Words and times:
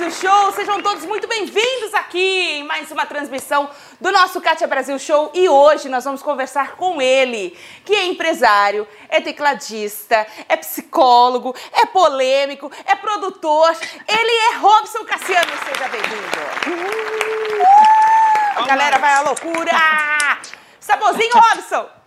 Brasil 0.00 0.30
Show, 0.30 0.52
sejam 0.52 0.80
todos 0.80 1.04
muito 1.04 1.28
bem-vindos 1.28 1.92
aqui 1.92 2.18
em 2.18 2.64
mais 2.64 2.90
uma 2.90 3.04
transmissão 3.04 3.68
do 4.00 4.10
nosso 4.10 4.40
Kátia 4.40 4.66
Brasil 4.66 4.98
Show 4.98 5.30
e 5.34 5.46
hoje 5.46 5.90
nós 5.90 6.04
vamos 6.04 6.22
conversar 6.22 6.74
com 6.76 7.02
ele, 7.02 7.54
que 7.84 7.94
é 7.94 8.06
empresário, 8.06 8.88
é 9.10 9.20
tecladista, 9.20 10.26
é 10.48 10.56
psicólogo, 10.56 11.54
é 11.70 11.84
polêmico, 11.84 12.72
é 12.86 12.96
produtor, 12.96 13.76
ele 14.08 14.54
é 14.54 14.56
Robson 14.56 15.04
Cassiano, 15.04 15.52
seja 15.68 15.86
bem-vindo. 15.90 16.38
Uh! 18.56 18.62
A 18.62 18.66
galera 18.66 18.98
vai 18.98 19.12
à 19.12 19.20
loucura! 19.20 19.70
Saborzinho, 20.80 21.34
Robson! 21.34 21.99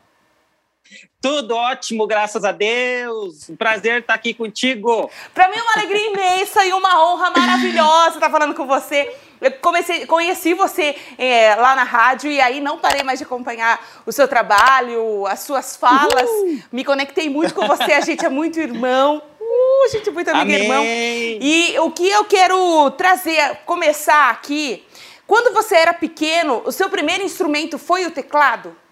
Tudo 1.22 1.56
ótimo, 1.56 2.06
graças 2.06 2.44
a 2.44 2.52
Deus. 2.52 3.50
Um 3.50 3.56
prazer 3.56 4.02
estar 4.02 4.14
aqui 4.14 4.34
contigo. 4.34 5.10
Para 5.34 5.50
mim 5.50 5.56
é 5.58 5.62
uma 5.62 5.74
alegria 5.74 6.12
imensa 6.12 6.66
e 6.66 6.74
uma 6.74 7.04
honra 7.04 7.32
maravilhosa 7.32 8.16
estar 8.16 8.30
falando 8.30 8.54
com 8.54 8.68
você. 8.68 9.16
Eu 9.42 9.52
comecei, 9.54 10.06
conheci 10.06 10.54
você 10.54 10.96
é, 11.18 11.56
lá 11.56 11.76
na 11.76 11.84
rádio 11.84 12.32
e 12.32 12.40
aí 12.40 12.62
não 12.62 12.78
parei 12.78 13.04
mais 13.04 13.20
de 13.20 13.26
acompanhar 13.26 13.80
o 14.06 14.12
seu 14.12 14.28
trabalho, 14.28 15.26
as 15.28 15.42
suas 15.42 15.76
falas. 15.76 16.30
Me 16.72 16.84
conectei 16.84 17.30
muito 17.30 17.54
com 17.54 17.66
você, 17.68 17.94
a 17.94 18.02
gente 18.02 18.26
é 18.26 18.30
muito 18.30 18.60
irmão. 18.60 19.22
Uh, 19.40 19.86
a 19.86 19.88
gente 19.90 20.10
é 20.10 20.12
muito 20.12 20.30
amigo 20.30 20.50
e 20.50 20.62
irmão. 20.62 20.84
E 20.86 21.80
o 21.80 21.92
que 21.92 22.10
eu 22.10 22.26
quero 22.26 22.92
trazer, 22.92 23.60
começar 23.66 24.30
aqui, 24.30 24.86
quando 25.28 25.54
você 25.54 25.76
era 25.76 25.94
pequeno, 25.94 26.62
o 26.66 26.72
seu 26.72 26.90
primeiro 26.90 27.24
instrumento 27.24 27.78
foi 27.78 28.06
o 28.06 28.12
teclado? 28.12 28.83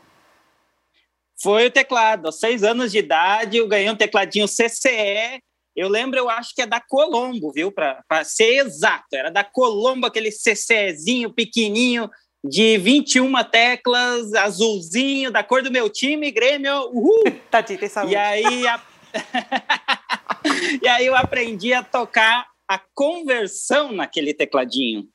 Foi 1.42 1.68
o 1.68 1.72
teclado. 1.72 2.28
Aos 2.28 2.40
seis 2.40 2.64
anos 2.64 2.92
de 2.92 3.00
idade, 3.00 3.58
eu 3.58 3.68
ganhei 3.68 3.90
um 3.90 3.96
tecladinho 3.96 4.48
CCE. 4.48 5.42
Eu 5.76 5.88
lembro, 5.88 6.20
eu 6.20 6.30
acho 6.30 6.54
que 6.54 6.62
é 6.62 6.68
da 6.68 6.82
Colombo, 6.82 7.52
viu? 7.52 7.72
Para 7.72 8.24
ser 8.24 8.66
exato, 8.66 9.08
era 9.14 9.32
da 9.32 9.44
Colombo, 9.44 10.06
aquele 10.06 10.30
CCEzinho 10.30 11.34
pequenininho, 11.34 12.10
de 12.44 12.78
21 12.78 13.32
teclas, 13.46 14.34
azulzinho, 14.34 15.32
da 15.32 15.44
cor 15.44 15.62
do 15.62 15.72
meu 15.72 15.90
time, 15.90 16.32
Grêmio. 16.32 16.90
Uhul! 16.92 17.24
Tati, 17.50 17.78
tem 17.78 17.88
saúde. 17.88 18.14
E 18.14 18.16
aí, 18.16 18.68
a... 18.68 18.82
e 20.82 20.88
aí 20.88 21.06
eu 21.06 21.16
aprendi 21.16 21.74
a 21.74 21.84
tocar 21.84 22.48
a 22.68 22.80
conversão 22.94 23.92
naquele 23.92 24.34
tecladinho. 24.34 25.08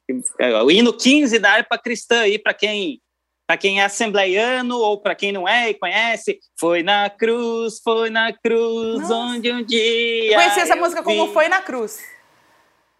O 0.64 0.70
hino 0.70 0.92
15 0.92 1.38
da 1.38 1.52
harpa 1.52 1.78
cristã 1.78 2.20
aí, 2.20 2.38
para 2.38 2.55
quem 2.55 3.00
para 3.47 3.56
quem 3.56 3.80
é 3.80 3.84
assembleiano 3.84 4.77
ou 4.77 5.00
para 5.00 5.14
quem 5.14 5.30
não 5.30 5.48
é 5.48 5.70
e 5.70 5.75
conhece, 5.75 6.41
foi 6.58 6.83
na 6.83 7.08
cruz, 7.08 7.80
foi 7.83 8.11
na 8.11 8.33
cruz, 8.33 9.02
Nossa. 9.02 9.14
onde 9.14 9.52
um 9.52 9.62
dia. 9.62 10.33
Eu 10.33 10.34
conheci 10.34 10.61
essa 10.61 10.77
música 10.77 11.00
vi... 11.00 11.06
como 11.06 11.33
Foi 11.33 11.48
na 11.48 11.62
Cruz. 11.62 12.02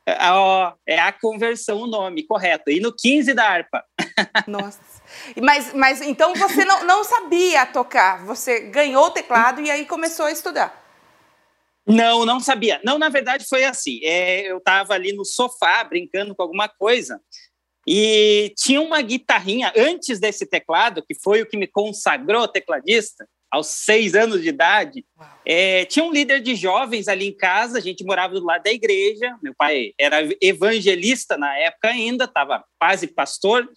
É, 0.09 0.31
ó, 0.31 0.73
é 0.87 1.01
a 1.01 1.11
conversão 1.11 1.79
o 1.79 1.87
nome, 1.89 2.23
correto. 2.23 2.71
E 2.71 2.79
no 2.79 2.95
15 2.95 3.35
da 3.35 3.49
harpa. 3.49 3.85
Nossa. 4.47 4.79
Mas, 5.43 5.75
mas 5.75 6.01
então 6.01 6.33
você 6.35 6.65
não, 6.65 6.85
não 6.85 7.03
sabia 7.03 7.67
tocar, 7.67 8.25
você 8.25 8.61
ganhou 8.61 9.07
o 9.07 9.11
teclado 9.11 9.61
e 9.61 9.71
aí 9.71 9.85
começou 9.85 10.27
a 10.27 10.33
estudar. 10.33 10.85
Não, 11.85 12.25
não 12.25 12.39
sabia. 12.39 12.81
Não, 12.85 12.99
na 12.99 13.09
verdade 13.09 13.47
foi 13.49 13.65
assim. 13.65 14.01
É, 14.05 14.51
eu 14.51 14.59
estava 14.59 14.95
ali 14.95 15.13
no 15.13 15.25
sofá 15.25 15.83
brincando 15.83 16.35
com 16.35 16.43
alguma 16.43 16.69
coisa 16.69 17.21
e 17.87 18.53
tinha 18.57 18.81
uma 18.81 19.01
guitarrinha 19.01 19.73
antes 19.77 20.19
desse 20.19 20.45
teclado, 20.45 21.05
que 21.07 21.15
foi 21.15 21.43
o 21.43 21.47
que 21.47 21.57
me 21.57 21.67
consagrou 21.67 22.49
tecladista, 22.49 23.27
aos 23.51 23.69
seis 23.69 24.15
anos 24.15 24.43
de 24.43 24.49
idade. 24.49 25.05
É, 25.45 25.85
tinha 25.85 26.05
um 26.05 26.13
líder 26.13 26.41
de 26.41 26.55
jovens 26.55 27.09
ali 27.09 27.29
em 27.29 27.37
casa, 27.37 27.79
a 27.79 27.81
gente 27.81 28.05
morava 28.05 28.35
do 28.35 28.45
lado 28.45 28.65
da 28.65 28.73
igreja. 28.73 29.37
Meu 29.43 29.55
pai 29.57 29.93
era 29.99 30.19
evangelista 30.41 31.37
na 31.37 31.57
época 31.59 31.89
ainda, 31.89 32.25
estava 32.25 32.65
quase 32.79 33.07
pastor. 33.07 33.69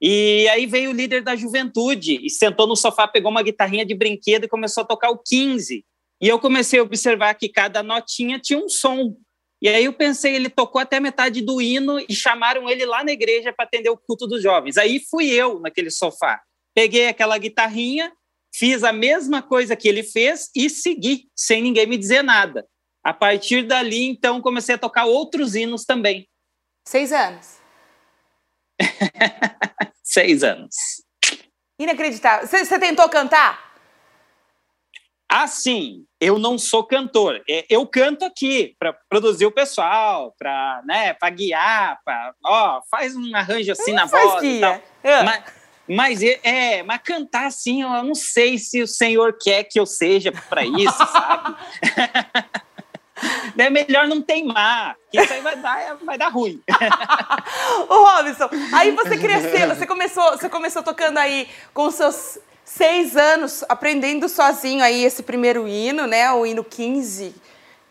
E 0.00 0.46
aí 0.48 0.66
veio 0.66 0.90
o 0.90 0.94
líder 0.94 1.22
da 1.22 1.34
juventude 1.34 2.20
e 2.22 2.28
sentou 2.28 2.66
no 2.66 2.76
sofá, 2.76 3.08
pegou 3.08 3.30
uma 3.30 3.42
guitarrinha 3.42 3.86
de 3.86 3.94
brinquedo 3.94 4.44
e 4.44 4.48
começou 4.48 4.82
a 4.82 4.86
tocar 4.86 5.10
o 5.10 5.18
15. 5.24 5.84
E 6.20 6.28
eu 6.28 6.38
comecei 6.38 6.78
a 6.78 6.82
observar 6.82 7.34
que 7.34 7.48
cada 7.48 7.82
notinha 7.82 8.38
tinha 8.38 8.58
um 8.58 8.68
som. 8.68 9.16
E 9.60 9.68
aí 9.68 9.84
eu 9.84 9.92
pensei, 9.92 10.34
ele 10.34 10.50
tocou 10.50 10.80
até 10.80 11.00
metade 11.00 11.40
do 11.40 11.60
hino 11.60 11.98
e 11.98 12.14
chamaram 12.14 12.68
ele 12.68 12.84
lá 12.84 13.02
na 13.02 13.12
igreja 13.12 13.52
para 13.52 13.64
atender 13.64 13.88
o 13.88 13.96
culto 13.96 14.26
dos 14.26 14.42
jovens. 14.42 14.76
Aí 14.76 15.00
fui 15.00 15.30
eu 15.30 15.58
naquele 15.60 15.90
sofá. 15.90 16.40
Peguei 16.74 17.08
aquela 17.08 17.38
guitarrinha, 17.38 18.12
fiz 18.54 18.84
a 18.84 18.92
mesma 18.92 19.42
coisa 19.42 19.74
que 19.74 19.88
ele 19.88 20.02
fez 20.02 20.50
e 20.54 20.68
segui, 20.68 21.28
sem 21.34 21.62
ninguém 21.62 21.86
me 21.86 21.96
dizer 21.96 22.22
nada. 22.22 22.66
A 23.02 23.14
partir 23.14 23.62
dali, 23.62 24.04
então, 24.04 24.42
comecei 24.42 24.74
a 24.74 24.78
tocar 24.78 25.06
outros 25.06 25.54
hinos 25.54 25.84
também. 25.84 26.28
Seis 26.86 27.12
anos. 27.12 27.56
Seis 30.02 30.42
anos. 30.42 30.74
Inacreditável. 31.78 32.46
Você 32.46 32.78
tentou 32.78 33.08
cantar? 33.08 33.74
Assim, 35.28 36.05
eu 36.26 36.40
não 36.40 36.58
sou 36.58 36.82
cantor. 36.82 37.40
É, 37.48 37.64
eu 37.70 37.86
canto 37.86 38.24
aqui 38.24 38.74
para 38.80 38.92
produzir 39.08 39.46
o 39.46 39.52
pessoal, 39.52 40.34
para 40.36 40.82
né, 40.84 41.14
para 41.14 41.30
guiar, 41.30 42.00
para 42.04 42.34
ó, 42.44 42.80
faz 42.90 43.14
um 43.14 43.34
arranjo 43.36 43.70
assim 43.70 43.92
na 43.92 44.06
voz 44.06 44.40
guia. 44.40 44.56
e 44.56 44.60
tal. 44.60 44.80
É. 45.04 45.22
Mas, 45.22 45.44
mas 45.88 46.22
é, 46.24 46.40
é, 46.42 46.82
mas 46.82 47.00
cantar 47.04 47.46
assim, 47.46 47.82
eu 47.82 48.02
não 48.02 48.14
sei 48.16 48.58
se 48.58 48.82
o 48.82 48.88
Senhor 48.88 49.38
quer 49.40 49.62
que 49.62 49.78
eu 49.78 49.86
seja 49.86 50.32
para 50.32 50.64
isso, 50.64 50.98
sabe? 51.06 51.56
é 53.56 53.70
melhor 53.70 54.08
não 54.08 54.20
teimar, 54.20 54.96
que 55.12 55.20
isso 55.20 55.32
aí 55.32 55.40
vai 55.40 55.56
dar, 55.56 55.96
vai 56.04 56.18
dar 56.18 56.28
ruim. 56.28 56.60
Ô 57.88 58.04
Robson, 58.04 58.50
aí 58.74 58.90
você 58.90 59.16
cresceu, 59.16 59.68
você 59.68 59.86
começou, 59.86 60.32
você 60.32 60.48
começou 60.48 60.82
tocando 60.82 61.18
aí 61.18 61.48
com 61.72 61.88
seus 61.92 62.36
seis 62.66 63.16
anos 63.16 63.64
aprendendo 63.68 64.28
sozinho 64.28 64.82
aí 64.82 65.04
esse 65.04 65.22
primeiro 65.22 65.68
hino, 65.68 66.06
né? 66.06 66.30
O 66.32 66.44
hino 66.44 66.64
15, 66.64 67.32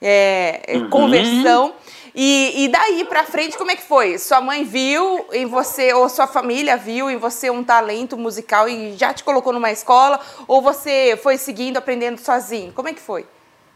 é, 0.02 0.62
é, 0.68 0.78
uhum. 0.78 0.90
conversão. 0.90 1.74
E, 2.14 2.64
e 2.64 2.68
daí 2.68 3.04
para 3.06 3.24
frente, 3.24 3.58
como 3.58 3.72
é 3.72 3.76
que 3.76 3.82
foi? 3.82 4.18
Sua 4.18 4.40
mãe 4.42 4.64
viu 4.64 5.26
em 5.32 5.46
você, 5.46 5.94
ou 5.94 6.08
sua 6.10 6.28
família 6.28 6.78
viu 6.78 7.10
em 7.10 7.18
você 7.18 7.50
um 7.50 7.64
talento 7.64 8.18
musical 8.18 8.70
e 8.70 8.96
já 8.98 9.14
te 9.14 9.24
colocou 9.24 9.54
numa 9.54 9.72
escola? 9.72 10.20
Ou 10.48 10.62
você 10.62 11.18
foi 11.24 11.38
seguindo, 11.38 11.78
aprendendo 11.78 12.20
sozinho? 12.20 12.74
Como 12.74 12.90
é 12.90 12.94
que 12.94 13.02
foi? 13.02 13.26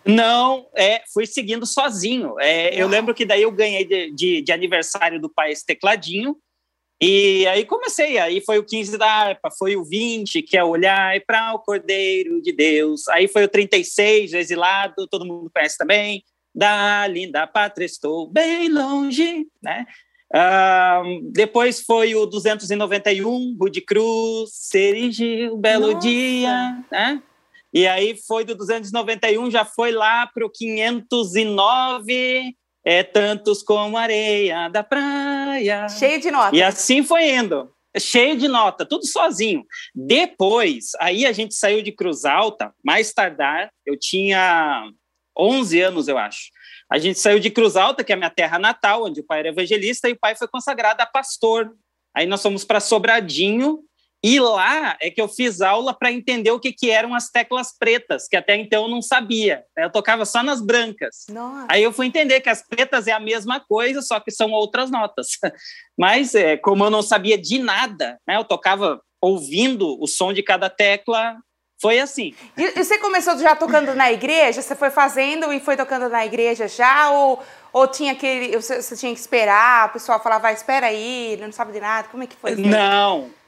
Não, 0.05 0.67
é, 0.75 1.01
fui 1.13 1.25
seguindo 1.25 1.65
sozinho. 1.65 2.35
É, 2.39 2.73
eu 2.73 2.87
lembro 2.87 3.13
que 3.13 3.25
daí 3.25 3.41
eu 3.41 3.51
ganhei 3.51 3.85
de, 3.85 4.11
de, 4.11 4.41
de 4.41 4.51
aniversário 4.51 5.19
do 5.19 5.29
pai 5.29 5.51
esse 5.51 5.65
tecladinho. 5.65 6.35
E 7.01 7.47
aí 7.47 7.65
comecei, 7.65 8.17
aí 8.17 8.41
foi 8.41 8.57
o 8.57 8.65
15 8.65 8.97
da 8.97 9.09
harpa, 9.09 9.49
foi 9.57 9.77
o 9.77 9.85
20, 9.85 10.41
que 10.41 10.57
é 10.57 10.63
olhar 10.63 11.19
para 11.25 11.53
o 11.53 11.59
Cordeiro 11.59 12.41
de 12.41 12.51
Deus, 12.51 13.07
aí 13.07 13.27
foi 13.27 13.45
o 13.45 13.47
36, 13.47 14.33
o 14.33 14.37
exilado, 14.37 15.07
todo 15.07 15.25
mundo 15.25 15.49
conhece 15.53 15.77
também, 15.77 16.21
da 16.53 17.07
linda 17.07 17.47
pátria 17.47 17.85
estou 17.85 18.29
bem 18.29 18.67
longe, 18.67 19.47
né? 19.63 19.85
Uh, 20.31 21.31
depois 21.31 21.81
foi 21.81 22.13
o 22.15 22.25
291, 22.25 23.55
Rude 23.59 23.81
Cruz, 23.81 24.51
Serigi, 24.53 25.49
um 25.49 25.57
belo 25.57 25.93
Nossa. 25.93 25.99
dia, 25.99 26.83
né? 26.91 27.23
E 27.73 27.87
aí 27.87 28.15
foi 28.27 28.43
do 28.43 28.55
291, 28.55 29.49
já 29.49 29.63
foi 29.63 29.91
lá 29.91 30.27
para 30.27 30.45
o 30.45 30.49
509, 30.49 32.55
é 32.89 33.03
tantos 33.03 33.61
como 33.61 33.95
areia 33.97 34.67
da 34.67 34.83
praia. 34.83 35.87
Cheio 35.89 36.19
de 36.19 36.31
nota. 36.31 36.55
E 36.55 36.63
assim 36.63 37.03
foi 37.03 37.29
indo. 37.29 37.71
Cheio 37.95 38.35
de 38.35 38.47
nota, 38.47 38.83
tudo 38.83 39.05
sozinho. 39.05 39.63
Depois, 39.93 40.91
aí 40.99 41.23
a 41.27 41.31
gente 41.31 41.53
saiu 41.53 41.83
de 41.83 41.91
Cruz 41.91 42.25
Alta, 42.25 42.73
mais 42.83 43.13
tardar, 43.13 43.69
eu 43.85 43.95
tinha 43.97 44.89
11 45.37 45.81
anos, 45.81 46.07
eu 46.07 46.17
acho. 46.17 46.49
A 46.91 46.97
gente 46.97 47.19
saiu 47.19 47.39
de 47.39 47.51
Cruz 47.51 47.75
Alta, 47.75 48.03
que 48.03 48.11
é 48.11 48.15
a 48.15 48.17
minha 48.17 48.29
terra 48.31 48.57
natal, 48.57 49.05
onde 49.05 49.19
o 49.19 49.23
pai 49.23 49.39
era 49.39 49.49
evangelista, 49.49 50.09
e 50.09 50.13
o 50.13 50.19
pai 50.19 50.35
foi 50.35 50.47
consagrado 50.47 50.99
a 51.01 51.05
pastor. 51.05 51.71
Aí 52.15 52.25
nós 52.25 52.41
fomos 52.41 52.65
para 52.65 52.79
Sobradinho, 52.79 53.83
e 54.23 54.39
lá 54.39 54.97
é 55.01 55.09
que 55.09 55.21
eu 55.21 55.29
fiz 55.29 55.61
aula 55.61 55.93
para 55.93 56.11
entender 56.11 56.51
o 56.51 56.59
que, 56.59 56.73
que 56.73 56.91
eram 56.91 57.15
as 57.15 57.29
teclas 57.29 57.75
pretas, 57.77 58.27
que 58.27 58.35
até 58.35 58.55
então 58.57 58.83
eu 58.83 58.89
não 58.89 59.01
sabia. 59.01 59.63
Eu 59.77 59.89
tocava 59.89 60.25
só 60.25 60.43
nas 60.43 60.61
brancas. 60.61 61.25
Nossa. 61.29 61.67
Aí 61.69 61.81
eu 61.81 61.93
fui 61.93 62.05
entender 62.05 62.41
que 62.41 62.49
as 62.49 62.61
pretas 62.61 63.07
é 63.07 63.13
a 63.13 63.19
mesma 63.19 63.61
coisa, 63.61 64.01
só 64.01 64.19
que 64.19 64.29
são 64.29 64.51
outras 64.51 64.91
notas. 64.91 65.29
Mas, 65.97 66.35
é, 66.35 66.57
como 66.57 66.83
eu 66.83 66.89
não 66.89 67.01
sabia 67.01 67.37
de 67.37 67.59
nada, 67.59 68.19
né, 68.27 68.35
eu 68.35 68.43
tocava 68.43 69.01
ouvindo 69.21 69.97
o 70.01 70.07
som 70.07 70.33
de 70.33 70.43
cada 70.43 70.69
tecla, 70.69 71.37
foi 71.81 71.99
assim. 71.99 72.35
E, 72.57 72.77
e 72.77 72.83
você 72.83 72.97
começou 72.97 73.37
já 73.37 73.55
tocando 73.55 73.95
na 73.95 74.11
igreja? 74.11 74.61
Você 74.61 74.75
foi 74.75 74.89
fazendo 74.89 75.53
e 75.53 75.61
foi 75.61 75.77
tocando 75.77 76.09
na 76.09 76.25
igreja 76.25 76.67
já? 76.67 77.09
Ou, 77.09 77.41
ou 77.71 77.87
tinha 77.87 78.11
aquele. 78.11 78.57
Você, 78.57 78.81
você 78.81 78.97
tinha 78.97 79.13
que 79.13 79.19
esperar, 79.19 79.87
o 79.87 79.93
pessoal 79.93 80.21
falava, 80.21 80.41
vai, 80.41 80.53
espera 80.53 80.87
aí, 80.87 81.37
não 81.39 81.53
sabe 81.53 81.71
de 81.71 81.79
nada? 81.79 82.09
Como 82.09 82.23
é 82.23 82.27
que 82.27 82.35
foi? 82.35 82.55
Não. 82.55 83.38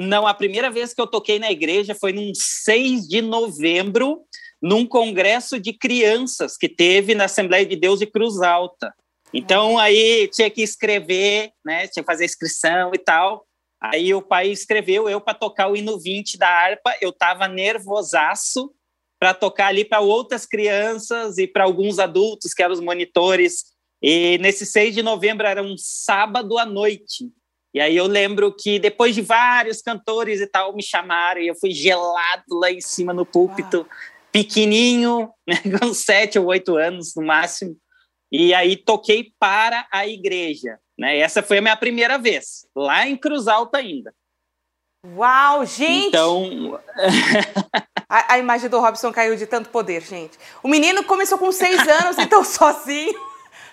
Não, 0.00 0.28
a 0.28 0.32
primeira 0.32 0.70
vez 0.70 0.94
que 0.94 1.00
eu 1.00 1.08
toquei 1.08 1.40
na 1.40 1.50
igreja 1.50 1.92
foi 1.92 2.12
num 2.12 2.30
6 2.32 3.08
de 3.08 3.20
novembro, 3.20 4.22
num 4.62 4.86
congresso 4.86 5.58
de 5.58 5.72
crianças 5.72 6.56
que 6.56 6.68
teve 6.68 7.16
na 7.16 7.24
Assembleia 7.24 7.66
de 7.66 7.74
Deus 7.74 7.98
de 7.98 8.06
Cruz 8.06 8.40
Alta. 8.40 8.94
Então 9.34 9.76
aí 9.76 10.28
tinha 10.28 10.48
que 10.48 10.62
escrever, 10.62 11.50
né? 11.66 11.88
Tinha 11.88 12.04
que 12.04 12.06
fazer 12.06 12.24
inscrição 12.24 12.92
e 12.94 12.98
tal. 12.98 13.44
Aí 13.80 14.14
o 14.14 14.22
pai 14.22 14.50
escreveu 14.50 15.08
eu 15.08 15.20
para 15.20 15.34
tocar 15.34 15.68
o 15.68 15.76
hino 15.76 15.98
20 15.98 16.38
da 16.38 16.48
harpa, 16.48 16.96
eu 17.00 17.10
estava 17.10 17.48
nervosaço 17.48 18.72
para 19.18 19.34
tocar 19.34 19.66
ali 19.66 19.84
para 19.84 19.98
outras 19.98 20.46
crianças 20.46 21.38
e 21.38 21.46
para 21.48 21.64
alguns 21.64 21.98
adultos 21.98 22.54
que 22.54 22.62
eram 22.62 22.72
os 22.72 22.80
monitores. 22.80 23.64
E 24.00 24.38
nesse 24.38 24.64
6 24.64 24.94
de 24.94 25.02
novembro 25.02 25.44
era 25.44 25.60
um 25.60 25.74
sábado 25.76 26.56
à 26.56 26.64
noite. 26.64 27.32
E 27.74 27.80
aí 27.80 27.96
eu 27.96 28.06
lembro 28.06 28.54
que 28.54 28.78
depois 28.78 29.14
de 29.14 29.20
vários 29.20 29.82
cantores 29.82 30.40
e 30.40 30.46
tal 30.46 30.74
me 30.74 30.82
chamaram 30.82 31.40
e 31.40 31.48
eu 31.48 31.54
fui 31.54 31.70
gelado 31.70 32.44
lá 32.52 32.70
em 32.70 32.80
cima 32.80 33.12
no 33.12 33.26
púlpito, 33.26 33.86
pequenininho, 34.32 35.30
né, 35.46 35.56
com 35.80 35.92
sete 35.92 36.38
ou 36.38 36.46
oito 36.46 36.76
anos 36.76 37.14
no 37.14 37.24
máximo. 37.24 37.76
E 38.32 38.52
aí 38.52 38.76
toquei 38.76 39.32
para 39.38 39.86
a 39.92 40.06
igreja. 40.06 40.78
Né? 40.98 41.18
Essa 41.18 41.42
foi 41.42 41.58
a 41.58 41.62
minha 41.62 41.76
primeira 41.76 42.18
vez, 42.18 42.66
lá 42.74 43.06
em 43.06 43.16
Cruz 43.16 43.46
Alta 43.46 43.78
ainda. 43.78 44.12
Uau, 45.06 45.64
gente! 45.64 46.08
Então. 46.08 46.80
a, 48.08 48.34
a, 48.34 48.38
imagem 48.38 48.68
do 48.68 48.80
Robson 48.80 49.12
caiu 49.12 49.36
de 49.36 49.46
tanto 49.46 49.70
poder, 49.70 50.02
gente. 50.02 50.36
O 50.62 50.68
menino 50.68 51.04
começou 51.04 51.38
com 51.38 51.52
seis 51.52 51.80
anos, 51.86 52.18
então 52.18 52.42
sozinho 52.44 53.18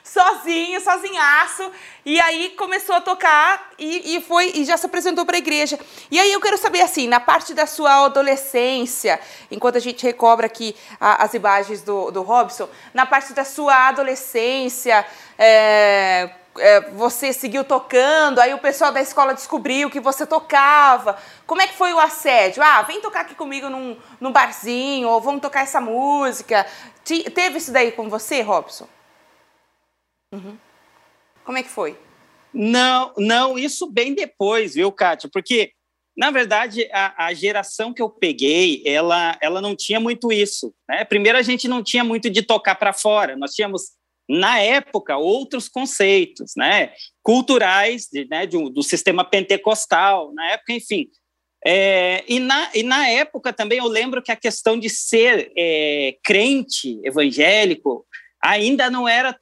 sozinho, 0.06 0.80
sozinhaço, 0.80 1.72
e 2.06 2.22
aí 2.22 2.52
começou 2.52 2.96
a 2.96 3.02
tocar 3.02 3.72
e, 3.80 4.16
e 4.16 4.22
foi 4.22 4.52
e 4.54 4.63
já 4.63 4.78
se 4.78 4.86
apresentou 4.86 5.25
para 5.25 5.36
a 5.36 5.40
igreja. 5.40 5.80
E 6.12 6.19
aí 6.19 6.31
eu 6.31 6.40
quero 6.40 6.60
saber 6.60 6.81
assim, 6.81 7.07
na 7.07 7.19
parte 7.19 7.56
da 7.56 7.66
sua 7.66 8.06
adolescência, 8.06 9.19
enquanto 9.50 9.78
a 9.78 9.81
gente 9.81 10.06
recobra 10.06 10.46
aqui 10.46 10.75
a, 11.02 11.24
as 11.24 11.34
imagens 11.34 11.81
do, 11.81 12.12
do 12.12 12.22
Robson, 12.22 12.69
na 12.94 13.07
parte 13.07 13.34
da 13.34 13.44
sua 13.44 13.88
adolescência, 13.88 15.04
é, 15.40 16.30
é, 16.60 16.81
você 16.92 17.34
seguiu 17.34 17.63
tocando, 17.63 18.40
aí 18.40 18.54
o 18.54 18.60
pessoal 18.60 18.92
da 18.92 19.01
escola 19.01 19.34
descobriu 19.34 19.90
que 19.90 20.00
você 20.00 20.24
tocava. 20.24 21.18
Como 21.48 21.63
é 21.63 21.68
que 21.68 21.75
foi 21.75 21.92
o 21.94 22.00
assédio? 22.00 22.62
Ah, 22.62 22.84
vem 22.84 23.01
tocar 23.01 23.22
aqui 23.22 23.34
comigo 23.34 23.69
num, 23.69 23.98
num 24.22 24.31
barzinho, 24.31 25.10
ou 25.10 25.19
vamos 25.19 25.42
tocar 25.42 25.63
essa 25.63 25.81
música. 25.81 26.63
Te, 27.04 27.24
teve 27.31 27.58
isso 27.58 27.72
daí 27.72 27.92
com 27.92 28.08
você, 28.08 28.42
Robson? 28.42 28.88
Uhum. 30.36 30.58
Como 31.46 31.58
é 31.58 31.64
que 31.64 31.70
foi? 31.70 31.98
Não, 32.54 33.14
não, 33.18 33.58
isso 33.58 33.92
bem 33.92 34.14
depois, 34.14 34.76
viu, 34.76 34.92
Kátia? 34.92 35.30
Porque, 35.32 35.72
na 36.18 36.32
verdade, 36.32 36.90
a, 36.92 37.28
a, 37.28 37.34
geração 37.34 37.94
que 37.94 38.02
eu 38.02 38.10
peguei, 38.10 38.82
ela, 38.86 39.38
ela 39.42 39.62
não 39.62 39.76
tinha 39.76 40.00
muito 40.00 40.32
isso. 40.32 40.74
Né? 40.88 41.04
Primeiro, 41.06 41.38
a 41.38 41.42
gente 41.42 41.68
não 41.68 41.84
tinha 41.84 42.04
muito 42.04 42.30
de 42.30 42.42
tocar 42.42 42.76
para 42.76 42.94
fora. 42.94 43.36
Nós 43.36 43.52
tínhamos, 43.52 43.92
na 44.28 44.60
época, 44.60 45.18
outros 45.18 45.68
conceitos 45.68 46.54
né? 46.56 46.94
culturais 47.22 48.08
de, 48.12 48.26
né? 48.30 48.46
de 48.46 48.58
do 48.70 48.82
sistema 48.82 49.24
pentecostal, 49.24 50.34
na 50.34 50.52
época, 50.52 50.74
enfim. 50.74 51.08
É, 51.68 52.24
e, 52.28 52.40
na, 52.40 52.70
e 52.74 52.84
na 52.84 53.10
época 53.10 53.52
também 53.52 53.80
eu 53.80 53.88
lembro 53.88 54.22
que 54.22 54.32
a 54.32 54.36
questão 54.36 54.80
de 54.80 54.88
ser 54.88 55.52
é, 55.58 56.16
crente 56.24 57.02
evangélico 57.04 58.06
ainda 58.40 58.90
não 58.90 59.08
era 59.08 59.36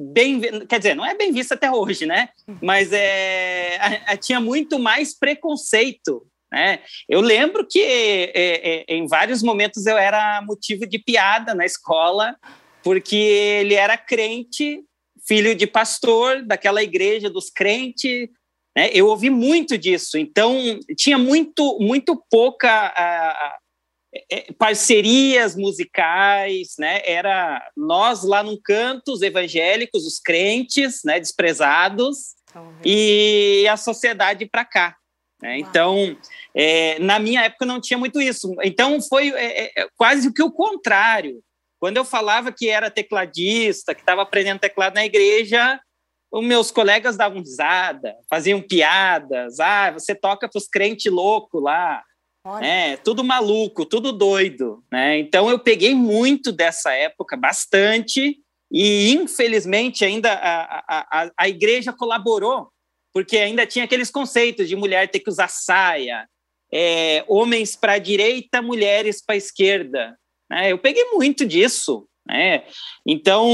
bem, 0.00 0.40
quer 0.66 0.78
dizer, 0.78 0.94
não 0.94 1.04
é 1.04 1.14
bem 1.14 1.32
vista 1.32 1.54
até 1.54 1.70
hoje, 1.70 2.06
né? 2.06 2.30
Mas 2.62 2.92
é, 2.92 3.76
a, 3.76 4.12
a, 4.12 4.16
tinha 4.16 4.40
muito 4.40 4.78
mais 4.78 5.16
preconceito, 5.16 6.26
né? 6.50 6.80
Eu 7.08 7.20
lembro 7.20 7.66
que 7.66 7.80
é, 7.82 8.30
é, 8.34 8.84
em 8.88 9.06
vários 9.06 9.42
momentos 9.42 9.86
eu 9.86 9.98
era 9.98 10.42
motivo 10.42 10.86
de 10.86 10.98
piada 10.98 11.54
na 11.54 11.66
escola, 11.66 12.34
porque 12.82 13.16
ele 13.16 13.74
era 13.74 13.96
crente, 13.98 14.82
filho 15.26 15.54
de 15.54 15.66
pastor 15.66 16.42
daquela 16.42 16.82
igreja 16.82 17.28
dos 17.28 17.50
crentes, 17.50 18.28
né? 18.76 18.88
Eu 18.92 19.08
ouvi 19.08 19.28
muito 19.28 19.76
disso, 19.76 20.16
então 20.16 20.56
tinha 20.96 21.18
muito, 21.18 21.78
muito 21.80 22.16
pouca 22.30 22.92
a, 22.96 23.02
é, 23.02 23.46
é, 23.46 23.59
parcerias 24.58 25.54
musicais, 25.54 26.74
né? 26.78 27.00
Era 27.04 27.62
nós 27.76 28.24
lá 28.24 28.42
num 28.42 28.58
canto, 28.60 29.12
os 29.12 29.22
evangélicos, 29.22 30.06
os 30.06 30.18
crentes, 30.18 31.02
né? 31.04 31.20
Desprezados 31.20 32.34
e 32.84 33.66
a 33.68 33.76
sociedade 33.76 34.46
para 34.46 34.64
cá. 34.64 34.96
Né? 35.40 35.58
Então, 35.58 36.16
é, 36.54 36.98
na 36.98 37.18
minha 37.18 37.42
época 37.42 37.64
não 37.64 37.80
tinha 37.80 37.98
muito 37.98 38.20
isso. 38.20 38.54
Então 38.62 39.00
foi 39.00 39.30
é, 39.30 39.80
é, 39.80 39.88
quase 39.96 40.32
que 40.32 40.42
o 40.42 40.50
contrário. 40.50 41.42
Quando 41.78 41.96
eu 41.96 42.04
falava 42.04 42.52
que 42.52 42.68
era 42.68 42.90
tecladista, 42.90 43.94
que 43.94 44.02
estava 44.02 44.22
aprendendo 44.22 44.60
teclado 44.60 44.94
na 44.94 45.04
igreja, 45.04 45.80
os 46.30 46.44
meus 46.44 46.70
colegas 46.70 47.16
davam 47.16 47.38
risada, 47.38 48.14
faziam 48.28 48.60
piadas. 48.60 49.58
Ah, 49.58 49.90
você 49.90 50.14
toca 50.14 50.48
para 50.48 50.58
os 50.58 50.68
crentes 50.68 51.10
loucos 51.10 51.62
lá. 51.62 52.02
É, 52.62 52.96
tudo 52.96 53.22
maluco, 53.22 53.84
tudo 53.84 54.12
doido, 54.12 54.82
né? 54.90 55.18
Então 55.18 55.50
eu 55.50 55.58
peguei 55.58 55.94
muito 55.94 56.50
dessa 56.50 56.92
época, 56.92 57.36
bastante, 57.36 58.38
e 58.72 59.12
infelizmente 59.12 60.04
ainda 60.04 60.32
a, 60.32 60.84
a, 60.88 61.30
a 61.36 61.48
igreja 61.48 61.92
colaborou, 61.92 62.70
porque 63.12 63.36
ainda 63.36 63.66
tinha 63.66 63.84
aqueles 63.84 64.10
conceitos 64.10 64.68
de 64.68 64.76
mulher 64.76 65.10
ter 65.10 65.20
que 65.20 65.28
usar 65.28 65.48
saia, 65.48 66.26
é, 66.72 67.24
homens 67.28 67.76
para 67.76 67.94
a 67.94 67.98
direita, 67.98 68.62
mulheres 68.62 69.22
para 69.22 69.34
a 69.34 69.38
esquerda. 69.38 70.16
Né? 70.48 70.72
Eu 70.72 70.78
peguei 70.78 71.04
muito 71.12 71.44
disso. 71.44 72.06
Né? 72.26 72.64
Então, 73.04 73.48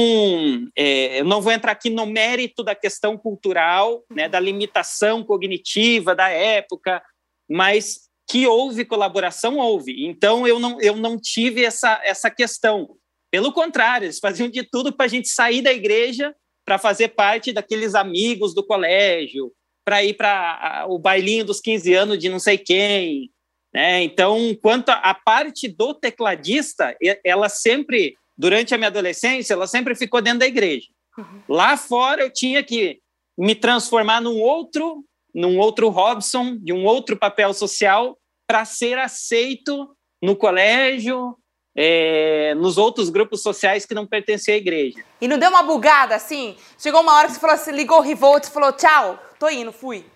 é, 0.76 1.20
eu 1.20 1.24
não 1.24 1.40
vou 1.40 1.50
entrar 1.50 1.72
aqui 1.72 1.88
no 1.88 2.04
mérito 2.04 2.62
da 2.62 2.74
questão 2.74 3.16
cultural, 3.16 4.04
né, 4.10 4.28
da 4.28 4.38
limitação 4.38 5.24
cognitiva 5.24 6.14
da 6.14 6.28
época, 6.28 7.02
mas 7.48 8.06
que 8.26 8.46
houve 8.46 8.84
colaboração, 8.84 9.58
houve. 9.58 10.04
Então, 10.06 10.46
eu 10.46 10.58
não, 10.58 10.80
eu 10.80 10.96
não 10.96 11.18
tive 11.18 11.64
essa, 11.64 12.00
essa 12.04 12.30
questão. 12.30 12.96
Pelo 13.30 13.52
contrário, 13.52 14.06
eles 14.06 14.18
faziam 14.18 14.48
de 14.48 14.62
tudo 14.64 14.92
para 14.92 15.06
a 15.06 15.08
gente 15.08 15.28
sair 15.28 15.62
da 15.62 15.72
igreja 15.72 16.34
para 16.64 16.78
fazer 16.78 17.08
parte 17.08 17.52
daqueles 17.52 17.94
amigos 17.94 18.52
do 18.52 18.66
colégio, 18.66 19.52
para 19.84 20.02
ir 20.02 20.14
para 20.14 20.84
o 20.88 20.98
bailinho 20.98 21.44
dos 21.44 21.60
15 21.60 21.94
anos 21.94 22.18
de 22.18 22.28
não 22.28 22.40
sei 22.40 22.58
quem. 22.58 23.30
Né? 23.72 24.02
Então, 24.02 24.56
quanto 24.60 24.88
à 24.88 25.14
parte 25.14 25.68
do 25.68 25.94
tecladista, 25.94 26.96
ela 27.24 27.48
sempre, 27.48 28.16
durante 28.36 28.74
a 28.74 28.78
minha 28.78 28.88
adolescência, 28.88 29.54
ela 29.54 29.68
sempre 29.68 29.94
ficou 29.94 30.20
dentro 30.20 30.40
da 30.40 30.46
igreja. 30.46 30.88
Uhum. 31.16 31.42
Lá 31.48 31.76
fora 31.76 32.22
eu 32.22 32.32
tinha 32.32 32.64
que 32.64 32.98
me 33.38 33.54
transformar 33.54 34.20
num 34.20 34.40
outro 34.40 35.04
num 35.36 35.58
outro 35.58 35.90
Robson, 35.90 36.56
de 36.56 36.72
um 36.72 36.86
outro 36.86 37.14
papel 37.14 37.52
social, 37.52 38.18
para 38.46 38.64
ser 38.64 38.96
aceito 38.96 39.94
no 40.22 40.34
colégio, 40.34 41.36
é, 41.76 42.54
nos 42.54 42.78
outros 42.78 43.10
grupos 43.10 43.42
sociais 43.42 43.84
que 43.84 43.94
não 43.94 44.06
pertenciam 44.06 44.54
à 44.54 44.56
igreja. 44.56 45.04
E 45.20 45.28
não 45.28 45.38
deu 45.38 45.50
uma 45.50 45.62
bugada 45.62 46.14
assim? 46.14 46.56
Chegou 46.78 47.02
uma 47.02 47.14
hora 47.14 47.26
que 47.26 47.34
você 47.34 47.40
falou 47.40 47.54
assim, 47.54 47.72
ligou 47.72 47.98
o 47.98 48.00
Revolt 48.00 48.46
e 48.46 48.50
falou: 48.50 48.72
tchau, 48.72 49.22
tô 49.38 49.50
indo, 49.50 49.70
fui. 49.72 50.06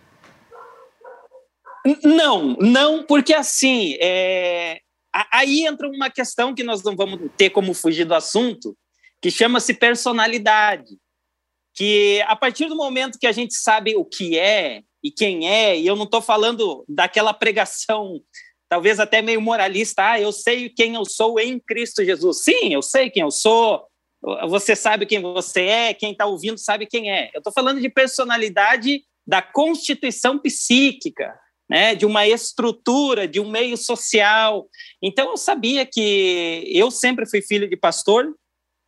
Não, 2.03 2.57
não, 2.59 3.05
porque 3.05 3.35
assim, 3.35 3.97
é, 4.01 4.81
aí 5.31 5.67
entra 5.67 5.87
uma 5.87 6.09
questão 6.09 6.55
que 6.55 6.63
nós 6.63 6.83
não 6.83 6.97
vamos 6.97 7.31
ter 7.37 7.51
como 7.51 7.75
fugir 7.75 8.07
do 8.07 8.15
assunto, 8.15 8.75
que 9.21 9.31
chama-se 9.31 9.75
personalidade. 9.75 10.97
Que 11.75 12.23
a 12.27 12.35
partir 12.35 12.67
do 12.67 12.77
momento 12.77 13.19
que 13.19 13.27
a 13.27 13.33
gente 13.33 13.55
sabe 13.55 13.95
o 13.97 14.05
que 14.05 14.39
é, 14.39 14.83
e 15.03 15.11
quem 15.11 15.49
é, 15.49 15.79
e 15.79 15.87
eu 15.87 15.97
não 15.97 16.05
estou 16.05 16.21
falando 16.21 16.85
daquela 16.89 17.33
pregação, 17.33 18.21
talvez 18.69 19.01
até 19.01 19.23
meio 19.23 19.41
moralista, 19.41 20.13
ah, 20.13 20.21
eu 20.21 20.33
sei 20.33 20.69
quem 20.69 20.95
eu 20.95 21.05
sou 21.05 21.41
em 21.41 21.59
Cristo 21.59 22.05
Jesus. 22.05 22.45
Sim, 22.45 22.73
eu 22.73 22.83
sei 22.83 23.11
quem 23.11 23.23
eu 23.23 23.31
sou, 23.31 23.85
você 24.49 24.77
sabe 24.77 25.07
quem 25.07 25.21
você 25.21 25.63
é, 25.63 25.95
quem 25.95 26.13
está 26.13 26.27
ouvindo 26.27 26.59
sabe 26.59 26.87
quem 26.87 27.11
é. 27.11 27.31
Eu 27.35 27.39
estou 27.39 27.53
falando 27.53 27.81
de 27.81 27.89
personalidade 27.89 29.03
da 29.27 29.41
constituição 29.41 30.39
psíquica, 30.39 31.35
né, 31.69 31.95
de 31.95 32.05
uma 32.05 32.27
estrutura, 32.27 33.29
de 33.29 33.41
um 33.41 33.49
meio 33.49 33.77
social. 33.77 34.69
Então, 35.01 35.31
eu 35.31 35.37
sabia 35.37 35.87
que 35.87 36.65
eu 36.67 36.91
sempre 36.91 37.25
fui 37.27 37.41
filho 37.41 37.69
de 37.69 37.77
pastor, 37.77 38.35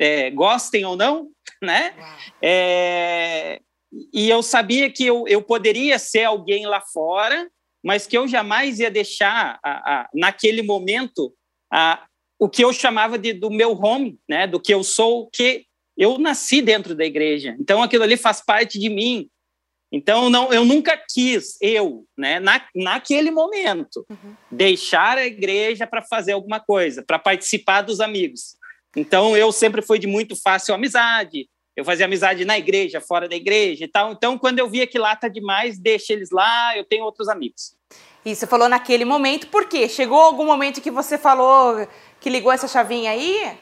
é, 0.00 0.30
gostem 0.30 0.84
ou 0.84 0.96
não, 0.96 1.28
né? 1.62 1.94
É, 2.42 3.60
e 4.12 4.28
eu 4.30 4.42
sabia 4.42 4.90
que 4.90 5.04
eu, 5.04 5.24
eu 5.28 5.42
poderia 5.42 5.98
ser 5.98 6.24
alguém 6.24 6.66
lá 6.66 6.80
fora, 6.80 7.50
mas 7.84 8.06
que 8.06 8.16
eu 8.16 8.26
jamais 8.26 8.78
ia 8.78 8.90
deixar, 8.90 9.58
a, 9.62 9.70
a, 9.70 10.08
naquele 10.14 10.62
momento, 10.62 11.34
a, 11.72 12.06
o 12.38 12.48
que 12.48 12.64
eu 12.64 12.72
chamava 12.72 13.18
de, 13.18 13.32
do 13.32 13.50
meu 13.50 13.72
home, 13.72 14.18
né? 14.28 14.46
do 14.46 14.60
que 14.60 14.72
eu 14.72 14.82
sou, 14.82 15.28
que 15.30 15.66
eu 15.96 16.18
nasci 16.18 16.62
dentro 16.62 16.94
da 16.94 17.04
igreja. 17.04 17.56
Então, 17.60 17.82
aquilo 17.82 18.04
ali 18.04 18.16
faz 18.16 18.42
parte 18.44 18.78
de 18.78 18.88
mim. 18.88 19.28
Então, 19.92 20.30
não, 20.30 20.50
eu 20.50 20.64
nunca 20.64 20.96
quis, 20.96 21.58
eu, 21.60 22.06
né, 22.16 22.40
na, 22.40 22.66
naquele 22.74 23.30
momento, 23.30 24.06
uhum. 24.08 24.34
deixar 24.50 25.18
a 25.18 25.26
igreja 25.26 25.86
para 25.86 26.00
fazer 26.00 26.32
alguma 26.32 26.58
coisa, 26.58 27.04
para 27.06 27.18
participar 27.18 27.82
dos 27.82 28.00
amigos. 28.00 28.56
Então, 28.96 29.36
eu 29.36 29.52
sempre 29.52 29.82
fui 29.82 29.98
de 29.98 30.06
muito 30.06 30.34
fácil 30.34 30.74
amizade, 30.74 31.46
eu 31.76 31.84
fazia 31.84 32.06
amizade 32.06 32.44
na 32.44 32.58
igreja, 32.58 33.00
fora 33.00 33.28
da 33.28 33.36
igreja 33.36 33.84
e 33.84 33.88
tal. 33.88 34.12
Então, 34.12 34.38
quando 34.38 34.58
eu 34.58 34.68
via 34.68 34.86
que 34.86 34.98
lá 34.98 35.16
tá 35.16 35.28
demais, 35.28 35.78
deixa 35.78 36.12
eles 36.12 36.30
lá, 36.30 36.76
eu 36.76 36.84
tenho 36.84 37.04
outros 37.04 37.28
amigos. 37.28 37.74
E 38.24 38.34
você 38.34 38.46
falou 38.46 38.68
naquele 38.68 39.04
momento, 39.04 39.48
por 39.48 39.66
quê? 39.66 39.88
Chegou 39.88 40.20
algum 40.20 40.46
momento 40.46 40.80
que 40.80 40.90
você 40.90 41.18
falou 41.18 41.86
que 42.20 42.30
ligou 42.30 42.52
essa 42.52 42.68
chavinha 42.68 43.10
aí? 43.10 43.58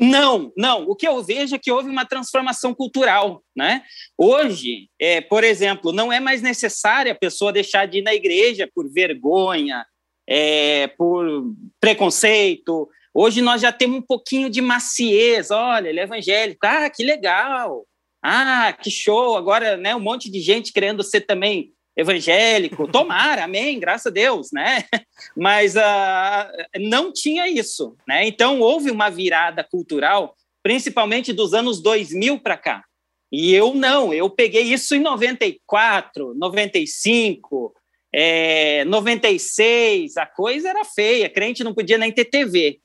Não, 0.00 0.52
não. 0.56 0.88
O 0.88 0.94
que 0.94 1.06
eu 1.06 1.22
vejo 1.22 1.56
é 1.56 1.58
que 1.58 1.72
houve 1.72 1.90
uma 1.90 2.04
transformação 2.04 2.72
cultural, 2.72 3.42
né? 3.54 3.82
Hoje, 4.16 4.88
é, 4.98 5.20
por 5.20 5.42
exemplo, 5.42 5.92
não 5.92 6.12
é 6.12 6.20
mais 6.20 6.40
necessário 6.40 7.10
a 7.10 7.16
pessoa 7.16 7.52
deixar 7.52 7.86
de 7.86 7.98
ir 7.98 8.02
na 8.02 8.14
igreja 8.14 8.68
por 8.72 8.88
vergonha, 8.88 9.84
é, 10.28 10.86
por 10.88 11.52
preconceito. 11.80 12.88
Hoje 13.20 13.42
nós 13.42 13.60
já 13.60 13.72
temos 13.72 13.98
um 13.98 14.02
pouquinho 14.02 14.48
de 14.48 14.60
maciez. 14.60 15.50
Olha, 15.50 15.88
ele 15.88 15.98
é 15.98 16.04
evangélico. 16.04 16.64
Ah, 16.64 16.88
que 16.88 17.02
legal. 17.02 17.84
Ah, 18.22 18.72
que 18.72 18.92
show. 18.92 19.36
Agora, 19.36 19.76
né, 19.76 19.92
um 19.92 19.98
monte 19.98 20.30
de 20.30 20.40
gente 20.40 20.72
querendo 20.72 21.02
ser 21.02 21.22
também 21.22 21.72
evangélico. 21.96 22.86
Tomara, 22.86 23.42
amém, 23.42 23.80
graças 23.80 24.06
a 24.06 24.10
Deus, 24.10 24.52
né? 24.52 24.84
Mas 25.36 25.74
uh, 25.74 26.78
não 26.78 27.12
tinha 27.12 27.48
isso, 27.48 27.96
né? 28.06 28.24
Então 28.24 28.60
houve 28.60 28.88
uma 28.88 29.10
virada 29.10 29.64
cultural, 29.64 30.36
principalmente 30.62 31.32
dos 31.32 31.54
anos 31.54 31.82
2000 31.82 32.38
para 32.38 32.56
cá. 32.56 32.84
E 33.32 33.52
eu 33.52 33.74
não, 33.74 34.14
eu 34.14 34.30
peguei 34.30 34.62
isso 34.62 34.94
em 34.94 35.00
94, 35.00 36.34
95, 36.36 37.74
é, 38.14 38.84
96, 38.84 40.16
a 40.16 40.24
coisa 40.24 40.68
era 40.68 40.84
feia, 40.84 41.28
crente 41.28 41.64
não 41.64 41.74
podia 41.74 41.98
nem 41.98 42.12
ter 42.12 42.26
TV. 42.26 42.78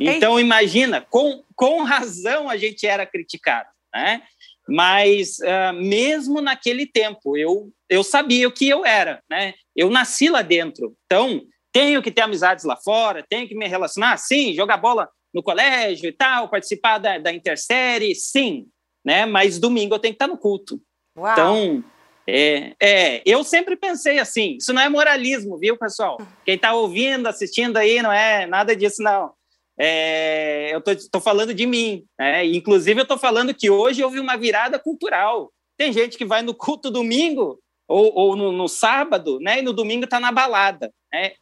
Então, 0.00 0.38
imagina, 0.38 1.00
com, 1.00 1.42
com 1.56 1.82
razão 1.82 2.48
a 2.48 2.56
gente 2.56 2.86
era 2.86 3.04
criticado, 3.04 3.68
né? 3.92 4.22
Mas 4.68 5.38
uh, 5.38 5.72
mesmo 5.74 6.40
naquele 6.40 6.86
tempo, 6.86 7.36
eu, 7.36 7.70
eu 7.88 8.04
sabia 8.04 8.46
o 8.46 8.52
que 8.52 8.68
eu 8.68 8.84
era, 8.84 9.22
né? 9.28 9.54
Eu 9.74 9.90
nasci 9.90 10.28
lá 10.28 10.42
dentro, 10.42 10.94
então 11.06 11.42
tenho 11.72 12.02
que 12.02 12.10
ter 12.10 12.22
amizades 12.22 12.64
lá 12.64 12.76
fora, 12.76 13.24
tenho 13.28 13.48
que 13.48 13.54
me 13.54 13.66
relacionar, 13.66 14.16
sim, 14.18 14.54
jogar 14.54 14.76
bola 14.76 15.08
no 15.32 15.42
colégio 15.42 16.08
e 16.08 16.12
tal, 16.12 16.48
participar 16.48 16.98
da, 16.98 17.18
da 17.18 17.32
intersérie, 17.32 18.14
sim, 18.14 18.66
né? 19.04 19.26
Mas 19.26 19.58
domingo 19.58 19.94
eu 19.94 19.98
tenho 19.98 20.12
que 20.12 20.22
estar 20.22 20.28
no 20.28 20.38
culto. 20.38 20.80
Uau. 21.16 21.32
Então, 21.32 21.84
é, 22.26 22.74
é, 22.80 23.22
eu 23.24 23.42
sempre 23.42 23.74
pensei 23.74 24.18
assim, 24.18 24.56
isso 24.58 24.72
não 24.72 24.82
é 24.82 24.88
moralismo, 24.88 25.58
viu, 25.58 25.78
pessoal? 25.78 26.18
Quem 26.44 26.56
está 26.56 26.74
ouvindo, 26.74 27.26
assistindo 27.26 27.78
aí, 27.78 28.02
não 28.02 28.12
é 28.12 28.46
nada 28.46 28.76
disso, 28.76 29.02
não 29.02 29.32
é, 29.78 30.74
eu 30.74 30.82
estou 30.92 31.20
falando 31.20 31.54
de 31.54 31.66
mim. 31.66 32.04
Né? 32.18 32.44
Inclusive, 32.46 33.00
eu 33.00 33.04
estou 33.04 33.18
falando 33.18 33.54
que 33.54 33.70
hoje 33.70 34.02
houve 34.02 34.18
uma 34.18 34.36
virada 34.36 34.78
cultural. 34.78 35.52
Tem 35.76 35.92
gente 35.92 36.18
que 36.18 36.24
vai 36.24 36.42
no 36.42 36.52
culto 36.52 36.90
domingo 36.90 37.60
ou, 37.86 38.12
ou 38.14 38.36
no, 38.36 38.50
no, 38.50 38.68
sábado, 38.68 39.38
né? 39.40 39.60
e 39.60 39.62
no 39.62 39.72
domingo 39.72 40.04
está 40.04 40.18
na 40.18 40.32
balada. 40.32 40.92
Né? 41.12 41.32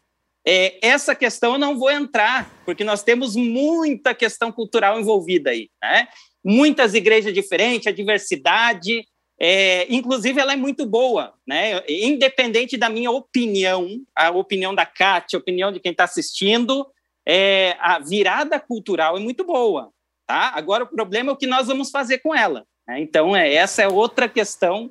É, 0.46 0.78
essa 0.86 1.14
questão 1.14 1.54
eu 1.54 1.58
não 1.58 1.78
vou 1.78 1.90
entrar, 1.90 2.52
porque 2.64 2.84
nós 2.84 3.02
temos 3.02 3.34
muita 3.34 4.14
questão 4.14 4.52
cultural 4.52 5.00
envolvida 5.00 5.50
aí. 5.50 5.70
Né? 5.82 6.06
Muitas 6.44 6.94
igrejas 6.94 7.32
diferentes, 7.32 7.86
a 7.86 7.92
diversidade, 7.92 9.02
é, 9.40 9.86
inclusive 9.92 10.38
ela 10.38 10.52
é 10.52 10.56
muito 10.56 10.86
boa, 10.86 11.34
né? 11.46 11.82
independente 11.88 12.76
da 12.76 12.88
minha 12.88 13.10
opinião, 13.10 13.88
a 14.14 14.30
opinião 14.30 14.74
da 14.74 14.86
Kátia, 14.86 15.38
a 15.38 15.40
opinião 15.40 15.72
de 15.72 15.80
quem 15.80 15.92
está 15.92 16.04
assistindo, 16.04 16.86
é, 17.26 17.76
a 17.80 17.98
virada 17.98 18.60
cultural 18.60 19.16
é 19.16 19.20
muito 19.20 19.44
boa, 19.44 19.90
tá? 20.26 20.52
Agora 20.54 20.84
o 20.84 20.88
problema 20.88 21.30
é 21.30 21.32
o 21.32 21.36
que 21.36 21.46
nós 21.46 21.66
vamos 21.66 21.90
fazer 21.90 22.18
com 22.18 22.34
ela. 22.34 22.64
Né? 22.86 23.00
Então 23.00 23.36
é 23.36 23.52
essa 23.52 23.82
é 23.82 23.88
outra 23.88 24.28
questão 24.28 24.90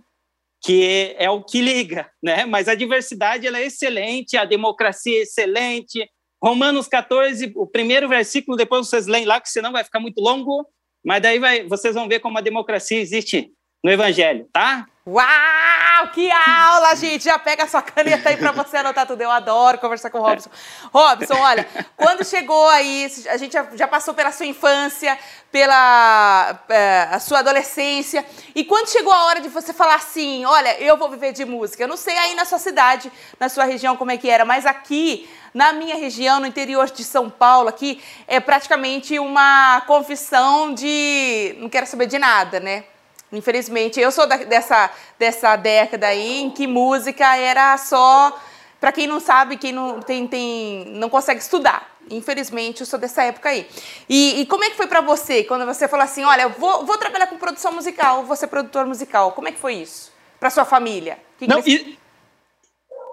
que 0.63 1.15
é 1.19 1.29
o 1.29 1.43
que 1.43 1.61
liga, 1.61 2.09
né? 2.21 2.45
Mas 2.45 2.67
a 2.67 2.75
diversidade 2.75 3.45
ela 3.45 3.59
é 3.59 3.65
excelente, 3.65 4.35
a 4.35 4.45
democracia 4.45 5.19
é 5.19 5.21
excelente. 5.21 6.09
Romanos 6.43 6.87
14, 6.87 7.53
o 7.55 7.67
primeiro 7.67 8.09
versículo, 8.09 8.57
depois 8.57 8.87
vocês 8.87 9.07
leem 9.07 9.25
lá, 9.25 9.39
que 9.39 9.49
senão 9.49 9.71
vai 9.71 9.83
ficar 9.83 9.99
muito 9.99 10.19
longo, 10.19 10.67
mas 11.05 11.21
daí 11.21 11.39
vai, 11.39 11.67
vocês 11.67 11.93
vão 11.93 12.07
ver 12.07 12.19
como 12.19 12.37
a 12.37 12.41
democracia 12.41 12.99
existe 12.99 13.51
no 13.85 13.91
Evangelho, 13.91 14.49
tá? 14.51 14.87
Uau, 15.05 16.07
que 16.11 16.31
aula, 16.31 16.95
gente! 16.95 17.25
Já 17.25 17.37
pega 17.37 17.65
a 17.65 17.67
sua 17.67 17.83
caneta 17.83 18.29
aí 18.29 18.35
para 18.35 18.51
você 18.51 18.77
anotar 18.77 19.05
tudo. 19.05 19.21
Eu 19.21 19.29
adoro 19.29 19.77
conversar 19.77 20.09
com 20.09 20.17
o 20.17 20.21
Robson. 20.23 20.49
Robson, 20.91 21.35
olha, 21.35 21.67
quando 21.95 22.25
chegou 22.25 22.67
aí, 22.69 23.07
a 23.29 23.37
gente 23.37 23.55
já, 23.75 23.87
passou 23.87 24.15
pela 24.15 24.31
sua 24.31 24.47
infância, 24.47 25.15
pela 25.51 26.59
é, 26.67 27.19
sua 27.19 27.39
adolescência, 27.39 28.25
e 28.55 28.63
quando 28.65 28.89
chegou 28.89 29.13
a 29.13 29.25
hora 29.25 29.39
de 29.39 29.49
você 29.49 29.71
falar 29.71 29.97
assim, 29.97 30.43
olha, 30.45 30.81
eu 30.81 30.97
vou 30.97 31.07
viver 31.07 31.31
de 31.31 31.45
música. 31.45 31.83
Eu 31.83 31.87
não 31.87 31.97
sei 31.97 32.17
aí 32.17 32.33
na 32.33 32.43
sua 32.43 32.57
cidade, 32.57 33.11
na 33.39 33.49
sua 33.49 33.65
região 33.65 33.95
como 33.95 34.09
é 34.09 34.17
que 34.17 34.27
era, 34.27 34.45
mas 34.45 34.65
aqui 34.65 35.29
na 35.53 35.73
minha 35.73 35.95
região, 35.95 36.39
no 36.39 36.47
interior 36.47 36.89
de 36.89 37.03
São 37.03 37.29
Paulo, 37.29 37.69
aqui, 37.69 38.01
é 38.27 38.39
praticamente 38.39 39.19
uma 39.19 39.81
confissão 39.81 40.73
de 40.73 41.55
não 41.59 41.69
quero 41.69 41.85
saber 41.85 42.07
de 42.07 42.17
nada, 42.17 42.59
né? 42.59 42.85
Infelizmente, 43.31 43.99
eu 43.99 44.11
sou 44.11 44.27
da, 44.27 44.37
dessa, 44.37 44.91
dessa 45.17 45.55
década 45.55 46.07
aí 46.07 46.41
em 46.41 46.49
que 46.49 46.67
música 46.67 47.35
era 47.35 47.77
só 47.77 48.39
para 48.79 48.91
quem 48.91 49.07
não 49.07 49.19
sabe, 49.19 49.57
quem 49.57 49.71
não 49.71 49.99
tem, 49.99 50.27
tem 50.27 50.85
não 50.91 51.09
consegue 51.09 51.39
estudar. 51.39 51.95
Infelizmente, 52.09 52.81
eu 52.81 52.85
sou 52.85 52.99
dessa 52.99 53.23
época 53.23 53.49
aí. 53.49 53.67
E, 54.07 54.41
e 54.41 54.45
como 54.45 54.63
é 54.63 54.69
que 54.69 54.75
foi 54.77 54.85
para 54.85 55.01
você 55.01 55.43
quando 55.43 55.65
você 55.65 55.87
falou 55.87 56.03
assim, 56.03 56.23
olha, 56.23 56.47
vou, 56.49 56.85
vou 56.85 56.97
trabalhar 56.97 57.27
com 57.27 57.37
produção 57.37 57.71
musical, 57.71 58.23
vou 58.23 58.35
ser 58.35 58.47
produtor 58.47 58.85
musical? 58.85 59.31
Como 59.31 59.47
é 59.47 59.51
que 59.51 59.59
foi 59.59 59.75
isso 59.75 60.13
para 60.39 60.49
sua 60.49 60.65
família? 60.65 61.17
Que 61.39 61.47
não, 61.47 61.63
que 61.63 61.97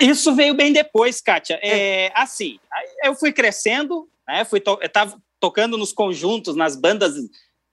isso 0.01 0.35
veio 0.35 0.55
bem 0.55 0.73
depois, 0.73 1.21
Kátia. 1.21 1.59
É, 1.63 2.07
é 2.07 2.13
assim, 2.15 2.59
eu 3.03 3.15
fui 3.15 3.33
crescendo, 3.33 4.09
né? 4.29 4.45
Fui 4.45 4.61
to, 4.61 4.79
eu 4.83 4.89
tava 4.89 5.17
tocando 5.41 5.79
nos 5.79 5.93
conjuntos, 5.93 6.55
nas 6.55 6.77
bandas 6.77 7.15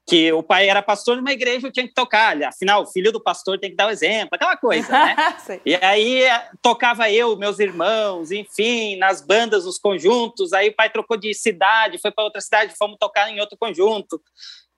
que 0.10 0.34
o 0.34 0.42
pai 0.42 0.68
era 0.68 0.82
pastor 0.82 1.16
de 1.16 1.22
uma 1.22 1.32
igreja, 1.32 1.68
eu 1.68 1.72
tinha 1.72 1.88
que 1.88 1.94
tocar. 1.94 2.42
Afinal, 2.44 2.82
o 2.82 2.88
filho 2.88 3.12
do 3.12 3.22
pastor 3.22 3.60
tem 3.60 3.70
que 3.70 3.76
dar 3.76 3.88
o 3.88 3.92
exemplo, 3.92 4.30
aquela 4.34 4.58
coisa, 4.58 4.92
né? 4.92 5.16
e 5.64 5.76
aí 5.76 6.24
tocava 6.62 7.12
eu, 7.12 7.38
meus 7.38 7.60
irmãos, 7.60 8.32
enfim, 8.32 8.96
nas 8.98 9.22
bandas, 9.22 9.66
nos 9.66 9.78
conjuntos. 9.78 10.52
Aí 10.52 10.70
o 10.70 10.76
pai 10.76 10.90
trocou 10.90 11.16
de 11.16 11.32
cidade, 11.36 12.00
foi 12.00 12.12
para 12.12 12.24
outra 12.24 12.42
cidade, 12.42 12.74
fomos 12.76 12.98
tocar 13.00 13.30
em 13.30 13.40
outro 13.40 13.56
conjunto. 13.56 14.20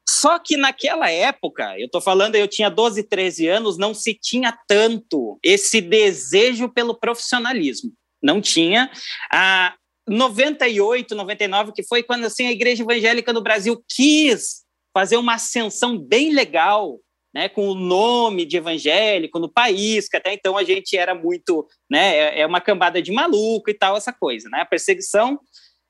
Só 0.07 0.37
que 0.37 0.57
naquela 0.57 1.09
época, 1.09 1.79
eu 1.79 1.85
estou 1.85 2.01
falando, 2.01 2.35
eu 2.35 2.47
tinha 2.47 2.69
12, 2.69 3.03
13 3.03 3.47
anos, 3.47 3.77
não 3.77 3.93
se 3.93 4.13
tinha 4.13 4.57
tanto 4.67 5.39
esse 5.41 5.79
desejo 5.79 6.67
pelo 6.67 6.93
profissionalismo. 6.93 7.93
Não 8.21 8.41
tinha. 8.41 8.91
A 9.31 9.73
98, 10.09 11.15
99, 11.15 11.71
que 11.71 11.83
foi 11.83 12.03
quando 12.03 12.25
assim, 12.25 12.47
a 12.47 12.51
igreja 12.51 12.83
evangélica 12.83 13.31
no 13.31 13.41
Brasil 13.41 13.81
quis 13.87 14.61
fazer 14.93 15.17
uma 15.17 15.35
ascensão 15.35 15.97
bem 15.97 16.33
legal, 16.33 16.99
né, 17.33 17.47
com 17.47 17.69
o 17.69 17.75
nome 17.75 18.45
de 18.45 18.57
evangélico 18.57 19.39
no 19.39 19.51
país, 19.51 20.09
que 20.09 20.17
até 20.17 20.33
então 20.33 20.57
a 20.57 20.63
gente 20.63 20.97
era 20.97 21.15
muito, 21.15 21.65
né, 21.89 22.17
é, 22.17 22.41
é 22.41 22.45
uma 22.45 22.59
cambada 22.59 23.01
de 23.01 23.11
maluco 23.11 23.69
e 23.69 23.73
tal, 23.73 23.95
essa 23.95 24.11
coisa, 24.11 24.49
né, 24.49 24.61
a 24.61 24.65
perseguição. 24.65 25.39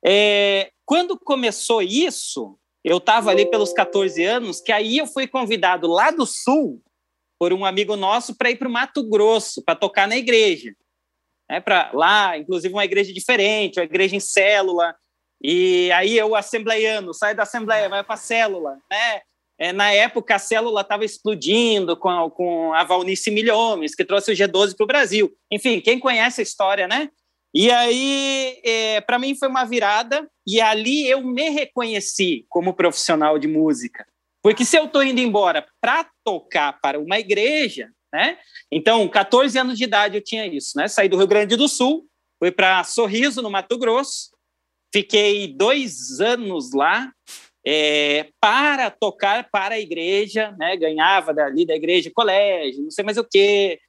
É, 0.06 0.72
quando 0.86 1.20
começou 1.20 1.82
isso, 1.82 2.58
eu 2.84 2.98
estava 2.98 3.32
ali 3.32 3.50
pelos 3.50 3.74
14 3.74 4.24
anos, 4.24 4.62
que 4.62 4.72
aí 4.72 4.98
eu 4.98 5.08
fui 5.08 5.28
convidado 5.28 5.88
lá 5.88 6.12
do 6.12 6.26
Sul 6.26 6.82
por 7.40 7.54
um 7.54 7.66
amigo 7.66 7.96
nosso 7.96 8.36
para 8.38 8.52
ir 8.52 8.58
para 8.58 8.68
o 8.68 8.72
Mato 8.72 9.04
Grosso, 9.08 9.64
para 9.64 9.76
tocar 9.76 10.08
na 10.08 10.18
igreja. 10.18 10.74
Né, 11.50 11.60
para 11.60 11.92
lá, 11.94 12.38
inclusive 12.38 12.74
uma 12.74 12.86
igreja 12.86 13.12
diferente, 13.12 13.80
uma 13.80 13.86
igreja 13.86 14.16
em 14.16 14.20
célula, 14.20 14.96
e 15.44 15.92
aí 15.92 16.18
eu, 16.18 16.36
assembleiano, 16.36 17.14
sai 17.14 17.34
da 17.34 17.44
assembleia, 17.44 17.90
vai 17.90 18.04
para 18.04 18.14
a 18.14 18.18
célula, 18.18 18.78
né? 18.90 19.22
É, 19.60 19.72
na 19.72 19.92
época, 19.92 20.36
a 20.36 20.40
célula 20.40 20.82
estava 20.82 21.06
explodindo 21.06 21.96
com 21.96 22.10
a, 22.10 22.32
com 22.32 22.74
a 22.74 22.84
Valnice 22.84 23.30
Milhomes, 23.30 23.94
que 23.94 24.04
trouxe 24.04 24.32
o 24.32 24.36
G12 24.36 24.76
para 24.76 24.84
o 24.84 24.88
Brasil. 24.88 25.32
Enfim, 25.52 25.80
quem 25.80 26.00
conhece 26.00 26.42
a 26.42 26.44
história, 26.44 26.88
né? 26.88 27.10
E 27.54 27.70
aí, 27.70 28.60
é, 28.64 29.02
para 29.02 29.20
mim, 29.20 29.36
foi 29.36 29.48
uma 29.48 29.66
virada, 29.66 30.28
e 30.48 30.60
ali 30.60 31.08
eu 31.08 31.22
me 31.22 31.50
reconheci 31.50 32.46
como 32.50 32.74
profissional 32.74 33.38
de 33.38 33.48
música. 33.48 34.06
Porque 34.42 34.66
se 34.66 34.78
eu 34.78 34.86
estou 34.86 35.04
indo 35.04 35.20
embora 35.20 35.66
para 35.80 36.10
tocar 36.24 36.80
para 36.82 37.00
uma 37.00 37.20
igreja, 37.20 37.90
né? 38.12 38.38
Então, 38.72 39.08
14 39.08 39.60
anos 39.60 39.78
de 39.78 39.84
idade 39.84 40.18
eu 40.18 40.24
tinha 40.24 40.48
isso, 40.48 40.76
né? 40.76 40.88
Saí 40.88 41.08
do 41.08 41.18
Rio 41.18 41.28
Grande 41.28 41.56
do 41.56 41.68
Sul, 41.68 42.08
fui 42.40 42.52
para 42.52 42.84
Sorriso, 42.84 43.42
no 43.42 43.52
Mato 43.52 43.78
Grosso, 43.78 44.32
Fiquei 44.94 45.48
dois 45.48 46.20
anos 46.20 46.74
lá 46.74 47.12
é, 47.66 48.30
para 48.40 48.90
tocar 48.90 49.50
para 49.50 49.76
a 49.76 49.80
igreja, 49.80 50.52
né? 50.58 50.76
ganhava 50.76 51.34
dali 51.34 51.66
da 51.66 51.76
igreja 51.76 52.12
colégio, 52.14 52.84
não 52.84 52.92
sei 52.92 53.04
mais 53.04 53.18
o 53.18 53.24
quê. 53.24 53.80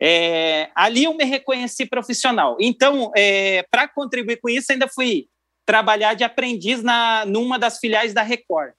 É, 0.00 0.70
ali 0.74 1.04
eu 1.04 1.14
me 1.14 1.24
reconheci 1.24 1.86
profissional. 1.86 2.56
Então, 2.60 3.10
é, 3.16 3.64
para 3.70 3.88
contribuir 3.88 4.38
com 4.40 4.48
isso, 4.48 4.70
ainda 4.70 4.88
fui 4.88 5.26
trabalhar 5.64 6.14
de 6.14 6.24
aprendiz 6.24 6.82
na 6.82 7.24
numa 7.24 7.58
das 7.58 7.78
filiais 7.78 8.12
da 8.12 8.22
Record. 8.22 8.74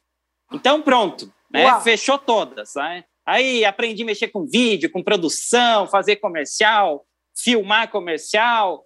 Então, 0.53 0.82
pronto, 0.82 1.34
né? 1.51 1.82
Fechou 1.82 2.17
todas. 2.17 2.75
Né? 2.75 3.03
Aí 3.25 3.65
aprendi 3.65 4.03
a 4.03 4.05
mexer 4.05 4.27
com 4.27 4.46
vídeo, 4.46 4.91
com 4.91 5.03
produção, 5.03 5.88
fazer 5.88 6.17
comercial, 6.17 7.05
filmar 7.36 7.89
comercial. 7.89 8.86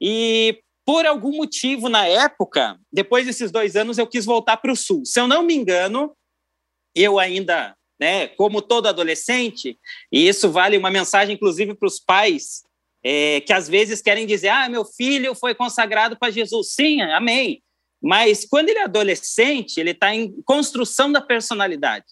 E 0.00 0.60
por 0.88 1.04
algum 1.04 1.36
motivo, 1.36 1.90
na 1.90 2.06
época, 2.06 2.80
depois 2.90 3.26
desses 3.26 3.50
dois 3.50 3.76
anos, 3.76 3.98
eu 3.98 4.06
quis 4.06 4.24
voltar 4.24 4.56
para 4.56 4.72
o 4.72 4.76
Sul. 4.76 5.04
Se 5.04 5.20
eu 5.20 5.28
não 5.28 5.42
me 5.42 5.54
engano, 5.54 6.16
eu 6.94 7.18
ainda, 7.18 7.76
né, 8.00 8.28
como 8.28 8.62
todo 8.62 8.86
adolescente, 8.86 9.78
e 10.10 10.26
isso 10.26 10.50
vale 10.50 10.78
uma 10.78 10.90
mensagem, 10.90 11.34
inclusive, 11.34 11.74
para 11.74 11.86
os 11.86 12.00
pais, 12.00 12.62
é, 13.04 13.42
que 13.42 13.52
às 13.52 13.68
vezes 13.68 14.00
querem 14.00 14.26
dizer: 14.26 14.48
ah, 14.48 14.66
meu 14.70 14.82
filho 14.82 15.34
foi 15.34 15.54
consagrado 15.54 16.18
para 16.18 16.32
Jesus. 16.32 16.72
Sim, 16.72 17.02
amém. 17.02 17.62
Mas 18.02 18.46
quando 18.46 18.70
ele 18.70 18.78
é 18.78 18.84
adolescente, 18.84 19.76
ele 19.76 19.90
está 19.90 20.14
em 20.14 20.40
construção 20.40 21.12
da 21.12 21.20
personalidade. 21.20 22.06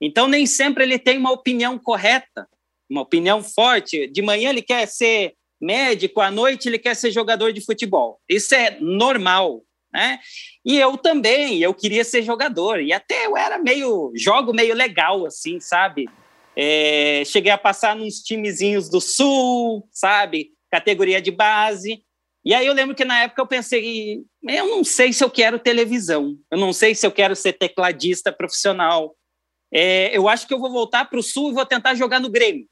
Então, 0.00 0.28
nem 0.28 0.46
sempre 0.46 0.84
ele 0.84 1.00
tem 1.00 1.18
uma 1.18 1.32
opinião 1.32 1.76
correta, 1.80 2.48
uma 2.88 3.00
opinião 3.00 3.42
forte. 3.42 4.06
De 4.06 4.22
manhã 4.22 4.50
ele 4.50 4.62
quer 4.62 4.86
ser 4.86 5.34
médico, 5.60 6.20
à 6.20 6.30
noite 6.30 6.68
ele 6.68 6.78
quer 6.78 6.94
ser 6.94 7.10
jogador 7.10 7.52
de 7.52 7.60
futebol. 7.60 8.20
Isso 8.28 8.54
é 8.54 8.78
normal, 8.80 9.62
né? 9.92 10.18
E 10.64 10.78
eu 10.78 10.96
também, 10.96 11.58
eu 11.58 11.74
queria 11.74 12.04
ser 12.04 12.22
jogador. 12.22 12.80
E 12.80 12.92
até 12.92 13.26
eu 13.26 13.36
era 13.36 13.58
meio, 13.58 14.12
jogo 14.14 14.52
meio 14.52 14.74
legal, 14.74 15.26
assim, 15.26 15.60
sabe? 15.60 16.08
É, 16.56 17.22
cheguei 17.24 17.52
a 17.52 17.58
passar 17.58 17.94
nos 17.94 18.16
timezinhos 18.16 18.88
do 18.88 19.00
Sul, 19.00 19.88
sabe? 19.92 20.50
Categoria 20.70 21.20
de 21.20 21.30
base. 21.30 22.02
E 22.44 22.54
aí 22.54 22.66
eu 22.66 22.72
lembro 22.72 22.94
que 22.94 23.04
na 23.04 23.22
época 23.22 23.42
eu 23.42 23.46
pensei, 23.46 24.22
eu 24.42 24.68
não 24.68 24.82
sei 24.82 25.12
se 25.12 25.22
eu 25.22 25.30
quero 25.30 25.58
televisão, 25.58 26.36
eu 26.50 26.58
não 26.58 26.72
sei 26.72 26.94
se 26.94 27.06
eu 27.06 27.12
quero 27.12 27.36
ser 27.36 27.52
tecladista 27.52 28.32
profissional. 28.32 29.14
É, 29.72 30.16
eu 30.16 30.28
acho 30.28 30.48
que 30.48 30.54
eu 30.54 30.58
vou 30.58 30.70
voltar 30.70 31.04
para 31.04 31.18
o 31.18 31.22
Sul 31.22 31.50
e 31.50 31.54
vou 31.54 31.66
tentar 31.66 31.94
jogar 31.94 32.18
no 32.18 32.30
Grêmio. 32.30 32.66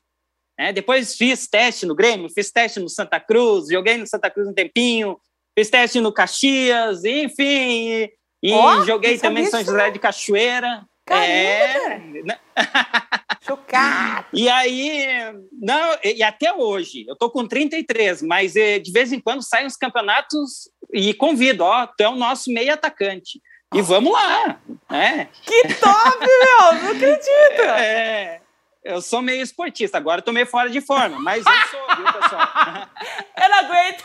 É, 0.58 0.72
depois 0.72 1.14
fiz 1.14 1.46
teste 1.46 1.86
no 1.86 1.94
Grêmio, 1.94 2.28
fiz 2.28 2.50
teste 2.50 2.80
no 2.80 2.88
Santa 2.88 3.20
Cruz, 3.20 3.68
joguei 3.70 3.96
no 3.96 4.06
Santa 4.06 4.28
Cruz 4.28 4.48
um 4.48 4.52
tempinho, 4.52 5.16
fiz 5.56 5.70
teste 5.70 6.00
no 6.00 6.12
Caxias, 6.12 7.04
enfim, 7.04 8.08
e, 8.42 8.52
oh, 8.52 8.84
joguei 8.84 9.18
também 9.18 9.44
em 9.44 9.46
São 9.46 9.62
José 9.62 9.90
de 9.90 9.98
Cachoeira. 9.98 10.84
Caramba, 11.06 11.26
é... 11.26 11.98
Né? 12.24 12.38
Chocado! 13.40 14.26
E 14.32 14.48
aí, 14.48 15.06
não, 15.52 15.96
e 16.04 16.22
até 16.22 16.52
hoje, 16.52 17.04
eu 17.08 17.16
tô 17.16 17.30
com 17.30 17.46
33, 17.46 18.20
mas 18.22 18.54
eh, 18.56 18.78
de 18.78 18.92
vez 18.92 19.12
em 19.12 19.20
quando 19.20 19.42
saem 19.42 19.66
os 19.66 19.76
campeonatos 19.76 20.68
e 20.92 21.14
convido, 21.14 21.64
ó, 21.64 21.86
tu 21.86 22.00
é 22.02 22.08
o 22.08 22.16
nosso 22.16 22.52
meio 22.52 22.72
atacante. 22.72 23.40
E 23.74 23.80
vamos 23.80 24.12
lá, 24.12 24.60
né? 24.90 25.28
Que 25.44 25.74
top, 25.74 26.18
meu! 26.20 26.82
Não 26.82 26.90
acredito! 26.92 27.62
É, 27.78 28.40
eu 28.84 29.02
sou 29.02 29.20
meio 29.20 29.42
esportista, 29.42 29.98
agora 29.98 30.22
tô 30.22 30.32
meio 30.32 30.46
fora 30.46 30.70
de 30.70 30.80
forma, 30.80 31.18
mas 31.18 31.44
eu 31.44 31.52
sou, 31.70 31.96
viu, 31.96 32.12
pessoal? 32.12 32.48
eu 33.36 33.48
não 33.48 33.58
aguento! 33.58 34.04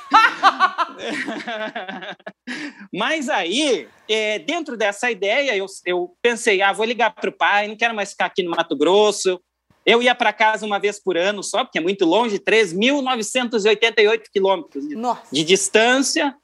mas 2.94 3.30
aí, 3.30 3.88
é, 4.10 4.39
dentro 4.39 4.75
dessa 4.75 5.12
ideia, 5.12 5.56
eu, 5.56 5.65
eu 5.86 6.15
pensei, 6.22 6.62
ah, 6.62 6.74
vou 6.74 6.86
ligar 6.86 7.12
para 7.12 7.30
o 7.30 7.38
pai, 7.38 7.68
não 7.68 7.77
quero 7.77 7.96
mais 7.96 8.12
ficar 8.12 8.25
aqui 8.25 8.44
no 8.44 8.51
Mato 8.51 8.75
Grosso. 8.75 9.39
Eu 9.86 10.01
ia 10.01 10.15
para 10.15 10.32
casa 10.32 10.65
uma 10.65 10.80
vez 10.80 11.01
por 11.01 11.18
ano 11.18 11.44
só, 11.44 11.63
porque 11.63 11.77
é 11.77 11.82
muito 11.82 12.06
longe, 12.06 12.39
3.988 12.39 14.24
quilômetros 14.32 14.88
de, 14.88 14.96
de 15.32 15.44
distância, 15.44 16.36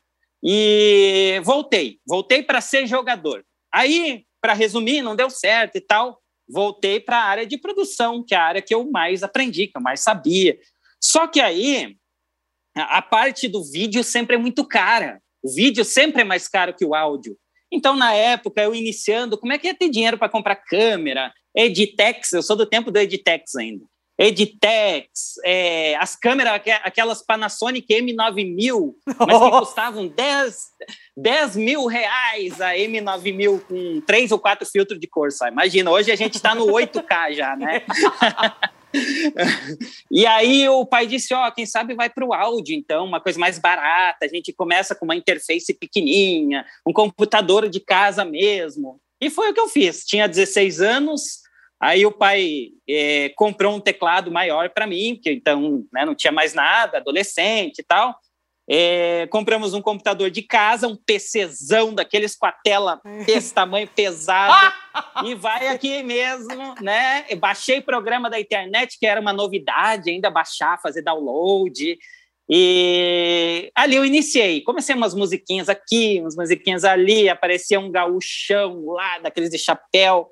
e 0.43 1.41
voltei. 1.43 1.99
Voltei 2.05 2.43
para 2.43 2.61
ser 2.61 2.85
jogador. 2.85 3.43
Aí, 3.73 4.23
para 4.41 4.53
resumir, 4.53 5.01
não 5.01 5.15
deu 5.15 5.29
certo 5.29 5.77
e 5.77 5.81
tal 5.81 6.19
voltei 6.49 6.99
para 6.99 7.17
a 7.17 7.23
área 7.23 7.45
de 7.45 7.57
produção, 7.57 8.23
que 8.25 8.33
é 8.33 8.37
a 8.37 8.43
área 8.43 8.61
que 8.61 8.73
eu 8.73 8.89
mais 8.89 9.23
aprendi, 9.23 9.67
que 9.67 9.77
eu 9.77 9.81
mais 9.81 10.01
sabia. 10.01 10.57
Só 11.01 11.27
que 11.27 11.39
aí 11.39 11.95
a 12.75 13.01
parte 13.01 13.47
do 13.47 13.63
vídeo 13.63 14.03
sempre 14.03 14.35
é 14.35 14.39
muito 14.39 14.65
cara. 14.65 15.21
O 15.43 15.53
vídeo 15.53 15.85
sempre 15.85 16.21
é 16.21 16.25
mais 16.25 16.47
caro 16.47 16.75
que 16.75 16.85
o 16.85 16.95
áudio. 16.95 17.37
Então, 17.71 17.95
na 17.95 18.13
época, 18.13 18.61
eu 18.61 18.73
iniciando, 18.73 19.37
como 19.37 19.53
é 19.53 19.57
que 19.57 19.67
ia 19.67 19.75
ter 19.75 19.89
dinheiro 19.89 20.17
para 20.17 20.29
comprar 20.29 20.55
câmera? 20.55 21.31
Editex, 21.55 22.33
eu 22.33 22.41
sou 22.41 22.55
do 22.55 22.65
tempo 22.65 22.91
do 22.91 22.97
Editex 22.97 23.55
ainda. 23.55 23.85
Editex, 24.19 25.35
é, 25.45 25.95
as 25.95 26.13
câmeras, 26.13 26.61
aquelas 26.83 27.25
Panasonic 27.25 27.87
M9000, 27.87 28.93
mas 29.17 29.39
que 29.39 29.49
custavam 29.59 30.07
10, 30.09 30.57
10 31.15 31.55
mil 31.55 31.85
reais 31.85 32.59
a 32.59 32.73
M9000 32.73 33.61
com 33.61 34.01
três 34.01 34.33
ou 34.33 34.37
quatro 34.37 34.67
filtros 34.69 34.99
de 34.99 35.07
cor, 35.07 35.31
só. 35.31 35.47
Imagina, 35.47 35.89
hoje 35.89 36.11
a 36.11 36.17
gente 36.17 36.35
está 36.35 36.53
no 36.53 36.65
8K 36.65 37.33
já, 37.33 37.55
né? 37.55 37.81
e 40.11 40.25
aí 40.25 40.67
o 40.67 40.85
pai 40.85 41.07
disse, 41.07 41.33
ó, 41.33 41.47
oh, 41.47 41.51
quem 41.53 41.65
sabe 41.65 41.95
vai 41.95 42.09
para 42.09 42.25
o 42.25 42.33
áudio, 42.33 42.75
então, 42.75 43.05
uma 43.05 43.21
coisa 43.21 43.39
mais 43.39 43.57
barata, 43.57 44.25
a 44.25 44.27
gente 44.27 44.51
começa 44.51 44.93
com 44.93 45.05
uma 45.05 45.15
interface 45.15 45.73
pequenininha, 45.73 46.65
um 46.85 46.91
computador 46.91 47.69
de 47.69 47.79
casa 47.79 48.25
mesmo. 48.25 48.99
E 49.21 49.29
foi 49.29 49.51
o 49.51 49.53
que 49.53 49.59
eu 49.61 49.69
fiz. 49.69 50.03
Tinha 50.05 50.27
16 50.27 50.81
anos, 50.81 51.41
Aí 51.81 52.05
o 52.05 52.11
pai 52.11 52.71
é, 52.89 53.29
comprou 53.35 53.75
um 53.75 53.79
teclado 53.79 54.29
maior 54.29 54.69
para 54.69 54.85
mim, 54.85 55.17
que 55.21 55.31
então 55.31 55.85
né, 55.93 56.05
não 56.05 56.13
tinha 56.13 56.31
mais 56.31 56.53
nada, 56.53 56.97
adolescente 56.97 57.79
e 57.79 57.83
tal. 57.83 58.15
É, 58.71 59.25
compramos 59.31 59.73
um 59.73 59.81
computador 59.81 60.29
de 60.29 60.43
casa, 60.43 60.87
um 60.87 60.95
PCzão 60.95 61.91
daqueles 61.91 62.35
com 62.35 62.45
a 62.45 62.51
tela 62.51 63.01
desse 63.25 63.51
tamanho 63.51 63.87
pesado, 63.87 64.53
e 65.25 65.33
vai 65.33 65.69
aqui 65.69 66.03
mesmo, 66.03 66.75
né? 66.79 67.25
Eu 67.27 67.37
baixei 67.37 67.81
programa 67.81 68.29
da 68.29 68.39
internet, 68.39 68.99
que 68.99 69.07
era 69.07 69.19
uma 69.19 69.33
novidade, 69.33 70.11
ainda 70.11 70.29
baixar, 70.29 70.79
fazer 70.81 71.01
download. 71.01 71.97
E 72.47 73.71
ali 73.73 73.95
eu 73.95 74.05
iniciei, 74.05 74.61
comecei 74.61 74.93
umas 74.93 75.15
musiquinhas 75.15 75.67
aqui, 75.67 76.19
umas 76.19 76.35
musiquinhas 76.35 76.83
ali, 76.83 77.27
aparecia 77.27 77.79
um 77.79 77.91
gaúchão 77.91 78.85
lá, 78.85 79.17
daqueles 79.19 79.49
de 79.49 79.57
chapéu, 79.57 80.29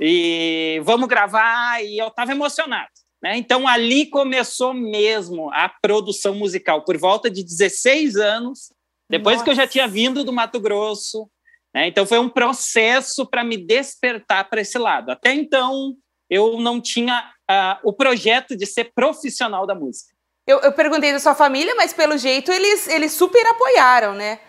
e 0.00 0.80
vamos 0.82 1.08
gravar, 1.08 1.84
e 1.84 1.98
eu 1.98 2.08
estava 2.08 2.32
emocionado. 2.32 2.88
Né? 3.22 3.36
Então, 3.36 3.68
ali 3.68 4.06
começou 4.06 4.72
mesmo 4.72 5.52
a 5.52 5.68
produção 5.68 6.34
musical, 6.34 6.84
por 6.84 6.96
volta 6.96 7.30
de 7.30 7.44
16 7.44 8.16
anos, 8.16 8.72
depois 9.10 9.36
Nossa. 9.36 9.44
que 9.44 9.50
eu 9.50 9.54
já 9.54 9.66
tinha 9.66 9.86
vindo 9.86 10.24
do 10.24 10.32
Mato 10.32 10.58
Grosso. 10.58 11.28
Né? 11.74 11.88
Então, 11.88 12.06
foi 12.06 12.18
um 12.18 12.28
processo 12.28 13.26
para 13.26 13.44
me 13.44 13.56
despertar 13.56 14.48
para 14.48 14.62
esse 14.62 14.78
lado. 14.78 15.10
Até 15.10 15.34
então, 15.34 15.94
eu 16.30 16.58
não 16.58 16.80
tinha 16.80 17.30
uh, 17.50 17.88
o 17.88 17.92
projeto 17.92 18.56
de 18.56 18.64
ser 18.64 18.92
profissional 18.94 19.66
da 19.66 19.74
música. 19.74 20.14
Eu, 20.46 20.60
eu, 20.60 20.72
perguntei 20.72 21.12
da 21.12 21.18
sua 21.18 21.34
família, 21.34 21.74
mas 21.74 21.92
pelo 21.92 22.16
jeito 22.16 22.50
eles, 22.50 22.88
eles 22.88 23.12
super 23.12 23.44
apoiaram, 23.46 24.14
né? 24.14 24.40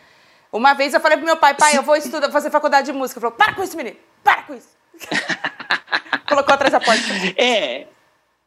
Uma 0.51 0.73
vez 0.73 0.93
eu 0.93 0.99
falei 0.99 1.17
pro 1.17 1.25
meu 1.25 1.37
pai, 1.37 1.53
pai, 1.53 1.77
eu 1.77 1.83
vou 1.83 1.95
estudar, 1.95 2.31
fazer 2.31 2.49
faculdade 2.49 2.91
de 2.91 2.97
música. 2.97 3.19
Ele 3.19 3.21
falou, 3.21 3.37
para 3.37 3.53
com 3.53 3.63
isso, 3.63 3.77
menino, 3.77 3.97
para 4.23 4.43
com 4.43 4.53
isso. 4.53 4.80
Colocou 6.27 6.53
atrás 6.53 6.71
da 6.71 6.79
porta. 6.79 7.01
É, 7.37 7.87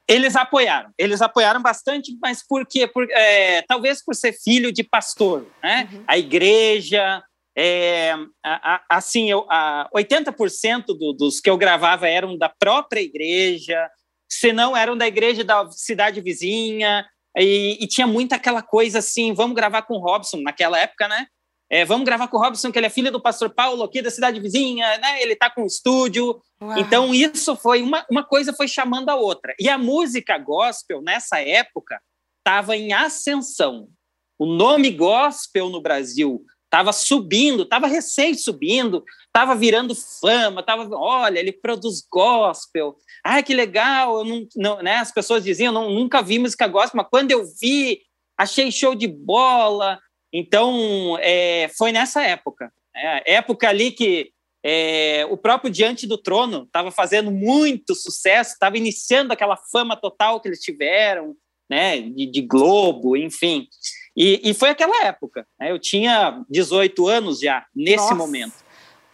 eles 0.06 0.36
apoiaram, 0.36 0.90
eles 0.98 1.22
apoiaram 1.22 1.62
bastante, 1.62 2.16
mas 2.20 2.46
por 2.46 2.66
quê? 2.66 2.86
Por, 2.86 3.06
é, 3.10 3.62
talvez 3.62 4.04
por 4.04 4.14
ser 4.14 4.32
filho 4.32 4.70
de 4.72 4.82
pastor, 4.82 5.46
né? 5.62 5.88
Uhum. 5.90 6.04
A 6.06 6.18
igreja, 6.18 7.22
é, 7.56 8.12
a, 8.44 8.74
a, 8.74 8.82
assim, 8.90 9.30
eu, 9.30 9.46
a 9.48 9.88
80% 9.94 10.86
do, 10.86 11.12
dos 11.12 11.40
que 11.40 11.48
eu 11.48 11.56
gravava 11.56 12.08
eram 12.08 12.36
da 12.36 12.48
própria 12.48 13.00
igreja, 13.00 13.88
se 14.28 14.52
não 14.52 14.76
eram 14.76 14.96
da 14.96 15.06
igreja 15.06 15.42
da 15.42 15.70
cidade 15.70 16.20
vizinha, 16.20 17.06
e, 17.36 17.78
e, 17.80 17.86
tinha 17.88 18.06
muita 18.06 18.36
aquela 18.36 18.62
coisa 18.62 19.00
assim, 19.00 19.34
vamos 19.34 19.56
gravar 19.56 19.82
com 19.82 19.94
o 19.94 20.00
Robson, 20.00 20.40
naquela 20.42 20.78
época, 20.78 21.08
né? 21.08 21.26
É, 21.74 21.84
vamos 21.84 22.04
gravar 22.04 22.28
com 22.28 22.36
o 22.36 22.40
Robson, 22.40 22.70
que 22.70 22.78
ele 22.78 22.86
é 22.86 22.88
filho 22.88 23.10
do 23.10 23.20
pastor 23.20 23.50
Paulo 23.50 23.82
aqui 23.82 24.00
da 24.00 24.08
cidade 24.08 24.38
vizinha, 24.38 24.96
né? 24.98 25.20
Ele 25.20 25.32
está 25.32 25.50
com 25.50 25.64
o 25.64 25.66
estúdio. 25.66 26.40
Uau. 26.62 26.78
Então, 26.78 27.12
isso 27.12 27.56
foi 27.56 27.82
uma, 27.82 28.06
uma 28.08 28.22
coisa 28.22 28.52
foi 28.52 28.68
chamando 28.68 29.08
a 29.08 29.16
outra. 29.16 29.52
E 29.58 29.68
a 29.68 29.76
música 29.76 30.38
gospel, 30.38 31.02
nessa 31.02 31.40
época, 31.40 32.00
estava 32.38 32.76
em 32.76 32.92
ascensão. 32.92 33.88
O 34.38 34.46
nome 34.46 34.88
gospel 34.88 35.68
no 35.68 35.82
Brasil 35.82 36.44
estava 36.62 36.92
subindo, 36.92 37.64
estava 37.64 37.88
recém 37.88 38.34
subindo, 38.34 39.02
estava 39.26 39.56
virando 39.56 39.96
fama, 39.96 40.60
estava, 40.60 40.88
olha, 40.92 41.40
ele 41.40 41.50
produz 41.50 42.06
gospel. 42.08 42.94
Ah, 43.24 43.42
que 43.42 43.52
legal! 43.52 44.18
Eu 44.18 44.24
não, 44.24 44.46
não, 44.54 44.80
né? 44.80 44.98
As 44.98 45.10
pessoas 45.10 45.42
diziam, 45.42 45.72
não, 45.72 45.90
nunca 45.90 46.22
vi 46.22 46.38
música 46.38 46.68
gospel, 46.68 46.98
mas 46.98 47.10
quando 47.10 47.32
eu 47.32 47.44
vi, 47.60 48.00
achei 48.38 48.70
show 48.70 48.94
de 48.94 49.08
bola. 49.08 49.98
Então, 50.36 51.16
é, 51.20 51.70
foi 51.78 51.92
nessa 51.92 52.20
época. 52.24 52.72
É, 52.92 53.34
época 53.34 53.68
ali 53.68 53.92
que 53.92 54.32
é, 54.64 55.24
o 55.30 55.36
próprio 55.36 55.70
Diante 55.70 56.08
do 56.08 56.18
Trono 56.18 56.64
estava 56.64 56.90
fazendo 56.90 57.30
muito 57.30 57.94
sucesso, 57.94 58.54
estava 58.54 58.76
iniciando 58.76 59.32
aquela 59.32 59.56
fama 59.56 59.96
total 59.96 60.40
que 60.40 60.48
eles 60.48 60.58
tiveram, 60.58 61.36
né, 61.70 62.00
de, 62.00 62.26
de 62.26 62.42
Globo, 62.42 63.16
enfim. 63.16 63.68
E, 64.16 64.50
e, 64.50 64.54
foi 64.54 64.70
aquela 64.70 65.04
época. 65.04 65.46
Né, 65.60 65.70
eu 65.70 65.78
tinha 65.78 66.44
18 66.50 67.06
anos 67.06 67.38
já, 67.38 67.64
nesse 67.72 67.98
Nossa. 67.98 68.14
momento. 68.16 68.54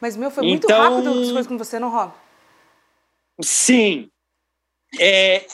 Mas, 0.00 0.16
meu, 0.16 0.30
foi 0.30 0.42
muito 0.42 0.64
então, 0.64 0.80
rápido 0.80 1.10
as 1.10 1.26
coisas 1.32 1.46
com 1.46 1.58
você, 1.58 1.78
não, 1.78 1.90
Rob? 1.90 2.14
Sim. 3.42 4.10
É, 4.98 5.44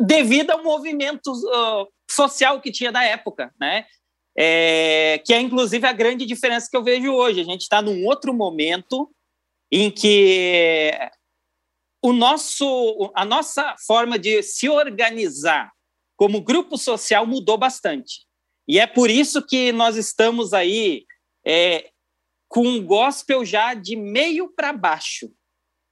devido 0.00 0.52
ao 0.52 0.62
movimento 0.62 1.30
uh, 1.30 1.86
social 2.10 2.62
que 2.62 2.72
tinha 2.72 2.90
da 2.90 3.04
época, 3.04 3.52
né? 3.60 3.84
É, 4.36 5.20
que 5.24 5.34
é, 5.34 5.40
inclusive, 5.40 5.86
a 5.86 5.92
grande 5.92 6.24
diferença 6.24 6.68
que 6.70 6.76
eu 6.76 6.82
vejo 6.82 7.12
hoje. 7.12 7.40
A 7.40 7.44
gente 7.44 7.62
está 7.62 7.82
num 7.82 8.06
outro 8.06 8.32
momento 8.32 9.10
em 9.70 9.90
que 9.90 10.90
o 12.02 12.12
nosso, 12.12 13.12
a 13.14 13.24
nossa 13.24 13.74
forma 13.86 14.18
de 14.18 14.42
se 14.42 14.68
organizar 14.68 15.70
como 16.16 16.42
grupo 16.42 16.76
social 16.76 17.26
mudou 17.26 17.56
bastante. 17.56 18.26
E 18.68 18.78
é 18.78 18.86
por 18.86 19.10
isso 19.10 19.44
que 19.44 19.72
nós 19.72 19.96
estamos 19.96 20.52
aí 20.52 21.04
é, 21.44 21.90
com 22.48 22.66
um 22.66 22.84
gospel 22.84 23.44
já 23.44 23.74
de 23.74 23.96
meio 23.96 24.52
para 24.54 24.72
baixo 24.72 25.32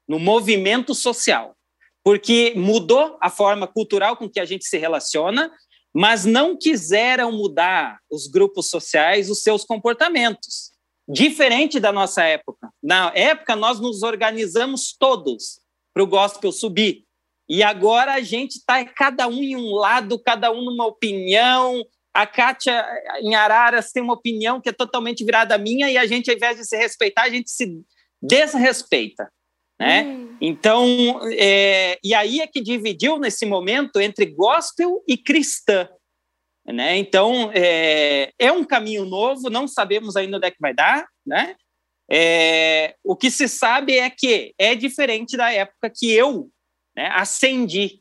no 0.09 0.19
movimento 0.19 0.95
social, 0.95 1.57
porque 2.05 2.53
mudou 2.57 3.17
a 3.21 3.31
forma 3.31 3.67
cultural 3.67 4.17
com 4.17 4.29
que 4.29 4.41
a 4.41 4.45
gente 4.45 4.65
se 4.65 4.77
relaciona, 4.77 5.51
mas 5.95 6.25
não 6.25 6.57
quiseram 6.57 7.33
mudar 7.33 7.99
os 8.11 8.27
grupos 8.27 8.69
sociais 8.71 9.31
os 9.31 9.43
seus 9.43 9.65
comportamentos. 9.65 10.71
Diferente 11.09 11.81
da 11.81 11.91
nossa 11.91 12.23
época. 12.23 12.71
Na 12.83 13.13
época, 13.15 13.57
nós 13.57 13.81
nos 13.81 14.03
organizamos 14.03 14.95
todos 14.97 15.61
para 15.93 16.05
o 16.05 16.07
gospel 16.07 16.53
subir. 16.53 17.05
E 17.49 17.65
agora 17.65 18.15
a 18.15 18.21
gente 18.21 18.59
está 18.59 18.85
cada 18.85 19.27
um 19.27 19.43
em 19.43 19.57
um 19.57 19.75
lado, 19.75 20.19
cada 20.21 20.53
um 20.53 20.63
numa 20.63 20.87
opinião, 20.87 21.85
a 22.13 22.27
Kátia 22.27 22.85
em 23.21 23.35
Araras 23.35 23.93
tem 23.93 24.03
uma 24.03 24.15
opinião 24.15 24.61
que 24.61 24.69
é 24.69 24.73
totalmente 24.73 25.25
virada 25.25 25.55
à 25.55 25.59
minha 25.59 25.91
e 25.91 25.97
a 25.97 26.07
gente, 26.07 26.31
ao 26.31 26.37
invés 26.37 26.57
de 26.57 26.65
se 26.65 26.77
respeitar, 26.77 27.23
a 27.23 27.31
gente 27.31 27.51
se 27.51 27.67
desrespeita. 28.21 29.31
Né? 29.81 30.03
Hum. 30.03 30.37
Então, 30.43 31.21
é, 31.33 31.99
e 32.05 32.15
aí 32.15 32.41
é 32.41 32.47
que 32.47 32.61
dividiu 32.61 33.19
nesse 33.19 33.47
momento 33.47 33.99
entre 33.99 34.27
gospel 34.27 35.03
e 35.09 35.17
cristã. 35.17 35.89
Né? 36.67 36.99
Então, 36.99 37.51
é, 37.55 38.31
é 38.39 38.53
um 38.53 38.63
caminho 38.63 39.07
novo, 39.07 39.49
não 39.49 39.67
sabemos 39.67 40.17
ainda 40.17 40.37
onde 40.37 40.47
é 40.47 40.51
que 40.51 40.61
vai 40.61 40.75
dar. 40.75 41.07
Né? 41.27 41.57
É, 42.11 42.95
o 43.03 43.17
que 43.17 43.31
se 43.31 43.49
sabe 43.49 43.97
é 43.97 44.11
que 44.11 44.55
é 44.59 44.75
diferente 44.75 45.37
da 45.37 45.51
época 45.51 45.91
que 45.95 46.13
eu 46.13 46.51
né, 46.95 47.09
ascendi, 47.15 48.01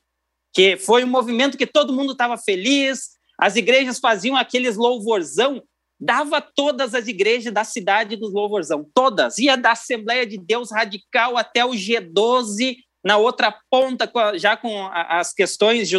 que 0.53 0.75
foi 0.77 1.03
um 1.03 1.09
movimento 1.09 1.57
que 1.57 1.67
todo 1.67 1.93
mundo 1.93 2.11
estava 2.11 2.37
feliz, 2.37 3.11
as 3.39 3.55
igrejas 3.55 3.99
faziam 3.99 4.35
aqueles 4.35 4.75
louvorzão, 4.75 5.63
dava 5.99 6.41
todas 6.41 6.95
as 6.95 7.07
igrejas 7.07 7.53
da 7.53 7.63
cidade 7.63 8.15
dos 8.15 8.33
louvorzão, 8.33 8.87
todas. 8.93 9.37
Ia 9.37 9.57
da 9.57 9.71
Assembleia 9.71 10.25
de 10.25 10.37
Deus 10.37 10.71
Radical 10.71 11.37
até 11.37 11.65
o 11.65 11.71
G12, 11.71 12.77
na 13.03 13.17
outra 13.17 13.53
ponta, 13.69 14.09
já 14.35 14.55
com 14.55 14.89
as 14.91 15.33
questões, 15.33 15.89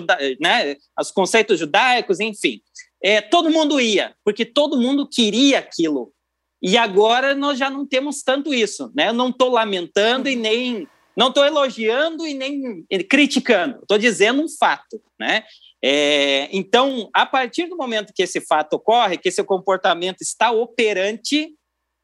né, 0.40 0.76
os 0.98 1.10
conceitos 1.10 1.58
judaicos, 1.58 2.20
enfim. 2.20 2.60
É, 3.02 3.20
todo 3.20 3.50
mundo 3.50 3.80
ia, 3.80 4.14
porque 4.24 4.44
todo 4.44 4.80
mundo 4.80 5.08
queria 5.08 5.58
aquilo. 5.58 6.12
E 6.62 6.76
agora 6.76 7.34
nós 7.34 7.58
já 7.58 7.70
não 7.70 7.86
temos 7.86 8.22
tanto 8.22 8.52
isso. 8.52 8.92
Né? 8.94 9.08
Eu 9.08 9.14
não 9.14 9.30
estou 9.30 9.50
lamentando 9.50 10.28
e 10.28 10.36
nem. 10.36 10.86
Não 11.16 11.28
estou 11.28 11.44
elogiando 11.44 12.26
e 12.26 12.34
nem 12.34 12.84
criticando. 13.08 13.78
Estou 13.80 13.98
dizendo 13.98 14.42
um 14.42 14.48
fato. 14.48 15.00
Né? 15.18 15.42
É, 15.82 16.48
então, 16.52 17.08
a 17.14 17.24
partir 17.24 17.66
do 17.66 17.76
momento 17.76 18.12
que 18.14 18.22
esse 18.22 18.40
fato 18.40 18.74
ocorre, 18.74 19.16
que 19.16 19.28
esse 19.28 19.42
comportamento 19.42 20.20
está 20.20 20.50
operante, 20.50 21.54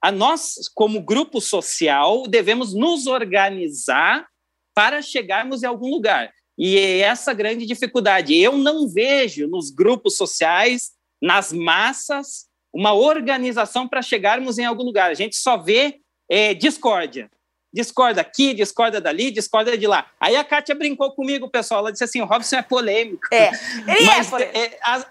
a 0.03 0.11
nós, 0.11 0.55
como 0.75 1.03
grupo 1.03 1.41
social, 1.41 2.27
devemos 2.27 2.75
nos 2.75 3.07
organizar 3.07 4.27
para 4.75 5.03
chegarmos 5.03 5.63
em 5.63 5.67
algum 5.67 5.91
lugar. 5.91 6.31
E 6.59 6.79
é 6.79 6.99
essa 7.01 7.35
grande 7.35 7.67
dificuldade. 7.67 8.35
Eu 8.35 8.57
não 8.57 8.89
vejo 8.89 9.47
nos 9.47 9.71
grupos 9.71 10.17
sociais, 10.17 10.93
nas 11.21 11.53
massas, 11.53 12.47
uma 12.73 12.93
organização 12.93 13.89
para 13.89 14.03
chegarmos 14.03 14.59
em 14.59 14.65
algum 14.65 14.85
lugar. 14.85 15.11
A 15.11 15.15
gente 15.15 15.37
só 15.37 15.57
vê 15.57 16.01
é, 16.31 16.55
discórdia 16.55 17.31
discorda 17.73 18.21
aqui, 18.21 18.55
discorda 18.55 19.01
dali, 19.01 19.31
discorda 19.31 19.77
de 19.77 19.87
lá. 19.87 20.11
Aí 20.21 20.37
a 20.37 20.45
Kátia 20.45 20.75
brincou 20.75 21.13
comigo, 21.13 21.51
pessoal, 21.51 21.81
ela 21.81 21.93
disse 21.93 22.05
assim, 22.05 22.21
o 22.21 22.25
Robson 22.25 22.57
é 22.57 22.63
polêmico. 22.63 23.23
É, 23.33 23.49
ele 23.87 24.03
é 24.03 24.07
Mas, 24.07 24.27
é 24.27 24.31
polêmico. 24.31 24.59
É, 24.59 24.79
às, 24.83 25.07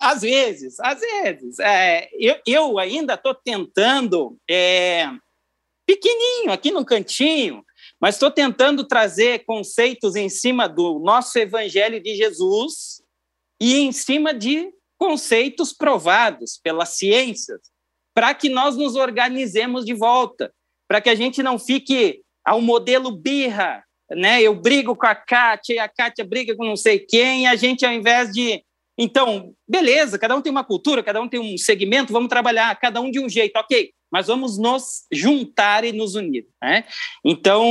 às, 0.00 0.22
vezes, 0.22 0.80
às 0.80 1.00
vezes. 1.00 1.58
É, 1.58 2.08
eu, 2.18 2.36
eu 2.46 2.78
ainda 2.78 3.14
estou 3.14 3.34
tentando, 3.34 4.36
é, 4.50 5.08
pequenininho, 5.86 6.50
aqui 6.52 6.70
no 6.70 6.84
cantinho, 6.84 7.64
mas 8.00 8.16
estou 8.16 8.30
tentando 8.30 8.84
trazer 8.84 9.44
conceitos 9.44 10.16
em 10.16 10.28
cima 10.28 10.68
do 10.68 10.98
nosso 10.98 11.38
evangelho 11.38 12.02
de 12.02 12.16
Jesus 12.16 13.02
e 13.60 13.78
em 13.78 13.92
cima 13.92 14.34
de 14.34 14.72
conceitos 14.98 15.72
provados 15.72 16.58
pelas 16.62 16.90
ciências, 16.90 17.60
para 18.14 18.34
que 18.34 18.48
nós 18.48 18.76
nos 18.76 18.96
organizemos 18.96 19.84
de 19.84 19.94
volta 19.94 20.52
para 20.92 21.00
que 21.00 21.08
a 21.08 21.14
gente 21.14 21.42
não 21.42 21.58
fique 21.58 22.20
ao 22.44 22.60
modelo 22.60 23.10
birra, 23.10 23.82
né? 24.10 24.42
Eu 24.42 24.54
brigo 24.54 24.94
com 24.94 25.06
a 25.06 25.14
Kátia 25.14 25.72
e 25.72 25.78
a 25.78 25.88
Kátia 25.88 26.22
briga 26.22 26.54
com 26.54 26.66
não 26.66 26.76
sei 26.76 26.98
quem, 26.98 27.44
e 27.44 27.46
a 27.46 27.56
gente, 27.56 27.86
ao 27.86 27.94
invés 27.94 28.30
de. 28.30 28.62
Então, 28.98 29.54
beleza, 29.66 30.18
cada 30.18 30.36
um 30.36 30.42
tem 30.42 30.50
uma 30.52 30.62
cultura, 30.62 31.02
cada 31.02 31.18
um 31.18 31.26
tem 31.26 31.40
um 31.40 31.56
segmento, 31.56 32.12
vamos 32.12 32.28
trabalhar, 32.28 32.78
cada 32.78 33.00
um 33.00 33.10
de 33.10 33.18
um 33.18 33.26
jeito, 33.26 33.56
ok, 33.56 33.90
mas 34.10 34.26
vamos 34.26 34.58
nos 34.58 35.06
juntar 35.10 35.82
e 35.82 35.92
nos 35.92 36.14
unir, 36.14 36.46
né? 36.62 36.84
Então, 37.24 37.64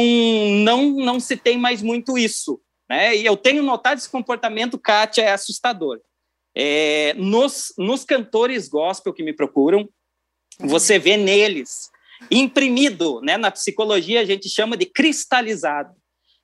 não, 0.64 0.90
não 0.90 1.20
se 1.20 1.38
tem 1.38 1.60
mais 1.60 1.84
muito 1.84 2.18
isso, 2.18 2.60
né? 2.90 3.16
E 3.16 3.24
eu 3.24 3.38
tenho 3.38 3.62
notado 3.62 4.00
esse 4.00 4.10
comportamento, 4.10 4.80
Kátia, 4.80 5.22
é 5.22 5.32
assustador. 5.32 6.02
É, 6.58 7.14
nos, 7.14 7.72
nos 7.78 8.04
cantores 8.04 8.68
gospel 8.68 9.14
que 9.14 9.22
me 9.22 9.32
procuram, 9.32 9.88
você 10.60 10.98
vê 10.98 11.18
neles 11.18 11.92
Imprimido, 12.30 13.22
né, 13.22 13.38
na 13.38 13.52
psicologia 13.52 14.22
a 14.22 14.26
gente 14.26 14.50
chama 14.50 14.78
de 14.78 14.86
cristalizado. 14.86 15.94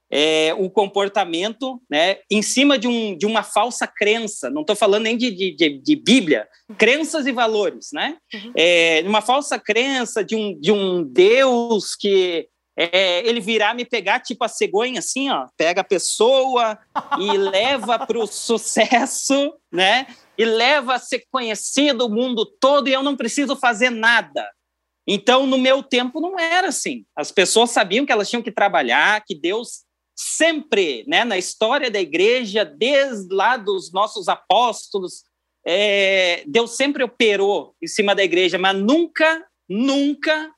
É, 0.10 0.56
o 0.58 0.70
comportamento 0.70 1.82
né, 1.90 2.20
em 2.32 2.42
cima 2.42 2.80
de, 2.80 2.88
um, 2.88 3.18
de 3.18 3.26
uma 3.26 3.44
falsa 3.44 3.86
crença, 3.86 4.50
não 4.50 4.62
estou 4.62 4.74
falando 4.74 5.04
nem 5.04 5.18
de, 5.18 5.30
de, 5.30 5.70
de, 5.82 5.96
Bíblia, 5.98 6.48
crenças 6.78 7.28
e 7.28 7.34
valores, 7.34 7.90
né? 7.92 8.16
Uhum. 8.34 8.54
É, 8.56 9.04
uma 9.06 9.22
falsa 9.22 9.60
crença 9.60 10.24
de 10.24 10.34
um, 10.34 10.58
de 10.58 10.72
um 10.72 11.04
Deus 11.04 11.94
que 11.94 12.48
é, 12.78 13.28
ele 13.28 13.42
virá 13.42 13.74
me 13.74 13.84
pegar 13.84 14.20
tipo 14.20 14.46
a 14.46 14.48
cegonha, 14.48 15.00
assim, 15.00 15.32
ó, 15.32 15.48
pega 15.58 15.82
a 15.82 15.84
pessoa 15.84 16.78
e 17.20 17.36
leva 17.36 17.98
para 17.98 18.20
o 18.20 18.28
sucesso, 18.28 19.52
né? 19.72 20.06
E 20.38 20.46
leva 20.46 20.94
a 20.94 21.00
ser 21.00 21.24
conhecido 21.32 22.06
o 22.06 22.10
mundo 22.10 22.46
todo 22.46 22.88
e 22.88 22.94
eu 22.94 23.02
não 23.02 23.18
preciso 23.18 23.56
fazer 23.56 23.90
nada. 23.90 24.48
Então, 25.08 25.48
no 25.48 25.58
meu 25.58 25.82
tempo, 25.82 26.20
não 26.20 26.38
era 26.38 26.68
assim. 26.68 27.06
As 27.16 27.32
pessoas 27.32 27.72
sabiam 27.72 28.06
que 28.06 28.12
elas 28.12 28.30
tinham 28.30 28.44
que 28.44 28.52
trabalhar, 28.52 29.24
que 29.26 29.34
Deus 29.34 29.86
sempre, 30.14 31.06
né, 31.08 31.24
na 31.24 31.38
história 31.38 31.90
da 31.90 32.02
igreja, 32.02 32.66
desde 32.66 33.34
lá 33.34 33.56
dos 33.56 33.94
nossos 33.94 34.28
apóstolos, 34.28 35.24
é, 35.66 36.44
Deus 36.48 36.76
sempre 36.76 37.04
operou 37.04 37.76
em 37.82 37.88
cima 37.88 38.16
da 38.16 38.24
igreja, 38.24 38.58
mas 38.58 38.76
nunca, 38.76 39.46
nunca 39.70 40.52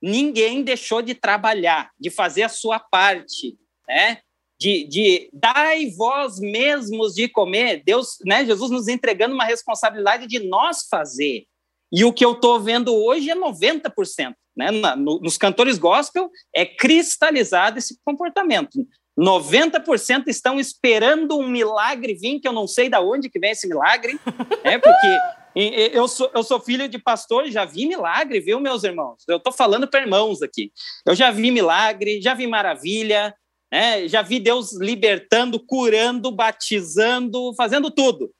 ninguém 0.00 0.62
deixou 0.62 1.02
de 1.02 1.14
trabalhar, 1.14 1.90
de 1.98 2.10
fazer 2.10 2.42
a 2.42 2.48
sua 2.48 2.80
parte, 2.80 3.56
né? 3.88 4.18
De, 4.58 4.84
de 4.86 5.30
dai 5.32 5.90
vós 5.90 6.38
mesmos 6.38 7.14
de 7.14 7.28
comer, 7.28 7.82
Deus, 7.84 8.18
né? 8.24 8.44
Jesus 8.46 8.70
nos 8.70 8.88
entregando 8.88 9.34
uma 9.34 9.44
responsabilidade 9.44 10.26
de 10.26 10.40
nós 10.40 10.86
fazer. 10.88 11.46
E 11.92 12.04
o 12.04 12.12
que 12.12 12.24
eu 12.24 12.32
estou 12.32 12.58
vendo 12.58 12.94
hoje 12.94 13.30
é 13.30 13.36
90%. 13.36 14.34
Né? 14.56 14.70
Na, 14.70 14.96
no, 14.96 15.20
nos 15.20 15.36
cantores 15.36 15.78
gospel 15.78 16.30
é 16.54 16.64
cristalizado 16.64 17.78
esse 17.78 17.98
comportamento. 18.04 18.86
90% 19.18 20.24
estão 20.28 20.58
esperando 20.58 21.38
um 21.38 21.46
milagre 21.46 22.14
vir, 22.14 22.40
que 22.40 22.48
eu 22.48 22.52
não 22.52 22.66
sei 22.66 22.88
de 22.88 22.96
onde 22.96 23.28
que 23.28 23.38
vem 23.38 23.50
esse 23.50 23.68
milagre, 23.68 24.18
né? 24.64 24.78
porque 24.78 25.18
eu 25.54 26.08
sou, 26.08 26.30
eu 26.34 26.42
sou 26.42 26.58
filho 26.58 26.88
de 26.88 26.98
pastor, 26.98 27.46
já 27.50 27.66
vi 27.66 27.86
milagre, 27.86 28.40
viu, 28.40 28.58
meus 28.58 28.84
irmãos? 28.84 29.22
Eu 29.28 29.36
estou 29.36 29.52
falando 29.52 29.86
para 29.86 30.00
irmãos 30.00 30.40
aqui. 30.40 30.72
Eu 31.06 31.14
já 31.14 31.30
vi 31.30 31.50
milagre, 31.50 32.22
já 32.22 32.32
vi 32.32 32.46
maravilha, 32.46 33.34
né? 33.70 34.08
já 34.08 34.22
vi 34.22 34.40
Deus 34.40 34.72
libertando, 34.72 35.60
curando, 35.60 36.32
batizando, 36.32 37.54
fazendo 37.54 37.90
tudo. 37.90 38.30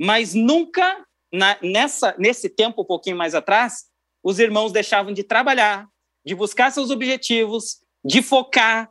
Mas 0.00 0.34
nunca 0.34 1.04
na, 1.32 1.58
nessa, 1.62 2.14
nesse 2.18 2.48
tempo 2.48 2.82
um 2.82 2.86
pouquinho 2.86 3.16
mais 3.16 3.34
atrás, 3.34 3.84
os 4.22 4.38
irmãos 4.38 4.72
deixavam 4.72 5.12
de 5.12 5.22
trabalhar, 5.22 5.86
de 6.24 6.34
buscar 6.34 6.70
seus 6.70 6.90
objetivos, 6.90 7.78
de 8.04 8.22
focar, 8.22 8.90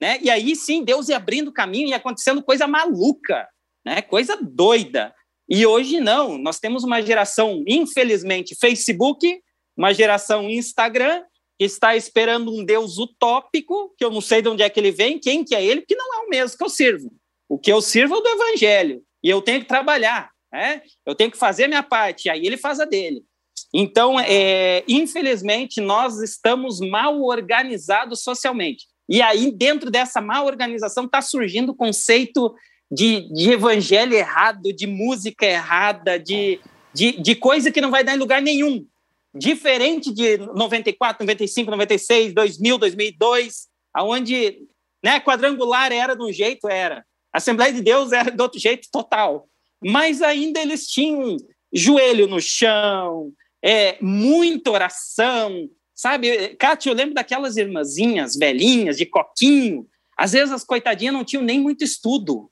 né? 0.00 0.18
E 0.22 0.30
aí 0.30 0.54
sim, 0.54 0.84
Deus 0.84 1.08
ia 1.08 1.16
abrindo 1.16 1.52
caminho 1.52 1.88
e 1.88 1.94
acontecendo 1.94 2.42
coisa 2.42 2.66
maluca, 2.66 3.48
né? 3.84 4.02
Coisa 4.02 4.36
doida. 4.40 5.12
E 5.48 5.66
hoje 5.66 5.98
não, 5.98 6.36
nós 6.36 6.58
temos 6.58 6.84
uma 6.84 7.00
geração, 7.00 7.64
infelizmente, 7.66 8.54
Facebook, 8.54 9.40
uma 9.76 9.94
geração 9.94 10.48
Instagram 10.48 11.22
que 11.58 11.64
está 11.64 11.96
esperando 11.96 12.54
um 12.54 12.64
Deus 12.64 12.98
utópico, 12.98 13.92
que 13.96 14.04
eu 14.04 14.10
não 14.10 14.20
sei 14.20 14.40
de 14.40 14.48
onde 14.48 14.62
é 14.62 14.70
que 14.70 14.78
ele 14.78 14.92
vem, 14.92 15.18
quem 15.18 15.44
que 15.44 15.54
é 15.54 15.64
ele, 15.64 15.82
que 15.82 15.96
não 15.96 16.14
é 16.14 16.18
o 16.18 16.28
mesmo 16.28 16.56
que 16.56 16.62
eu 16.62 16.68
sirvo. 16.68 17.12
O 17.48 17.58
que 17.58 17.72
eu 17.72 17.80
sirvo 17.80 18.16
é 18.16 18.22
do 18.22 18.28
evangelho, 18.28 19.02
e 19.22 19.28
eu 19.28 19.42
tenho 19.42 19.60
que 19.60 19.66
trabalhar, 19.66 20.30
né? 20.52 20.82
eu 21.06 21.14
tenho 21.14 21.30
que 21.30 21.36
fazer 21.36 21.64
a 21.64 21.68
minha 21.68 21.82
parte, 21.82 22.28
aí 22.28 22.46
ele 22.46 22.56
faz 22.56 22.80
a 22.80 22.84
dele. 22.84 23.24
Então, 23.72 24.18
é, 24.18 24.82
infelizmente, 24.88 25.80
nós 25.80 26.20
estamos 26.20 26.80
mal 26.80 27.22
organizados 27.22 28.22
socialmente. 28.22 28.86
E 29.08 29.20
aí, 29.20 29.50
dentro 29.50 29.90
dessa 29.90 30.20
mal 30.20 30.46
organização, 30.46 31.04
está 31.04 31.20
surgindo 31.20 31.72
o 31.72 31.76
conceito 31.76 32.54
de, 32.90 33.32
de 33.32 33.52
evangelho 33.52 34.14
errado, 34.14 34.72
de 34.72 34.86
música 34.86 35.46
errada, 35.46 36.18
de, 36.18 36.60
de, 36.92 37.20
de 37.20 37.34
coisa 37.34 37.70
que 37.70 37.80
não 37.80 37.90
vai 37.90 38.02
dar 38.02 38.14
em 38.14 38.18
lugar 38.18 38.40
nenhum. 38.40 38.86
Diferente 39.34 40.12
de 40.12 40.38
94, 40.38 41.22
95, 41.22 41.70
96, 41.70 42.34
2000, 42.34 42.78
2002, 42.78 43.68
aonde 43.94 44.58
né, 45.04 45.20
quadrangular 45.20 45.92
era 45.92 46.14
de 46.14 46.22
um 46.22 46.32
jeito, 46.32 46.68
era. 46.68 47.04
Assembleia 47.32 47.72
de 47.72 47.82
Deus 47.82 48.12
era 48.12 48.30
de 48.30 48.42
outro 48.42 48.58
jeito 48.58 48.88
total. 48.90 49.46
Mas 49.82 50.22
ainda 50.22 50.60
eles 50.60 50.86
tinham 50.86 51.36
joelho 51.72 52.26
no 52.26 52.40
chão, 52.40 53.32
é, 53.62 53.96
muita 54.00 54.70
oração, 54.70 55.68
sabe? 55.94 56.54
Cátia, 56.56 56.90
eu 56.90 56.94
lembro 56.94 57.14
daquelas 57.14 57.56
irmãzinhas 57.56 58.36
velhinhas, 58.36 58.96
de 58.96 59.06
coquinho. 59.06 59.86
Às 60.16 60.32
vezes 60.32 60.52
as 60.52 60.64
coitadinhas 60.64 61.14
não 61.14 61.24
tinham 61.24 61.42
nem 61.42 61.60
muito 61.60 61.84
estudo, 61.84 62.50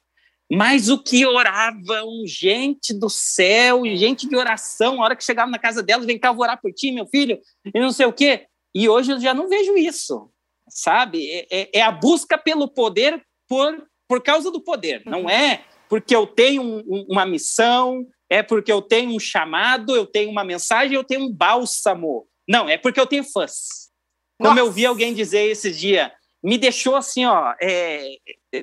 mas 0.51 0.89
o 0.89 1.03
que 1.03 1.27
oravam, 1.27 2.25
gente 2.25 2.95
do 2.95 3.11
céu, 3.11 3.83
gente 3.97 4.29
de 4.29 4.37
oração, 4.37 5.01
a 5.01 5.05
hora 5.05 5.17
que 5.17 5.25
chegava 5.25 5.51
na 5.51 5.59
casa 5.59 5.83
delas, 5.83 6.07
vem 6.07 6.19
cá, 6.19 6.31
vou 6.31 6.43
orar 6.43 6.61
por 6.61 6.73
ti, 6.73 6.93
meu 6.93 7.07
filho, 7.07 7.41
e 7.75 7.81
não 7.81 7.91
sei 7.91 8.07
o 8.07 8.13
quê. 8.13 8.47
E 8.75 8.89
hoje 8.89 9.13
eu 9.13 9.21
já 9.21 9.35
não 9.35 9.49
vejo 9.49 9.77
isso, 9.77 10.31
sabe? 10.69 11.29
É, 11.29 11.47
é, 11.51 11.71
é 11.79 11.83
a 11.83 11.91
busca 11.91 12.39
pelo 12.39 12.69
poder 12.69 13.21
por, 13.49 13.89
por 14.09 14.23
causa 14.23 14.51
do 14.51 14.61
poder, 14.61 15.03
não 15.05 15.29
é 15.29 15.65
porque 15.89 16.15
eu 16.15 16.27
tenho 16.27 16.63
um, 16.63 17.07
uma 17.09 17.25
missão, 17.25 18.07
é 18.29 18.43
porque 18.43 18.73
eu 18.73 18.83
tenho 18.83 19.15
um 19.15 19.21
chamado, 19.21 19.95
eu 19.95 20.07
tenho 20.07 20.31
uma 20.31 20.45
mensagem, 20.45 20.95
eu 20.95 21.05
tenho 21.05 21.23
um 21.23 21.33
bálsamo. 21.33 22.27
Não, 22.49 22.69
é 22.69 22.77
porque 22.77 23.01
eu 23.01 23.07
tenho 23.07 23.25
fãs. 23.25 23.91
Como 24.39 24.55
Nossa. 24.55 24.61
eu 24.61 24.73
vi 24.73 24.85
alguém 24.85 25.15
dizer 25.15 25.49
esse 25.49 25.73
dia, 25.73 26.13
me 26.43 26.59
deixou 26.59 26.97
assim, 26.97 27.25
ó. 27.25 27.55
É, 27.61 28.17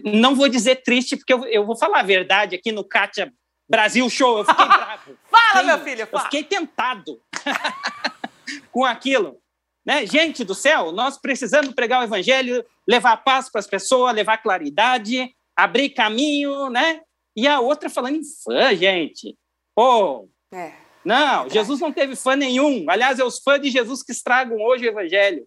não 0.03 0.35
vou 0.35 0.47
dizer 0.47 0.83
triste, 0.83 1.17
porque 1.17 1.33
eu, 1.33 1.45
eu, 1.45 1.65
vou 1.65 1.77
falar 1.77 1.99
a 1.99 2.03
verdade 2.03 2.55
aqui 2.55 2.71
no 2.71 2.83
Kátia 2.83 3.33
Brasil 3.69 4.09
Show. 4.09 4.39
Eu 4.39 4.45
fiquei 4.45 4.65
bravo. 4.67 5.17
fala, 5.29 5.47
fiquei, 5.47 5.63
meu 5.63 5.79
filho, 5.79 6.07
fala. 6.07 6.23
Eu 6.23 6.25
fiquei 6.25 6.43
tentado 6.43 7.21
com 8.71 8.85
aquilo. 8.85 9.37
Né? 9.85 10.05
Gente 10.05 10.43
do 10.43 10.55
céu, 10.55 10.91
nós 10.91 11.17
precisamos 11.17 11.73
pregar 11.73 12.01
o 12.01 12.03
evangelho, 12.05 12.63
levar 12.87 13.17
paz 13.17 13.49
para 13.49 13.59
as 13.59 13.67
pessoas, 13.67 14.15
levar 14.15 14.37
claridade, 14.37 15.33
abrir 15.55 15.89
caminho, 15.89 16.69
né? 16.69 17.01
E 17.35 17.47
a 17.47 17.59
outra 17.59 17.89
falando 17.89 18.17
em 18.17 18.23
fã, 18.23 18.75
gente. 18.75 19.37
Pô, 19.75 20.29
é, 20.53 20.73
não, 21.03 21.45
é 21.45 21.49
Jesus 21.49 21.79
não 21.79 21.91
teve 21.91 22.15
fã 22.15 22.35
nenhum. 22.35 22.89
Aliás, 22.89 23.19
é 23.19 23.23
os 23.23 23.39
fãs 23.39 23.61
de 23.61 23.69
Jesus 23.69 24.03
que 24.03 24.11
estragam 24.11 24.57
hoje 24.61 24.85
o 24.85 24.89
evangelho. 24.89 25.45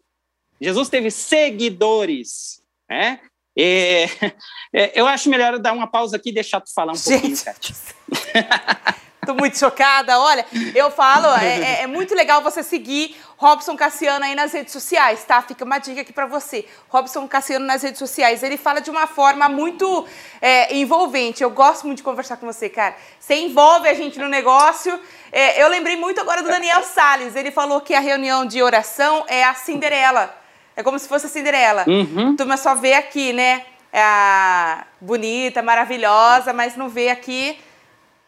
Jesus 0.61 0.89
teve 0.89 1.11
seguidores, 1.11 2.63
né? 2.89 3.21
É, 3.59 4.05
é, 4.75 5.01
eu 5.01 5.07
acho 5.07 5.31
melhor 5.31 5.59
dar 5.59 5.73
uma 5.73 5.87
pausa 5.87 6.17
aqui 6.17 6.29
e 6.29 6.35
deixar 6.35 6.61
tu 6.61 6.73
falar 6.75 6.93
um 6.93 6.97
Gente. 6.97 7.45
pouquinho, 7.45 7.77
Tô 9.27 9.35
muito 9.35 9.59
chocada. 9.59 10.19
Olha, 10.21 10.47
eu 10.73 10.89
falo, 10.89 11.27
é, 11.37 11.59
é, 11.59 11.83
é, 11.83 11.87
muito 11.89 12.15
legal 12.15 12.41
você 12.41 12.63
seguir 12.63 13.17
Robson 13.37 13.77
Cassiano 13.77 14.25
aí 14.25 14.37
nas 14.37 14.53
redes 14.53 14.73
sociais, 14.73 15.25
tá? 15.25 15.43
Fica 15.43 15.65
uma 15.65 15.79
dica 15.79 16.03
aqui 16.03 16.13
para 16.13 16.27
você. 16.27 16.65
Robson 16.89 17.27
Cassiano 17.27 17.67
nas 17.67 17.83
redes 17.83 17.99
sociais. 17.99 18.45
Ele 18.45 18.57
fala 18.57 18.81
de 18.81 18.89
uma 18.89 19.09
forma 19.09 19.49
muito 19.49 20.07
é, 20.41 20.75
envolvente. 20.77 21.43
Eu 21.43 21.51
gosto 21.51 21.87
muito 21.87 21.99
de 21.99 22.05
conversar 22.05 22.37
com 22.37 22.47
você, 22.47 22.69
cara. 22.69 22.95
Você 23.19 23.35
envolve 23.35 23.89
a 23.89 23.95
gente 23.95 24.17
no 24.21 24.29
negócio. 24.29 24.99
É, 25.33 25.61
eu 25.61 25.69
lembrei 25.69 25.97
muito 25.97 26.21
agora 26.21 26.41
do 26.41 26.49
Daniel 26.49 26.85
Salles. 26.85 27.35
Ele 27.35 27.51
falou 27.51 27.81
que 27.81 27.95
a 27.95 28.01
reunião 28.01 28.47
de 28.47 28.63
oração 28.63 29.25
é 29.27 29.43
a 29.43 29.55
Cinderela. 29.55 30.33
É 30.77 30.85
como 30.85 30.99
se 31.01 31.09
fosse 31.09 31.27
a 31.27 31.29
Cinderela. 31.29 31.85
Uhum. 31.89 32.37
Turma 32.37 32.57
só 32.57 32.77
vê 32.77 32.95
aqui, 32.95 33.33
né? 33.33 33.65
É 33.93 34.03
a 34.03 34.85
bonita, 35.01 35.63
maravilhosa, 35.63 36.53
mas 36.53 36.77
não 36.77 36.89
vê 36.89 37.09
aqui 37.09 37.59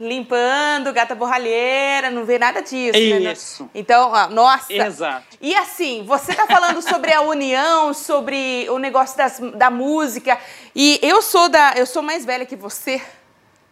limpando, 0.01 0.93
gata 0.93 1.15
borralheira, 1.15 2.11
não 2.11 2.25
vê 2.25 2.39
nada 2.39 2.61
disso. 2.61 2.93
Né? 2.93 3.33
Isso. 3.33 3.65
Né? 3.65 3.71
Então, 3.75 4.13
ó, 4.13 4.29
nossa. 4.29 4.73
Exato. 4.73 5.27
E 5.41 5.55
assim, 5.57 6.05
você 6.05 6.35
tá 6.35 6.47
falando 6.47 6.81
sobre 6.81 7.13
a 7.13 7.21
união, 7.21 7.93
sobre 7.93 8.69
o 8.71 8.79
negócio 8.79 9.17
das, 9.17 9.41
da 9.55 9.71
música. 9.71 10.39
E 10.75 11.01
eu 11.03 11.21
sou 11.21 11.49
da, 11.49 11.75
eu 11.77 11.87
sou 11.87 12.03
mais 12.03 12.25
velha 12.25 12.47
que 12.47 12.57
você. 12.57 13.03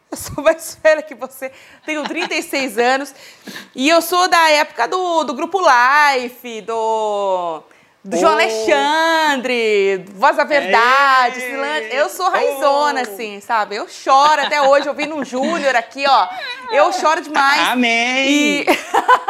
Eu 0.08 0.16
sou 0.16 0.44
mais 0.44 0.78
velha 0.80 1.02
que 1.02 1.16
você, 1.16 1.50
tenho 1.84 2.04
36 2.04 2.78
anos. 2.78 3.12
E 3.74 3.88
eu 3.88 4.00
sou 4.00 4.28
da 4.28 4.50
época 4.50 4.86
do, 4.86 5.24
do 5.24 5.34
Grupo 5.34 5.58
Life, 5.60 6.60
do 6.60 7.64
do 8.06 8.16
João 8.16 8.32
oh. 8.32 8.36
Alexandre, 8.36 10.04
Voz 10.14 10.36
da 10.36 10.44
Verdade, 10.44 11.40
é. 11.40 12.00
Eu 12.00 12.08
sou 12.08 12.30
raizona, 12.30 13.00
oh. 13.00 13.02
assim, 13.02 13.40
sabe? 13.40 13.74
Eu 13.74 13.88
choro 13.88 14.42
até 14.42 14.62
hoje, 14.62 14.88
ouvindo 14.88 15.16
um 15.16 15.24
Júnior 15.24 15.74
aqui, 15.74 16.04
ó. 16.08 16.28
Eu 16.70 16.92
choro 16.92 17.20
demais. 17.20 17.68
Amém! 17.68 18.28
E, 18.28 18.66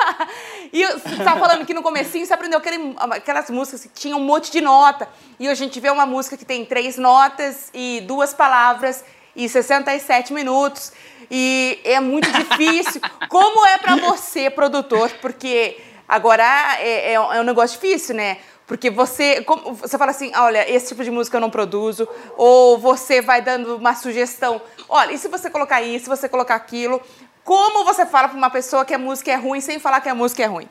e 0.73 0.87
você 0.87 1.25
tava 1.25 1.41
falando 1.41 1.65
que 1.65 1.73
no 1.73 1.83
comecinho 1.83 2.27
você 2.27 2.35
aprendeu 2.35 2.59
aquele, 2.59 2.95
aquelas 2.99 3.49
músicas 3.49 3.83
que 3.83 3.89
tinham 3.89 4.19
um 4.19 4.25
monte 4.25 4.53
de 4.53 4.61
nota. 4.61 5.09
E 5.41 5.49
hoje 5.49 5.62
a 5.62 5.67
gente 5.67 5.81
vê 5.81 5.89
uma 5.89 6.05
música 6.05 6.37
que 6.37 6.45
tem 6.45 6.65
três 6.65 6.99
notas 6.99 7.71
e 7.73 8.03
duas 8.07 8.35
palavras 8.35 9.03
e 9.35 9.49
67 9.49 10.35
minutos. 10.35 10.93
E 11.31 11.81
é 11.83 11.99
muito 11.99 12.31
difícil. 12.31 13.01
Como 13.31 13.67
é 13.67 13.79
para 13.79 13.97
você, 13.97 14.51
produtor? 14.51 15.11
Porque 15.23 15.81
agora 16.07 16.45
é, 16.79 17.12
é, 17.12 17.15
é 17.15 17.21
um 17.41 17.43
negócio 17.43 17.81
difícil, 17.81 18.15
né? 18.15 18.37
Porque 18.66 18.90
você, 18.90 19.42
como, 19.42 19.74
você 19.74 19.96
fala 19.96 20.11
assim, 20.11 20.33
olha, 20.35 20.68
esse 20.68 20.88
tipo 20.88 21.05
de 21.05 21.11
música 21.11 21.37
eu 21.37 21.40
não 21.40 21.50
produzo, 21.50 22.09
ou 22.37 22.76
você 22.76 23.22
vai 23.22 23.40
dando 23.40 23.76
uma 23.76 23.94
sugestão, 23.94 24.61
olha, 24.88 25.12
e 25.12 25.18
se 25.18 25.29
você 25.29 25.48
colocar 25.48 25.81
isso, 25.83 26.05
se 26.05 26.11
você 26.11 26.29
colocar 26.29 26.57
aquilo, 26.57 27.00
como 27.44 27.85
você 27.85 28.05
fala 28.05 28.29
para 28.29 28.37
uma 28.37 28.50
pessoa 28.50 28.85
que 28.85 28.92
a 28.92 28.98
música 28.98 29.31
é 29.31 29.37
ruim 29.37 29.61
sem 29.61 29.79
falar 29.79 30.00
que 30.00 30.09
a 30.09 30.14
música 30.14 30.42
é 30.42 30.46
ruim? 30.46 30.68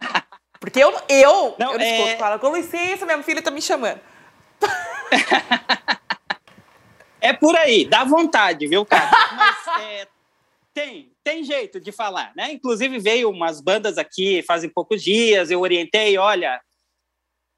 Porque 0.60 0.78
eu, 0.78 0.94
eu, 1.08 1.56
não, 1.58 1.72
eu 1.72 1.80
é... 1.80 2.16
falo, 2.16 2.38
com 2.38 2.54
licença, 2.54 3.04
meu 3.04 3.20
filho 3.24 3.42
tá 3.42 3.50
me 3.50 3.60
chamando. 3.60 4.00
é 7.20 7.32
por 7.32 7.56
aí, 7.56 7.84
dá 7.84 8.04
vontade, 8.04 8.68
viu, 8.68 8.86
cara? 8.86 9.10
Mas 9.34 9.82
é, 9.82 10.06
tem, 10.80 11.12
tem 11.22 11.44
jeito 11.44 11.78
de 11.78 11.92
falar, 11.92 12.32
né? 12.34 12.52
Inclusive 12.52 12.98
veio 12.98 13.30
umas 13.30 13.60
bandas 13.60 13.98
aqui 13.98 14.42
fazem 14.42 14.70
poucos 14.70 15.02
dias, 15.02 15.50
eu 15.50 15.60
orientei, 15.60 16.16
olha, 16.16 16.58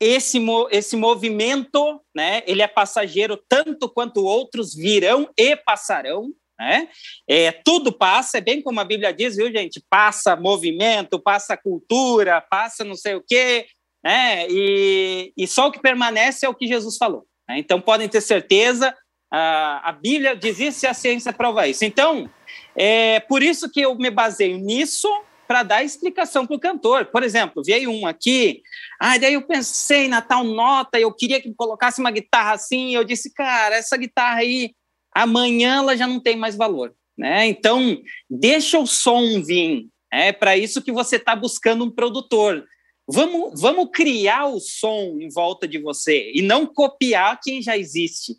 esse, 0.01 0.41
esse 0.73 0.97
movimento, 0.97 2.01
né, 2.15 2.43
ele 2.47 2.63
é 2.63 2.67
passageiro 2.67 3.41
tanto 3.49 3.89
quanto 3.89 4.25
outros 4.25 4.75
virão 4.75 5.31
e 5.39 5.55
passarão, 5.55 6.31
né? 6.59 6.89
É, 7.29 7.53
tudo 7.53 7.93
passa, 7.93 8.39
é 8.39 8.41
bem 8.41 8.61
como 8.61 8.81
a 8.81 8.85
Bíblia 8.85 9.13
diz, 9.13 9.37
viu, 9.37 9.53
gente? 9.53 9.81
Passa 9.89 10.35
movimento, 10.35 11.21
passa 11.21 11.57
cultura, 11.57 12.41
passa 12.41 12.85
não 12.85 12.97
sei 12.97 13.15
o 13.15 13.25
quê, 13.25 13.67
né? 14.05 14.49
E, 14.51 15.33
e 15.37 15.47
só 15.47 15.69
o 15.69 15.73
que 15.73 15.81
permanece 15.81 16.45
é 16.45 16.49
o 16.49 16.55
que 16.55 16.67
Jesus 16.67 16.97
falou. 16.97 17.25
Né? 17.49 17.59
Então 17.59 17.81
podem 17.81 18.09
ter 18.09 18.21
certeza, 18.21 18.93
a, 19.33 19.89
a 19.89 19.93
Bíblia 19.93 20.37
diz 20.37 20.59
isso 20.59 20.85
e 20.85 20.89
a 20.89 20.95
ciência 20.95 21.33
prova 21.33 21.67
isso. 21.67 21.85
Então, 21.85 22.29
é 22.77 23.21
por 23.21 23.43
isso 23.43 23.71
que 23.71 23.81
eu 23.81 23.95
me 23.97 24.11
baseio 24.11 24.59
nisso 24.59 25.09
para 25.47 25.63
dar 25.63 25.85
explicação 25.85 26.47
para 26.47 26.57
o 26.57 26.61
cantor. 26.61 27.07
Por 27.07 27.23
exemplo, 27.23 27.63
veio 27.65 27.91
um 27.91 28.07
aqui, 28.07 28.63
ah, 28.99 29.19
daí 29.19 29.35
eu 29.35 29.43
pensei 29.43 30.09
na 30.09 30.23
tal 30.23 30.45
nota, 30.45 30.99
eu 30.99 31.13
queria 31.13 31.41
que 31.41 31.53
colocasse 31.55 32.01
uma 32.01 32.11
guitarra 32.11 32.53
assim, 32.53 32.95
eu 32.95 33.05
disse, 33.05 33.33
cara, 33.35 33.77
essa 33.77 33.97
guitarra 33.97 34.39
aí, 34.39 34.75
amanhã 35.15 35.79
ela 35.79 35.97
já 35.97 36.07
não 36.07 36.21
tem 36.21 36.37
mais 36.37 36.57
valor. 36.57 36.95
Né? 37.19 37.47
Então, 37.47 38.01
deixa 38.31 38.79
o 38.79 38.87
som 38.87 39.43
vir. 39.43 39.89
É 40.11 40.33
para 40.33 40.57
isso 40.57 40.83
que 40.83 40.93
você 40.93 41.17
está 41.17 41.37
buscando 41.37 41.85
um 41.85 41.91
produtor. 41.91 42.65
Vamos, 43.09 43.61
vamos 43.61 43.91
criar 43.93 44.47
o 44.47 44.61
som 44.61 45.19
em 45.21 45.29
volta 45.29 45.67
de 45.67 45.79
você 45.79 46.31
e 46.35 46.41
não 46.41 46.67
copiar 46.67 47.39
quem 47.43 47.61
já 47.61 47.77
existe. 47.77 48.37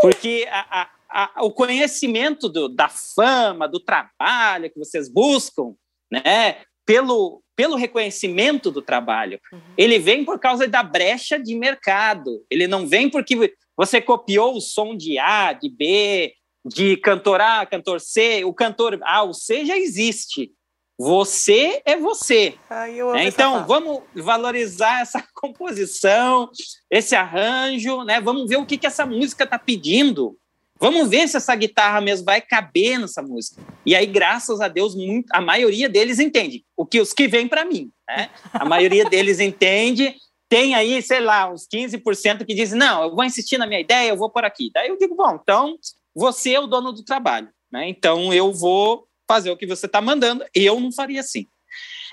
Porque 0.00 0.46
a, 0.50 0.82
a, 0.82 0.90
o 1.40 1.50
conhecimento 1.50 2.48
do, 2.48 2.68
da 2.68 2.88
fama, 2.88 3.68
do 3.68 3.80
trabalho 3.80 4.70
que 4.70 4.78
vocês 4.78 5.08
buscam, 5.08 5.74
né, 6.10 6.62
pelo, 6.84 7.42
pelo 7.56 7.76
reconhecimento 7.76 8.70
do 8.70 8.82
trabalho, 8.82 9.40
uhum. 9.52 9.60
ele 9.76 9.98
vem 9.98 10.24
por 10.24 10.38
causa 10.38 10.66
da 10.66 10.82
brecha 10.82 11.38
de 11.38 11.54
mercado. 11.54 12.44
Ele 12.50 12.66
não 12.66 12.86
vem 12.86 13.08
porque 13.08 13.54
você 13.76 14.00
copiou 14.00 14.56
o 14.56 14.60
som 14.60 14.96
de 14.96 15.18
A, 15.18 15.52
de 15.52 15.68
B, 15.68 16.34
de 16.64 16.96
cantor 16.96 17.40
A, 17.40 17.66
cantor 17.66 18.00
C. 18.00 18.44
O 18.44 18.54
cantor 18.54 18.98
A 19.02 19.22
ou 19.22 19.34
C 19.34 19.64
já 19.64 19.76
existe. 19.76 20.52
Você 20.98 21.82
é 21.84 21.96
você. 21.96 22.54
Ai, 22.70 23.00
é, 23.00 23.24
então, 23.26 23.66
vamos 23.66 24.02
valorizar 24.14 25.00
essa 25.00 25.24
composição, 25.34 26.50
esse 26.90 27.16
arranjo, 27.16 28.04
né? 28.04 28.20
Vamos 28.20 28.48
ver 28.48 28.56
o 28.56 28.66
que, 28.66 28.78
que 28.78 28.86
essa 28.86 29.04
música 29.04 29.44
está 29.44 29.58
pedindo. 29.58 30.38
Vamos 30.82 31.08
ver 31.08 31.28
se 31.28 31.36
essa 31.36 31.54
guitarra 31.54 32.00
mesmo 32.00 32.24
vai 32.24 32.40
caber 32.40 32.98
nessa 32.98 33.22
música. 33.22 33.62
E 33.86 33.94
aí, 33.94 34.04
graças 34.04 34.60
a 34.60 34.66
Deus, 34.66 34.96
muito, 34.96 35.30
a 35.30 35.40
maioria 35.40 35.88
deles 35.88 36.18
entende. 36.18 36.64
O 36.76 36.84
que 36.84 37.00
os 37.00 37.12
que 37.12 37.28
vêm 37.28 37.46
para 37.46 37.64
mim, 37.64 37.88
né? 38.08 38.30
A 38.52 38.64
maioria 38.64 39.04
deles 39.08 39.38
entende. 39.38 40.16
Tem 40.48 40.74
aí, 40.74 41.00
sei 41.00 41.20
lá, 41.20 41.48
uns 41.48 41.68
15% 41.72 42.44
que 42.44 42.52
dizem: 42.52 42.76
não, 42.76 43.04
eu 43.04 43.14
vou 43.14 43.22
insistir 43.22 43.58
na 43.58 43.66
minha 43.66 43.78
ideia, 43.78 44.08
eu 44.08 44.16
vou 44.16 44.28
por 44.28 44.44
aqui. 44.44 44.72
Daí 44.74 44.88
eu 44.88 44.98
digo: 44.98 45.14
bom, 45.14 45.38
então 45.40 45.78
você 46.12 46.54
é 46.54 46.58
o 46.58 46.66
dono 46.66 46.92
do 46.92 47.04
trabalho, 47.04 47.48
né? 47.70 47.88
Então 47.88 48.34
eu 48.34 48.52
vou 48.52 49.06
fazer 49.30 49.52
o 49.52 49.56
que 49.56 49.68
você 49.68 49.86
está 49.86 50.00
mandando. 50.00 50.44
Eu 50.52 50.80
não 50.80 50.90
faria 50.90 51.20
assim. 51.20 51.46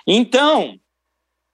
Então, 0.06 0.80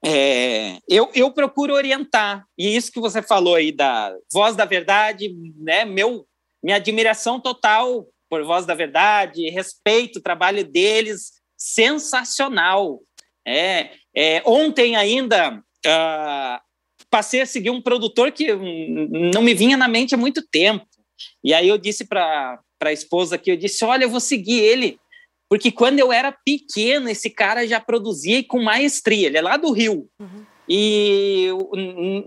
é, 0.04 0.80
eu, 0.90 1.10
eu 1.16 1.32
procuro 1.32 1.74
orientar. 1.74 2.46
E 2.58 2.76
isso 2.76 2.92
que 2.92 3.00
você 3.00 3.22
falou 3.22 3.56
aí 3.56 3.72
da 3.72 4.14
voz 4.34 4.54
da 4.54 4.66
verdade, 4.66 5.34
né? 5.56 5.86
Meu, 5.86 6.28
minha 6.66 6.78
admiração 6.78 7.40
total 7.40 8.08
por 8.28 8.44
voz 8.44 8.66
da 8.66 8.74
verdade, 8.74 9.52
respeito 9.52 10.18
o 10.18 10.22
trabalho 10.22 10.66
deles, 10.66 11.34
sensacional. 11.56 13.02
É, 13.48 13.92
é 14.16 14.42
ontem 14.44 14.96
ainda 14.96 15.58
uh, 15.58 16.60
passei 17.08 17.42
a 17.42 17.46
seguir 17.46 17.70
um 17.70 17.80
produtor 17.80 18.32
que 18.32 18.52
não 19.32 19.44
me 19.44 19.54
vinha 19.54 19.78
na 19.78 19.88
mente 19.88 20.16
há 20.16 20.18
muito 20.18 20.42
tempo. 20.42 20.88
E 21.44 21.54
aí 21.54 21.70
eu 21.70 21.78
disse 21.78 22.04
para 22.04 22.60
a 22.82 22.92
esposa 22.92 23.38
que 23.38 23.52
eu 23.52 23.56
disse, 23.56 23.86
olha, 23.86 24.06
eu 24.06 24.10
vou 24.10 24.20
seguir 24.20 24.60
ele 24.60 25.00
porque 25.48 25.72
quando 25.72 26.00
eu 26.00 26.12
era 26.12 26.32
pequeno, 26.32 27.08
esse 27.08 27.30
cara 27.30 27.68
já 27.68 27.80
produzia 27.80 28.44
com 28.44 28.64
maestria. 28.64 29.28
Ele 29.28 29.38
é 29.38 29.42
lá 29.42 29.56
do 29.56 29.72
Rio. 29.72 30.10
Uhum. 30.20 30.46
E 30.68 31.50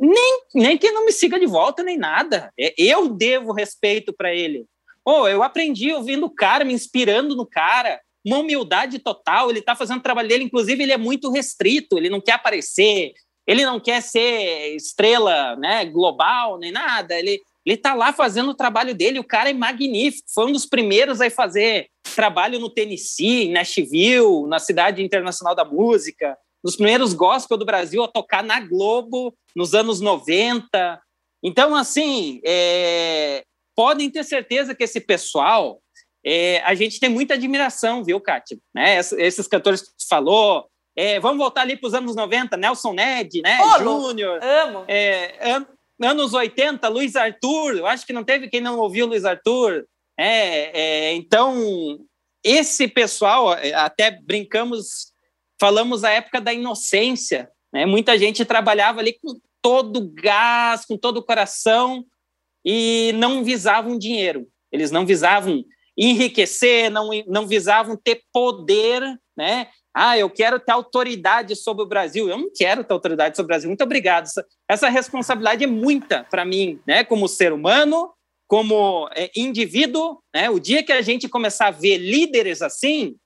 nem, 0.01 0.41
nem 0.55 0.79
que 0.79 0.91
não 0.91 1.05
me 1.05 1.13
siga 1.13 1.39
de 1.39 1.47
volta, 1.47 1.83
nem 1.83 1.97
nada. 1.97 2.53
É, 2.59 2.73
eu 2.79 3.09
devo 3.09 3.53
respeito 3.53 4.13
para 4.13 4.35
ele. 4.35 4.65
Oh, 5.05 5.27
eu 5.27 5.43
aprendi 5.43 5.93
ouvindo 5.93 6.27
o 6.27 6.35
cara, 6.35 6.65
me 6.65 6.73
inspirando 6.73 7.35
no 7.35 7.47
cara. 7.47 8.01
Uma 8.25 8.39
humildade 8.39 8.99
total. 8.99 9.51
Ele 9.51 9.61
está 9.61 9.75
fazendo 9.75 9.99
o 9.99 10.03
trabalho 10.03 10.29
dele. 10.29 10.45
Inclusive, 10.45 10.83
ele 10.83 10.93
é 10.93 10.99
muito 10.99 11.31
restrito. 11.31 11.97
Ele 11.97 12.11
não 12.11 12.21
quer 12.21 12.33
aparecer. 12.33 13.13
Ele 13.47 13.65
não 13.65 13.81
quer 13.81 14.03
ser 14.03 14.77
estrela 14.77 15.57
né, 15.57 15.87
global, 15.87 16.59
nem 16.59 16.71
nada. 16.71 17.19
Ele, 17.19 17.41
ele 17.65 17.77
está 17.77 17.95
lá 17.95 18.13
fazendo 18.13 18.51
o 18.51 18.55
trabalho 18.55 18.95
dele. 18.95 19.19
O 19.19 19.25
cara 19.25 19.49
é 19.49 19.55
magnífico. 19.55 20.29
Foi 20.33 20.47
um 20.47 20.53
dos 20.53 20.67
primeiros 20.67 21.21
a 21.21 21.31
fazer 21.31 21.89
trabalho 22.15 22.59
no 22.59 22.69
Tennessee, 22.69 23.45
em 23.45 23.53
Nashville, 23.53 24.47
na 24.47 24.59
Cidade 24.59 25.03
Internacional 25.03 25.55
da 25.55 25.65
Música, 25.65 26.37
nos 26.63 26.77
primeiros 26.77 27.13
gospel 27.13 27.57
do 27.57 27.65
Brasil 27.65 28.03
a 28.03 28.09
tocar 28.09 28.43
na 28.43 28.61
Globo 28.61 29.35
nos 29.55 29.75
anos 29.75 30.01
90. 30.01 31.01
Então, 31.43 31.75
assim, 31.75 32.41
é, 32.45 33.45
podem 33.77 34.11
ter 34.11 34.25
certeza 34.25 34.75
que 34.75 34.85
esse 34.85 35.01
pessoal, 35.01 35.81
é, 36.25 36.61
a 36.63 36.75
gente 36.75 36.99
tem 36.99 37.09
muita 37.09 37.35
admiração, 37.35 38.03
viu, 38.03 38.21
Kátia? 38.21 38.59
Né? 38.75 38.99
Esses 38.99 39.47
cantores 39.47 39.83
que 39.83 39.89
você 39.97 40.09
falou, 40.09 40.69
é, 40.97 41.21
vamos 41.21 41.39
voltar 41.39 41.61
ali 41.61 41.77
para 41.77 41.87
os 41.87 41.95
anos 41.95 42.17
90, 42.17 42.57
Nelson 42.57 42.93
Ned, 42.93 43.41
né? 43.41 43.59
Júnior. 43.79 44.43
Amo. 44.43 44.85
É, 44.89 45.53
an 45.53 45.67
anos 46.01 46.33
80, 46.33 46.89
Luiz 46.89 47.17
Arthur, 47.17 47.77
eu 47.77 47.87
acho 47.87 48.07
que 48.07 48.13
não 48.13 48.23
teve 48.23 48.49
quem 48.49 48.61
não 48.61 48.79
ouviu 48.79 49.07
Luiz 49.07 49.25
Arthur. 49.25 49.85
É, 50.19 50.81
é, 50.81 51.13
então, 51.15 51.99
esse 52.43 52.89
pessoal, 52.89 53.55
é, 53.55 53.73
até 53.75 54.11
brincamos, 54.11 55.13
falamos 55.61 56.05
a 56.05 56.11
época 56.11 56.41
da 56.41 56.53
inocência, 56.53 57.51
né? 57.73 57.87
Muita 57.87 58.19
gente 58.19 58.45
trabalhava 58.45 59.01
ali 59.01 59.19
com 59.21 59.39
todo 59.63 60.11
gás, 60.15 60.85
com 60.85 60.97
todo 60.97 61.19
o 61.19 61.23
coração 61.23 62.05
e 62.65 63.13
não 63.17 63.45
visavam 63.45 63.99
dinheiro. 63.99 64.47
Eles 64.73 64.91
não 64.91 65.05
visavam 65.05 65.65
enriquecer, 65.97 66.91
não, 66.91 67.11
não 67.27 67.47
visavam 67.47 67.97
ter 67.97 68.23
poder, 68.33 69.03
né? 69.37 69.69
Ah, 69.95 70.17
eu 70.17 70.31
quero 70.31 70.61
ter 70.61 70.71
autoridade 70.71 71.57
sobre 71.57 71.83
o 71.83 71.89
Brasil. 71.89 72.29
Eu 72.29 72.39
não 72.39 72.51
quero 72.55 72.85
ter 72.85 72.93
autoridade 72.93 73.37
sobre 73.37 73.47
o 73.47 73.49
Brasil. 73.49 73.69
Muito 73.69 73.83
obrigado. 73.83 74.25
Essa, 74.25 74.47
essa 74.69 74.89
responsabilidade 74.89 75.65
é 75.65 75.67
muita 75.67 76.25
para 76.25 76.45
mim, 76.45 76.81
né? 76.87 77.03
Como 77.03 77.27
ser 77.27 77.53
humano, 77.53 78.13
como 78.49 79.09
é, 79.15 79.31
indivíduo, 79.37 80.23
né? 80.35 80.49
o 80.49 80.59
dia 80.59 80.83
que 80.83 80.91
a 80.91 81.03
gente 81.03 81.29
começar 81.29 81.67
a 81.67 81.73
ver 81.73 81.99
líderes 81.99 82.63
assim, 82.63 83.17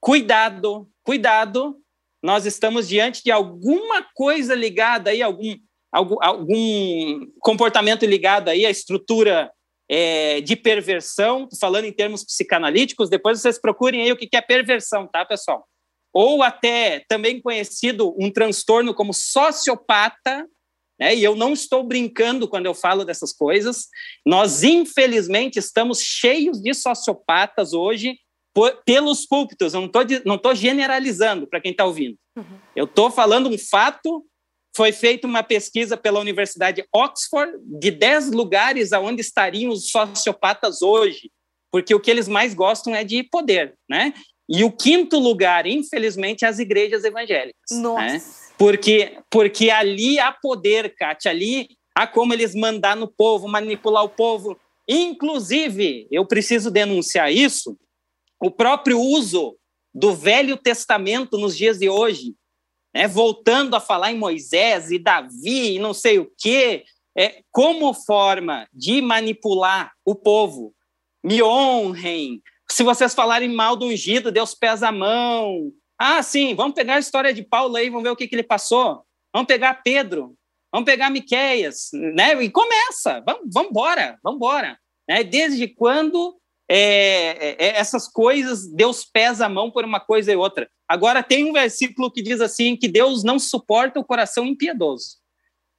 cuidado, 0.00 0.88
cuidado, 1.04 1.76
nós 2.22 2.46
estamos 2.46 2.88
diante 2.88 3.22
de 3.22 3.30
alguma 3.30 4.02
coisa 4.14 4.54
ligada 4.54 5.10
aí, 5.10 5.22
algum, 5.22 5.56
algum, 5.92 6.16
algum 6.20 7.26
comportamento 7.40 8.04
ligado 8.04 8.48
aí 8.48 8.66
à 8.66 8.70
estrutura 8.70 9.50
é, 9.90 10.40
de 10.40 10.54
perversão, 10.54 11.48
falando 11.60 11.86
em 11.86 11.92
termos 11.92 12.24
psicanalíticos, 12.24 13.10
depois 13.10 13.40
vocês 13.40 13.60
procurem 13.60 14.02
aí 14.02 14.12
o 14.12 14.16
que 14.16 14.28
é 14.36 14.40
perversão, 14.40 15.06
tá, 15.06 15.24
pessoal? 15.24 15.66
Ou 16.12 16.42
até 16.42 17.04
também 17.08 17.40
conhecido 17.40 18.14
um 18.18 18.30
transtorno 18.30 18.94
como 18.94 19.12
sociopata, 19.12 20.46
né? 21.00 21.14
E 21.16 21.24
eu 21.24 21.34
não 21.34 21.54
estou 21.54 21.82
brincando 21.82 22.46
quando 22.46 22.66
eu 22.66 22.74
falo 22.74 23.04
dessas 23.04 23.32
coisas. 23.32 23.86
Nós, 24.24 24.62
infelizmente, 24.62 25.58
estamos 25.58 26.00
cheios 26.02 26.60
de 26.60 26.74
sociopatas 26.74 27.72
hoje 27.72 28.16
por, 28.54 28.82
pelos 28.84 29.26
púlpitos. 29.26 29.74
Eu 29.74 29.80
não 29.80 29.86
estou 29.86 30.02
não 30.24 30.38
tô 30.38 30.54
generalizando 30.54 31.46
para 31.46 31.60
quem 31.60 31.72
está 31.72 31.84
ouvindo. 31.84 32.16
Uhum. 32.36 32.58
Eu 32.74 32.84
estou 32.84 33.10
falando 33.10 33.48
um 33.48 33.58
fato. 33.58 34.24
Foi 34.76 34.92
feita 34.92 35.26
uma 35.26 35.42
pesquisa 35.42 35.96
pela 35.96 36.20
Universidade 36.20 36.84
Oxford 36.94 37.52
de 37.60 37.90
10 37.90 38.30
lugares 38.30 38.92
aonde 38.92 39.20
estariam 39.20 39.72
os 39.72 39.90
sociopatas 39.90 40.80
hoje, 40.80 41.28
porque 41.72 41.92
o 41.92 41.98
que 41.98 42.10
eles 42.10 42.28
mais 42.28 42.54
gostam 42.54 42.94
é 42.94 43.02
de 43.02 43.24
poder, 43.24 43.74
né? 43.88 44.14
E 44.48 44.64
o 44.64 44.70
quinto 44.70 45.18
lugar, 45.18 45.66
infelizmente, 45.66 46.44
é 46.44 46.48
as 46.48 46.58
igrejas 46.58 47.04
evangélicas. 47.04 47.70
Né? 47.70 47.78
Nossa. 47.78 48.02
Né? 48.02 48.22
Porque, 48.58 49.18
porque 49.30 49.70
ali 49.70 50.18
há 50.18 50.32
poder, 50.32 50.94
Kátia, 50.96 51.30
ali 51.30 51.68
há 51.94 52.06
como 52.06 52.32
eles 52.32 52.54
mandar 52.54 52.96
no 52.96 53.08
povo, 53.08 53.48
manipular 53.48 54.04
o 54.04 54.08
povo. 54.08 54.58
Inclusive, 54.88 56.08
eu 56.10 56.26
preciso 56.26 56.70
denunciar 56.70 57.32
isso, 57.32 57.76
o 58.40 58.50
próprio 58.50 58.98
uso 58.98 59.56
do 59.94 60.14
Velho 60.14 60.56
Testamento 60.56 61.36
nos 61.36 61.56
dias 61.56 61.78
de 61.78 61.88
hoje, 61.88 62.34
né, 62.94 63.06
voltando 63.06 63.74
a 63.76 63.80
falar 63.80 64.12
em 64.12 64.18
Moisés 64.18 64.90
e 64.90 64.98
Davi 64.98 65.74
e 65.74 65.78
não 65.78 65.92
sei 65.92 66.18
o 66.18 66.30
quê, 66.38 66.84
é, 67.16 67.42
como 67.50 67.92
forma 67.92 68.66
de 68.72 69.02
manipular 69.02 69.92
o 70.04 70.14
povo. 70.14 70.74
Me 71.22 71.42
honrem. 71.42 72.42
Se 72.70 72.82
vocês 72.82 73.14
falarem 73.14 73.48
mal 73.48 73.76
do 73.76 73.86
ungido, 73.86 74.32
Deus 74.32 74.54
pesa 74.54 74.88
a 74.88 74.92
mão. 74.92 75.70
Ah, 75.98 76.22
sim, 76.22 76.54
vamos 76.54 76.74
pegar 76.74 76.94
a 76.94 77.00
história 77.00 77.34
de 77.34 77.42
Paulo 77.42 77.76
aí, 77.76 77.90
vamos 77.90 78.04
ver 78.04 78.10
o 78.10 78.16
que, 78.16 78.26
que 78.26 78.34
ele 78.34 78.42
passou. 78.42 79.04
Vamos 79.34 79.46
pegar 79.46 79.82
Pedro, 79.82 80.34
vamos 80.72 80.86
pegar 80.86 81.10
Miqueias, 81.10 81.90
né? 81.92 82.42
E 82.42 82.50
começa, 82.50 83.22
vamos, 83.26 83.42
vamos 83.52 83.70
embora, 83.70 84.18
vamos 84.22 84.36
embora. 84.36 84.78
Né? 85.08 85.22
Desde 85.22 85.68
quando 85.68 86.40
é, 86.72 86.76
é, 86.76 87.56
é, 87.58 87.76
essas 87.80 88.06
coisas, 88.06 88.68
Deus 88.68 89.04
pesa 89.04 89.46
a 89.46 89.48
mão 89.48 89.72
por 89.72 89.84
uma 89.84 89.98
coisa 89.98 90.30
e 90.30 90.36
outra. 90.36 90.70
Agora, 90.86 91.20
tem 91.20 91.44
um 91.44 91.52
versículo 91.52 92.12
que 92.12 92.22
diz 92.22 92.40
assim, 92.40 92.76
que 92.76 92.86
Deus 92.86 93.24
não 93.24 93.40
suporta 93.40 93.98
o 93.98 94.04
coração 94.04 94.46
impiedoso. 94.46 95.16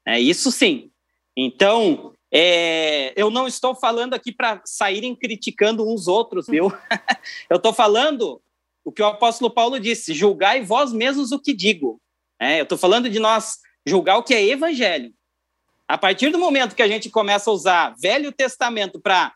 É 0.05 0.19
isso 0.19 0.51
sim. 0.51 0.91
Então, 1.37 2.13
é, 2.29 3.13
eu 3.15 3.29
não 3.29 3.47
estou 3.47 3.73
falando 3.73 4.15
aqui 4.15 4.33
para 4.33 4.61
saírem 4.65 5.15
criticando 5.15 5.89
uns 5.89 6.09
outros, 6.09 6.47
viu? 6.47 6.69
eu 7.49 7.55
estou 7.55 7.71
falando 7.71 8.41
o 8.83 8.91
que 8.91 9.01
o 9.01 9.05
apóstolo 9.05 9.49
Paulo 9.49 9.79
disse: 9.79 10.13
julgai 10.13 10.61
vós 10.61 10.91
mesmos 10.91 11.31
o 11.31 11.39
que 11.39 11.53
digo. 11.53 12.01
É, 12.37 12.59
eu 12.59 12.63
estou 12.63 12.77
falando 12.77 13.09
de 13.09 13.17
nós 13.17 13.59
julgar 13.85 14.17
o 14.17 14.23
que 14.23 14.33
é 14.33 14.45
evangelho. 14.45 15.13
A 15.87 15.97
partir 15.97 16.31
do 16.31 16.39
momento 16.39 16.75
que 16.75 16.81
a 16.81 16.87
gente 16.87 17.09
começa 17.09 17.49
a 17.49 17.53
usar 17.53 17.95
Velho 17.97 18.33
Testamento 18.33 18.99
para 18.99 19.33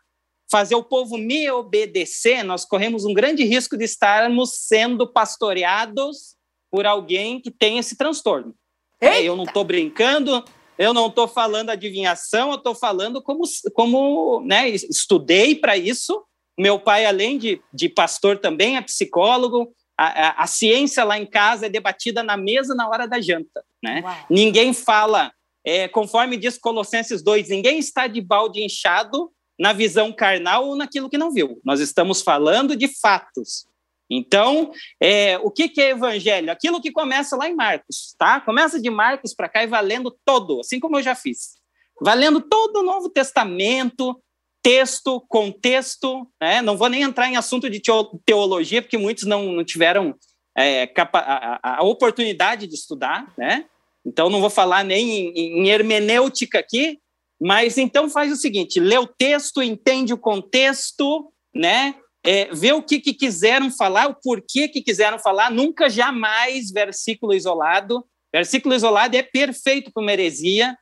fazer 0.50 0.74
o 0.74 0.84
povo 0.84 1.16
me 1.16 1.50
obedecer, 1.50 2.42
nós 2.42 2.64
corremos 2.64 3.04
um 3.04 3.12
grande 3.12 3.44
risco 3.44 3.76
de 3.76 3.84
estarmos 3.84 4.66
sendo 4.66 5.06
pastoreados 5.06 6.36
por 6.70 6.86
alguém 6.86 7.40
que 7.40 7.50
tem 7.50 7.78
esse 7.78 7.96
transtorno. 7.96 8.54
É, 9.00 9.22
eu 9.22 9.36
não 9.36 9.44
estou 9.44 9.64
brincando, 9.64 10.44
eu 10.78 10.94
não 10.94 11.08
estou 11.08 11.26
falando 11.28 11.70
adivinhação, 11.70 12.50
eu 12.50 12.56
estou 12.56 12.74
falando 12.74 13.22
como, 13.22 13.42
como 13.74 14.40
né, 14.42 14.68
estudei 14.68 15.54
para 15.54 15.76
isso 15.76 16.24
meu 16.58 16.78
pai, 16.78 17.04
além 17.04 17.36
de, 17.36 17.60
de 17.72 17.88
pastor, 17.88 18.38
também 18.38 18.76
é 18.76 18.80
psicólogo. 18.80 19.72
A, 19.98 20.06
a, 20.06 20.42
a, 20.44 20.46
ciência 20.46 21.04
lá 21.04 21.18
em 21.18 21.26
casa 21.26 21.66
é 21.66 21.70
debatida 21.70 22.22
na 22.22 22.36
mesa 22.36 22.74
na 22.74 22.88
hora 22.88 23.06
da 23.06 23.20
janta. 23.20 23.64
Né? 23.82 24.02
Ninguém 24.28 24.72
fala, 24.72 25.32
é, 25.64 25.86
conforme 25.88 26.36
diz 26.36 26.58
Colossenses 26.58 27.22
2, 27.22 27.50
ninguém 27.50 27.78
está 27.78 28.06
de 28.06 28.20
balde 28.20 28.62
inchado 28.62 29.30
na 29.58 29.72
visão 29.72 30.12
carnal 30.12 30.66
ou 30.66 30.76
naquilo 30.76 31.08
que 31.08 31.18
não 31.18 31.32
viu. 31.32 31.60
Nós 31.64 31.80
estamos 31.80 32.22
falando 32.22 32.76
de 32.76 32.88
fatos. 32.88 33.66
Então, 34.08 34.70
é, 35.00 35.36
o 35.38 35.50
que, 35.50 35.68
que 35.68 35.80
é 35.80 35.90
evangelho? 35.90 36.50
Aquilo 36.50 36.80
que 36.80 36.92
começa 36.92 37.36
lá 37.36 37.48
em 37.48 37.54
Marcos, 37.54 38.14
tá? 38.18 38.40
Começa 38.40 38.80
de 38.80 38.88
Marcos 38.88 39.34
para 39.34 39.48
cá 39.48 39.62
e 39.62 39.66
valendo 39.66 40.16
todo, 40.24 40.60
assim 40.60 40.78
como 40.78 40.98
eu 40.98 41.02
já 41.02 41.14
fiz. 41.14 41.56
Valendo 42.00 42.40
todo 42.40 42.80
o 42.80 42.82
Novo 42.84 43.08
Testamento, 43.08 44.20
texto, 44.62 45.20
contexto, 45.28 46.26
né? 46.40 46.62
Não 46.62 46.76
vou 46.76 46.88
nem 46.88 47.02
entrar 47.02 47.28
em 47.28 47.36
assunto 47.36 47.68
de 47.68 47.80
teologia, 48.24 48.82
porque 48.82 48.98
muitos 48.98 49.24
não, 49.24 49.52
não 49.52 49.64
tiveram 49.64 50.14
é, 50.56 50.90
a, 51.12 51.78
a, 51.78 51.82
oportunidade 51.82 52.66
de 52.66 52.74
estudar, 52.74 53.32
né? 53.36 53.64
Então, 54.04 54.30
não 54.30 54.40
vou 54.40 54.50
falar 54.50 54.84
nem 54.84 55.10
em, 55.10 55.62
em 55.62 55.68
hermenêutica 55.68 56.60
aqui, 56.60 57.00
mas 57.40 57.78
então 57.78 58.08
faz 58.08 58.32
o 58.32 58.36
seguinte: 58.36 58.80
lê 58.80 58.98
o 58.98 59.06
texto, 59.06 59.62
entende 59.62 60.12
o 60.12 60.18
contexto, 60.18 61.32
né? 61.54 61.94
É, 62.24 62.46
vê 62.52 62.72
o 62.72 62.82
que, 62.82 62.98
que 62.98 63.14
quiseram 63.14 63.70
falar, 63.70 64.08
o 64.08 64.16
porquê 64.20 64.68
que 64.68 64.82
quiseram 64.82 65.18
falar, 65.18 65.50
nunca 65.50 65.88
jamais 65.88 66.70
versículo 66.72 67.32
isolado. 67.32 68.04
Versículo 68.34 68.74
isolado 68.74 69.16
é 69.16 69.22
perfeito 69.22 69.92
para 69.92 70.02
uma 70.02 70.12
heresia, 70.12 70.76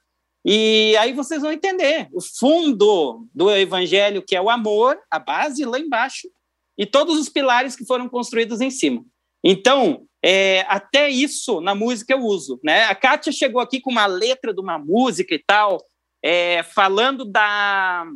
e 0.44 0.94
aí 0.98 1.12
vocês 1.14 1.40
vão 1.40 1.50
entender 1.50 2.08
o 2.12 2.20
fundo 2.20 3.26
do 3.34 3.50
evangelho, 3.50 4.22
que 4.22 4.36
é 4.36 4.40
o 4.40 4.50
amor, 4.50 4.98
a 5.10 5.18
base 5.18 5.64
lá 5.64 5.78
embaixo, 5.78 6.28
e 6.76 6.84
todos 6.84 7.18
os 7.18 7.30
pilares 7.30 7.74
que 7.74 7.86
foram 7.86 8.08
construídos 8.08 8.60
em 8.60 8.70
cima. 8.70 9.02
Então, 9.42 10.04
é, 10.22 10.66
até 10.68 11.08
isso 11.08 11.60
na 11.62 11.74
música 11.74 12.12
eu 12.12 12.20
uso. 12.20 12.60
Né? 12.62 12.84
A 12.84 12.94
Kátia 12.94 13.32
chegou 13.32 13.60
aqui 13.60 13.80
com 13.80 13.90
uma 13.90 14.06
letra 14.06 14.52
de 14.52 14.60
uma 14.60 14.78
música 14.78 15.34
e 15.34 15.38
tal, 15.38 15.82
é, 16.24 16.62
falando 16.62 17.26
da. 17.26 18.06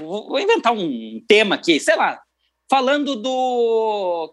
Vou 0.00 0.38
inventar 0.38 0.72
um 0.72 1.20
tema 1.26 1.56
aqui, 1.56 1.80
sei 1.80 1.96
lá, 1.96 2.22
falando 2.70 3.16
do. 3.16 4.32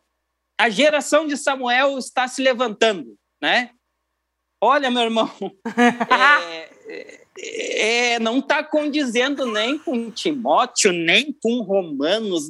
A 0.60 0.70
geração 0.70 1.26
de 1.26 1.36
Samuel 1.36 1.98
está 1.98 2.28
se 2.28 2.44
levantando, 2.44 3.18
né? 3.42 3.72
Olha, 4.62 4.92
meu 4.92 5.02
irmão, 5.02 5.30
é, 6.88 8.14
é, 8.16 8.20
não 8.20 8.38
está 8.38 8.64
condizendo 8.64 9.52
nem 9.52 9.80
com 9.80 10.12
Timóteo, 10.12 10.94
nem 10.94 11.34
com 11.34 11.62
Romanos, 11.62 12.44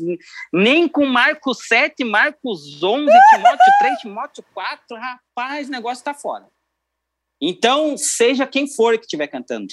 nem 0.52 0.90
com 0.90 1.06
Marcos 1.06 1.60
7, 1.68 2.04
Marcos 2.04 2.84
11, 2.84 3.06
Timóteo 3.34 3.74
3, 3.80 4.00
Timóteo 4.00 4.46
4. 4.54 4.98
Rapaz, 4.98 5.70
o 5.70 5.72
negócio 5.72 6.02
está 6.02 6.14
fora. 6.14 6.48
Então, 7.42 7.98
seja 7.98 8.46
quem 8.46 8.68
for 8.68 8.98
que 8.98 9.06
estiver 9.06 9.28
cantando, 9.28 9.68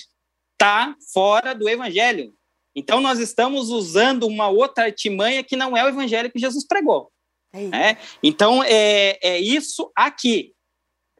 está 0.61 0.94
fora 1.14 1.54
do 1.54 1.66
evangelho. 1.66 2.34
Então, 2.76 3.00
nós 3.00 3.18
estamos 3.18 3.70
usando 3.70 4.26
uma 4.26 4.48
outra 4.48 4.84
artimanha 4.84 5.42
que 5.42 5.56
não 5.56 5.74
é 5.74 5.82
o 5.82 5.88
evangelho 5.88 6.30
que 6.30 6.38
Jesus 6.38 6.66
pregou. 6.66 7.11
É? 7.52 7.96
Então, 8.22 8.62
é, 8.62 9.18
é 9.22 9.38
isso 9.40 9.90
aqui. 9.96 10.52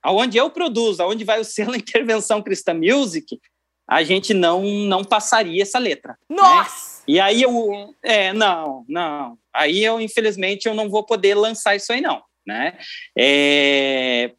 Aonde 0.03 0.39
eu 0.39 0.51
produzo, 0.51 1.03
aonde 1.03 1.25
vai 1.25 1.41
o 1.41 1.45
selo 1.45 1.75
Intervenção 1.77 2.43
Cristã 2.43 2.75
Music, 2.75 3.41
a 3.89 4.05
gente 4.05 4.33
não 4.33 4.63
não 4.63 5.03
passaria 5.03 5.63
essa 5.63 5.79
letra. 5.79 6.17
Né? 6.29 6.37
Nossa! 6.37 6.99
Né? 6.99 7.05
E 7.09 7.21
aí 7.21 7.43
eu, 7.43 7.95
é, 8.05 8.33
não, 8.33 8.85
não. 8.89 9.37
Aí 9.53 9.83
eu, 9.83 10.01
infelizmente, 10.01 10.67
eu 10.67 10.75
não 10.75 10.89
vou 10.89 11.05
poder 11.05 11.35
lançar 11.35 11.75
isso 11.75 11.93
aí, 11.93 12.01
não. 12.01 12.23
Né? 12.47 12.79
É, 13.19 14.33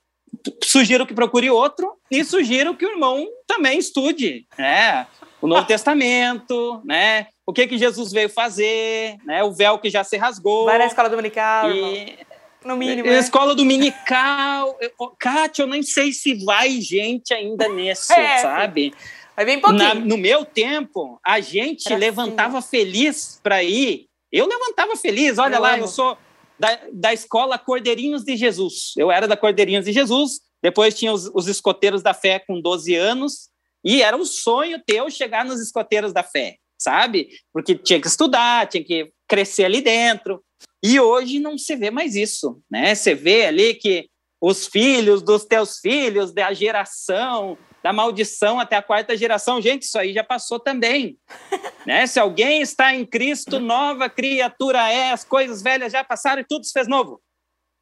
sugiro 0.63 1.05
que 1.05 1.13
procure 1.13 1.49
outro 1.49 1.93
e 2.09 2.23
sugiro 2.23 2.75
que 2.75 2.85
o 2.85 2.91
irmão 2.91 3.27
também 3.47 3.77
estude, 3.77 4.45
né? 4.57 5.07
O 5.41 5.47
Novo 5.47 5.65
Testamento, 5.67 6.81
né? 6.85 7.27
O 7.45 7.53
que 7.53 7.67
que 7.67 7.77
Jesus 7.77 8.11
veio 8.11 8.29
fazer, 8.29 9.17
né? 9.25 9.43
O 9.43 9.51
véu 9.51 9.79
que 9.79 9.89
já 9.89 10.03
se 10.03 10.17
rasgou. 10.17 10.65
Vai 10.65 10.77
na 10.77 10.85
escola 10.85 11.09
dominical, 11.09 11.71
e... 11.71 12.17
No 12.63 12.77
mínimo. 12.77 13.07
Né? 13.07 13.17
Escola 13.17 13.55
dominical. 13.55 14.77
Kátia, 15.19 15.63
eu 15.63 15.67
nem 15.67 15.81
sei 15.81 16.11
se 16.13 16.45
vai 16.45 16.79
gente 16.79 17.33
ainda 17.33 17.67
nisso, 17.67 18.13
é, 18.13 18.37
sabe? 18.37 18.93
Vai 19.35 19.45
bem 19.45 19.59
pouquinho. 19.59 19.83
Na, 19.83 19.95
no 19.95 20.17
meu 20.17 20.45
tempo, 20.45 21.19
a 21.25 21.39
gente 21.39 21.87
Era 21.87 21.97
levantava 21.97 22.59
assim. 22.59 22.69
feliz 22.69 23.39
para 23.41 23.63
ir. 23.63 24.05
Eu 24.31 24.47
levantava 24.47 24.95
feliz, 24.95 25.37
olha 25.37 25.55
eu 25.55 25.61
lá, 25.61 25.73
amo. 25.73 25.83
eu 25.83 25.87
sou 25.87 26.17
da, 26.61 26.79
da 26.93 27.11
escola 27.11 27.57
Cordeirinhos 27.57 28.23
de 28.23 28.37
Jesus. 28.37 28.93
Eu 28.95 29.11
era 29.11 29.27
da 29.27 29.35
Cordeirinhos 29.35 29.85
de 29.85 29.91
Jesus, 29.91 30.41
depois 30.61 30.93
tinha 30.93 31.11
os, 31.11 31.25
os 31.33 31.47
escoteiros 31.47 32.03
da 32.03 32.13
fé 32.13 32.37
com 32.37 32.61
12 32.61 32.93
anos, 32.93 33.49
e 33.83 34.03
era 34.03 34.15
um 34.15 34.23
sonho 34.23 34.79
teu 34.85 35.09
chegar 35.09 35.43
nos 35.43 35.59
escoteiros 35.59 36.13
da 36.13 36.21
fé, 36.21 36.57
sabe? 36.79 37.29
Porque 37.51 37.73
tinha 37.73 37.99
que 37.99 38.05
estudar, 38.05 38.67
tinha 38.67 38.83
que 38.83 39.11
crescer 39.27 39.65
ali 39.65 39.81
dentro. 39.81 40.43
E 40.83 40.99
hoje 40.99 41.39
não 41.39 41.57
se 41.57 41.75
vê 41.75 41.89
mais 41.89 42.15
isso, 42.15 42.61
né? 42.69 42.93
Você 42.93 43.15
vê 43.15 43.47
ali 43.47 43.73
que 43.73 44.07
os 44.39 44.67
filhos 44.67 45.23
dos 45.23 45.45
teus 45.45 45.79
filhos, 45.79 46.31
da 46.31 46.53
geração, 46.53 47.57
da 47.83 47.91
maldição 47.91 48.59
até 48.59 48.75
a 48.75 48.81
quarta 48.81 49.17
geração, 49.17 49.61
gente, 49.61 49.83
isso 49.83 49.97
aí 49.97 50.13
já 50.13 50.23
passou 50.23 50.59
também. 50.59 51.17
né? 51.85 52.05
Se 52.05 52.19
alguém 52.19 52.61
está 52.61 52.93
em 52.93 53.05
Cristo, 53.05 53.59
nova 53.59 54.09
criatura 54.09 54.91
é, 54.91 55.11
as 55.11 55.23
coisas 55.23 55.61
velhas 55.61 55.91
já 55.91 56.03
passaram 56.03 56.41
e 56.41 56.45
tudo 56.47 56.65
se 56.65 56.71
fez 56.71 56.87
novo. 56.87 57.21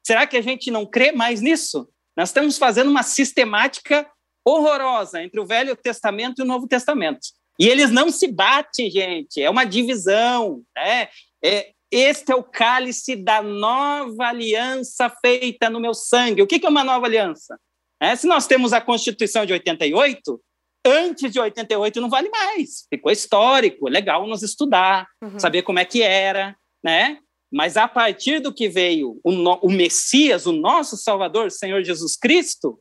Será 0.06 0.26
que 0.26 0.36
a 0.36 0.42
gente 0.42 0.70
não 0.70 0.86
crê 0.86 1.12
mais 1.12 1.40
nisso? 1.40 1.88
Nós 2.16 2.30
estamos 2.30 2.58
fazendo 2.58 2.90
uma 2.90 3.02
sistemática 3.02 4.10
horrorosa 4.44 5.22
entre 5.22 5.38
o 5.38 5.46
Velho 5.46 5.76
Testamento 5.76 6.40
e 6.40 6.42
o 6.42 6.46
Novo 6.46 6.66
Testamento. 6.66 7.20
E 7.58 7.68
eles 7.68 7.90
não 7.90 8.10
se 8.10 8.26
batem, 8.26 8.90
gente, 8.90 9.40
é 9.40 9.50
uma 9.50 9.64
divisão. 9.64 10.62
Né? 10.74 11.08
É, 11.44 11.72
este 11.90 12.32
é 12.32 12.34
o 12.34 12.42
cálice 12.42 13.16
da 13.16 13.42
nova 13.42 14.28
aliança 14.28 15.10
feita 15.20 15.68
no 15.68 15.80
meu 15.80 15.92
sangue. 15.92 16.40
O 16.40 16.46
que 16.46 16.64
é 16.64 16.68
uma 16.68 16.84
nova 16.84 17.06
aliança? 17.06 17.58
É, 18.00 18.16
se 18.16 18.26
nós 18.26 18.46
temos 18.46 18.72
a 18.72 18.80
Constituição 18.80 19.44
de 19.44 19.52
88, 19.52 20.40
antes 20.86 21.30
de 21.30 21.38
88 21.38 22.00
não 22.00 22.08
vale 22.08 22.30
mais. 22.30 22.86
Ficou 22.88 23.12
histórico, 23.12 23.88
legal 23.88 24.26
nos 24.26 24.42
estudar, 24.42 25.06
uhum. 25.22 25.38
saber 25.38 25.62
como 25.62 25.78
é 25.78 25.84
que 25.84 26.02
era, 26.02 26.56
né? 26.82 27.18
Mas 27.52 27.76
a 27.76 27.88
partir 27.88 28.40
do 28.40 28.54
que 28.54 28.68
veio 28.68 29.20
o, 29.24 29.32
no, 29.32 29.54
o 29.56 29.70
Messias, 29.70 30.46
o 30.46 30.52
nosso 30.52 30.96
Salvador, 30.96 31.50
Senhor 31.50 31.82
Jesus 31.82 32.16
Cristo, 32.16 32.80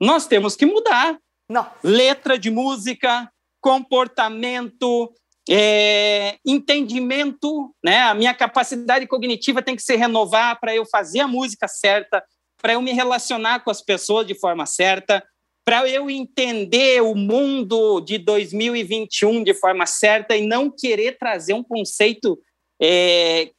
nós 0.00 0.26
temos 0.26 0.56
que 0.56 0.66
mudar. 0.66 1.18
Não. 1.48 1.70
Letra 1.82 2.38
de 2.38 2.50
música, 2.50 3.30
comportamento, 3.60 5.12
é, 5.48 6.36
entendimento, 6.44 7.74
né? 7.82 8.02
A 8.02 8.14
minha 8.14 8.34
capacidade 8.34 9.06
cognitiva 9.06 9.62
tem 9.62 9.74
que 9.74 9.82
se 9.82 9.96
renovar 9.96 10.60
para 10.60 10.74
eu 10.74 10.84
fazer 10.84 11.20
a 11.20 11.28
música 11.28 11.66
certa, 11.66 12.22
para 12.60 12.74
eu 12.74 12.82
me 12.82 12.92
relacionar 12.92 13.60
com 13.60 13.70
as 13.70 13.80
pessoas 13.80 14.26
de 14.26 14.34
forma 14.34 14.66
certa, 14.66 15.24
para 15.64 15.88
eu 15.88 16.08
entender 16.08 17.02
o 17.02 17.14
mundo 17.14 18.00
de 18.00 18.18
2021 18.18 19.44
de 19.44 19.54
forma 19.54 19.86
certa 19.86 20.36
e 20.36 20.46
não 20.46 20.70
querer 20.70 21.18
trazer 21.18 21.54
um 21.54 21.62
conceito, 21.62 22.38
é, 22.80 23.50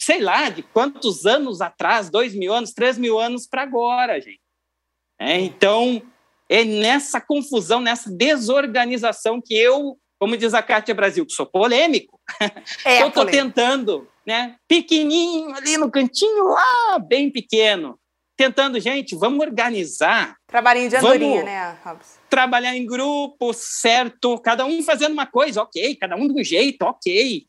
sei 0.00 0.20
lá, 0.20 0.48
de 0.48 0.62
quantos 0.62 1.26
anos 1.26 1.60
atrás, 1.60 2.08
dois 2.08 2.34
mil 2.34 2.52
anos, 2.52 2.72
três 2.72 2.96
mil 2.96 3.18
anos 3.18 3.46
para 3.46 3.62
agora, 3.62 4.20
gente. 4.20 4.40
É, 5.18 5.40
então, 5.40 6.00
é 6.48 6.64
nessa 6.64 7.20
confusão, 7.20 7.80
nessa 7.80 8.10
desorganização 8.10 9.40
que 9.40 9.54
eu 9.54 9.98
como 10.18 10.36
diz 10.36 10.54
a 10.54 10.62
Cátia 10.62 10.94
Brasil, 10.94 11.26
que 11.26 11.32
sou 11.32 11.46
polêmico, 11.46 12.18
é, 12.84 13.02
eu 13.02 13.08
estou 13.08 13.26
tentando, 13.26 14.08
né, 14.26 14.56
pequenininho 14.66 15.54
ali 15.54 15.76
no 15.76 15.90
cantinho 15.90 16.44
lá, 16.44 16.98
bem 16.98 17.30
pequeno, 17.30 17.98
tentando, 18.36 18.78
gente, 18.78 19.16
vamos 19.16 19.40
organizar. 19.40 20.36
Trabalhinho 20.46 20.90
de 20.90 20.96
andorinha, 20.96 21.42
né, 21.42 21.78
Robson? 21.84 22.18
Trabalhar 22.28 22.76
em 22.76 22.84
grupo, 22.84 23.52
certo, 23.54 24.38
cada 24.38 24.64
um 24.64 24.82
fazendo 24.82 25.12
uma 25.12 25.26
coisa, 25.26 25.62
ok, 25.62 25.96
cada 25.96 26.16
um 26.16 26.28
de 26.28 26.40
um 26.40 26.44
jeito, 26.44 26.82
ok, 26.82 27.46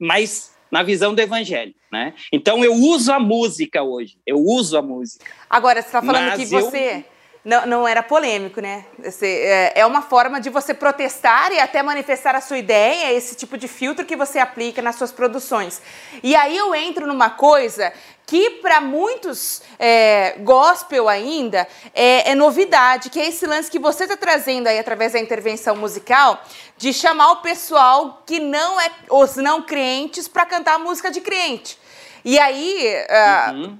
mas 0.00 0.56
na 0.70 0.82
visão 0.82 1.14
do 1.14 1.20
evangelho, 1.20 1.74
né? 1.92 2.14
Então 2.32 2.64
eu 2.64 2.74
uso 2.74 3.12
a 3.12 3.18
música 3.20 3.82
hoje, 3.82 4.18
eu 4.26 4.38
uso 4.38 4.76
a 4.76 4.82
música. 4.82 5.24
Agora, 5.48 5.82
você 5.82 5.88
está 5.88 6.02
falando 6.02 6.36
que 6.36 6.46
você... 6.46 7.04
Eu 7.06 7.17
não, 7.48 7.64
não 7.64 7.88
era 7.88 8.02
polêmico, 8.02 8.60
né? 8.60 8.84
É, 9.22 9.80
é 9.80 9.86
uma 9.86 10.02
forma 10.02 10.38
de 10.38 10.50
você 10.50 10.74
protestar 10.74 11.50
e 11.50 11.58
até 11.58 11.82
manifestar 11.82 12.36
a 12.36 12.42
sua 12.42 12.58
ideia, 12.58 13.10
esse 13.14 13.34
tipo 13.34 13.56
de 13.56 13.66
filtro 13.66 14.04
que 14.04 14.14
você 14.14 14.38
aplica 14.38 14.82
nas 14.82 14.96
suas 14.96 15.10
produções. 15.10 15.80
E 16.22 16.36
aí 16.36 16.54
eu 16.54 16.74
entro 16.74 17.06
numa 17.06 17.30
coisa 17.30 17.90
que 18.26 18.50
para 18.60 18.82
muitos 18.82 19.62
é, 19.78 20.34
gospel 20.40 21.08
ainda 21.08 21.66
é, 21.94 22.32
é, 22.32 22.34
novidade, 22.34 23.08
que 23.08 23.18
é 23.18 23.28
esse 23.28 23.46
lance 23.46 23.70
que 23.70 23.78
você 23.78 24.04
está 24.04 24.18
trazendo 24.18 24.66
aí 24.66 24.78
através 24.78 25.14
da 25.14 25.18
intervenção 25.18 25.74
musical, 25.74 26.44
de 26.76 26.92
chamar 26.92 27.32
o 27.32 27.36
pessoal 27.36 28.22
que 28.26 28.38
não 28.38 28.78
é 28.78 28.90
os 29.08 29.36
não 29.36 29.62
crentes 29.62 30.28
para 30.28 30.44
cantar 30.44 30.78
música 30.78 31.10
de 31.10 31.22
crente. 31.22 31.78
E 32.22 32.38
aí 32.38 32.94
uh, 33.08 33.54
uhum. 33.54 33.78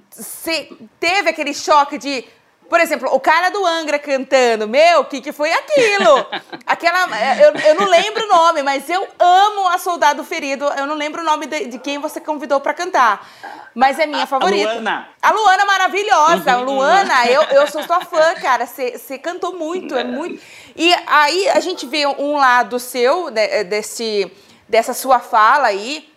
teve 0.99 1.29
aquele 1.29 1.53
choque 1.53 1.99
de 1.99 2.25
Por 2.69 2.79
exemplo, 2.79 3.09
o 3.11 3.19
cara 3.19 3.49
do 3.49 3.65
Angra 3.65 3.97
cantando, 3.97 4.67
meu, 4.67 5.01
o 5.01 5.05
que, 5.05 5.19
que 5.19 5.31
foi 5.31 5.51
aquilo? 5.51 6.25
Aquela. 6.65 7.07
Eu, 7.39 7.53
eu 7.55 7.75
não 7.75 7.87
lembro 7.87 8.25
o 8.25 8.27
nome, 8.27 8.61
mas 8.61 8.87
eu 8.89 9.07
amo 9.17 9.67
a 9.69 9.79
Soldado 9.79 10.23
Ferido. 10.23 10.65
Eu 10.77 10.85
não 10.85 10.95
lembro 10.95 11.21
o 11.21 11.25
nome 11.25 11.47
de, 11.47 11.65
de 11.65 11.79
quem 11.79 11.97
você 11.97 12.21
convidou 12.21 12.59
para 12.59 12.73
cantar. 12.73 13.27
Mas 13.73 13.97
é 13.97 14.05
minha 14.05 14.27
favorita. 14.27 14.69
A 14.69 14.73
Luana. 14.73 15.09
A 15.21 15.31
Luana 15.31 15.65
maravilhosa. 15.65 16.57
Uhum. 16.57 16.65
Luana, 16.65 17.25
eu, 17.25 17.41
eu 17.43 17.67
sou 17.67 17.83
sua 17.83 18.01
fã, 18.01 18.35
cara. 18.39 18.67
Você 18.67 19.17
cantou 19.17 19.53
muito, 19.53 19.95
é 19.95 20.03
muito. 20.03 20.39
E 20.75 20.93
aí 21.07 21.49
a 21.49 21.59
gente 21.59 21.87
vê 21.87 22.05
um 22.05 22.37
lado 22.37 22.79
seu, 22.79 23.31
né, 23.31 23.63
desse, 23.63 24.31
dessa 24.67 24.93
sua 24.93 25.19
fala 25.19 25.67
aí 25.67 26.07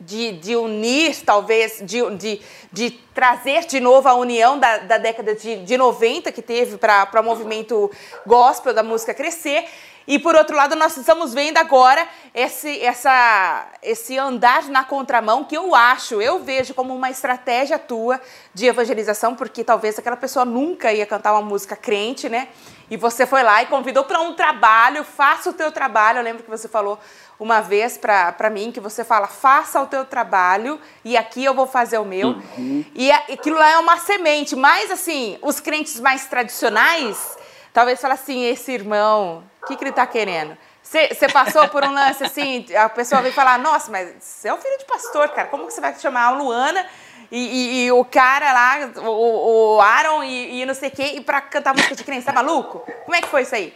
de, 0.00 0.32
de 0.32 0.56
unir, 0.56 1.22
talvez, 1.24 1.82
de, 1.84 2.08
de, 2.16 2.40
de 2.72 2.90
trazer 3.14 3.66
de 3.66 3.78
novo 3.80 4.08
a 4.08 4.14
união 4.14 4.58
da, 4.58 4.78
da 4.78 4.98
década 4.98 5.34
de, 5.34 5.62
de 5.64 5.76
90 5.76 6.32
que 6.32 6.40
teve 6.40 6.78
para 6.78 7.20
o 7.20 7.24
movimento 7.24 7.90
gospel 8.26 8.72
da 8.72 8.82
música 8.82 9.12
crescer. 9.12 9.66
E 10.06 10.18
por 10.18 10.34
outro 10.34 10.56
lado, 10.56 10.74
nós 10.74 10.96
estamos 10.96 11.32
vendo 11.32 11.58
agora 11.58 12.04
esse, 12.34 12.80
essa, 12.80 13.68
esse 13.82 14.18
andar 14.18 14.64
na 14.68 14.82
contramão 14.82 15.44
que 15.44 15.56
eu 15.56 15.74
acho, 15.74 16.20
eu 16.20 16.40
vejo 16.40 16.74
como 16.74 16.92
uma 16.92 17.10
estratégia 17.10 17.78
tua 17.78 18.20
de 18.52 18.66
evangelização, 18.66 19.36
porque 19.36 19.62
talvez 19.62 19.98
aquela 19.98 20.16
pessoa 20.16 20.44
nunca 20.44 20.92
ia 20.92 21.06
cantar 21.06 21.32
uma 21.32 21.42
música 21.42 21.76
crente, 21.76 22.28
né? 22.28 22.48
E 22.90 22.96
você 22.96 23.24
foi 23.24 23.44
lá 23.44 23.62
e 23.62 23.66
convidou 23.66 24.02
para 24.02 24.20
um 24.20 24.34
trabalho, 24.34 25.04
faça 25.04 25.50
o 25.50 25.52
teu 25.52 25.70
trabalho. 25.70 26.18
Eu 26.18 26.24
lembro 26.24 26.42
que 26.42 26.50
você 26.50 26.66
falou 26.66 26.98
uma 27.40 27.62
vez 27.62 27.96
para 27.96 28.50
mim, 28.50 28.70
que 28.70 28.78
você 28.78 29.02
fala, 29.02 29.26
faça 29.26 29.80
o 29.80 29.86
teu 29.86 30.04
trabalho 30.04 30.78
e 31.02 31.16
aqui 31.16 31.42
eu 31.42 31.54
vou 31.54 31.66
fazer 31.66 31.96
o 31.96 32.04
meu. 32.04 32.28
Uhum. 32.28 32.84
E 32.94 33.10
aquilo 33.10 33.58
lá 33.58 33.70
é 33.70 33.78
uma 33.78 33.96
semente, 33.96 34.54
mas 34.54 34.90
assim, 34.90 35.38
os 35.40 35.58
crentes 35.58 35.98
mais 35.98 36.26
tradicionais, 36.26 37.38
talvez 37.72 37.98
falem 37.98 38.14
assim, 38.14 38.44
esse 38.44 38.70
irmão, 38.70 39.42
o 39.62 39.66
que, 39.66 39.74
que 39.74 39.82
ele 39.82 39.90
está 39.90 40.06
querendo? 40.06 40.56
Você 40.82 41.28
passou 41.32 41.66
por 41.68 41.82
um 41.82 41.92
lance 41.92 42.22
assim, 42.22 42.66
a 42.76 42.88
pessoa 42.88 43.22
vem 43.22 43.32
falar, 43.32 43.58
nossa, 43.58 43.90
mas 43.90 44.12
você 44.20 44.48
é 44.48 44.54
um 44.54 44.58
filho 44.58 44.78
de 44.78 44.84
pastor, 44.84 45.28
cara, 45.30 45.48
como 45.48 45.66
que 45.66 45.72
você 45.72 45.80
vai 45.80 45.94
chamar 45.98 46.24
a 46.24 46.30
Luana 46.30 46.84
e, 47.30 47.38
e, 47.38 47.84
e, 47.84 47.92
o 47.92 48.04
cara 48.04 48.52
lá, 48.52 48.90
o, 48.96 49.76
o 49.76 49.80
Aaron 49.80 50.24
e, 50.24 50.60
e, 50.60 50.66
não 50.66 50.74
sei 50.74 50.88
o 50.88 50.92
quê, 50.92 51.12
e 51.14 51.20
pra 51.20 51.40
cantar 51.40 51.72
música 51.72 51.94
de 51.94 52.02
crente, 52.02 52.26
tá 52.26 52.32
maluco? 52.32 52.80
Como 53.04 53.14
é 53.14 53.22
que 53.22 53.28
foi 53.28 53.42
isso 53.42 53.54
aí? 53.54 53.72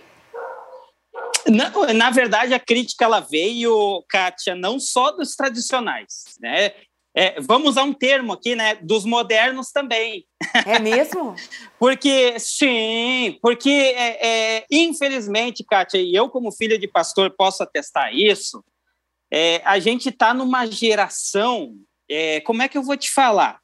Não, 1.47 1.93
na 1.93 2.11
verdade, 2.11 2.55
a 2.55 2.61
crítica 2.61 3.05
ela 3.05 3.21
veio, 3.21 4.03
Kátia, 4.09 4.55
não 4.55 4.81
só 4.81 5.11
dos 5.11 5.37
tradicionais, 5.37 6.37
né? 6.41 6.73
É, 7.17 7.41
vamos 7.41 7.71
usar 7.71 7.85
um 7.85 7.93
termo 7.93 8.33
aqui, 8.33 8.57
né? 8.57 8.75
Dos 8.77 9.05
modernos 9.05 9.71
também. 9.71 10.27
É 10.67 10.81
mesmo? 10.81 11.35
porque, 11.79 12.39
sim, 12.41 13.39
porque, 13.41 13.71
é, 13.71 14.27
é, 14.57 14.67
infelizmente, 14.71 15.63
Kátia, 15.63 15.99
e 15.99 16.13
eu, 16.15 16.29
como 16.29 16.51
filho 16.51 16.77
de 16.77 16.89
pastor, 16.89 17.31
posso 17.31 17.63
atestar 17.63 18.13
isso, 18.13 18.65
é, 19.31 19.61
a 19.65 19.79
gente 19.79 20.09
está 20.09 20.35
numa 20.35 20.67
geração, 20.67 21.77
é, 22.11 22.41
como 22.41 22.63
é 22.63 22.69
que 22.69 22.77
eu 22.77 22.83
vou 22.83 22.97
te 22.97 23.11
falar? 23.11 23.61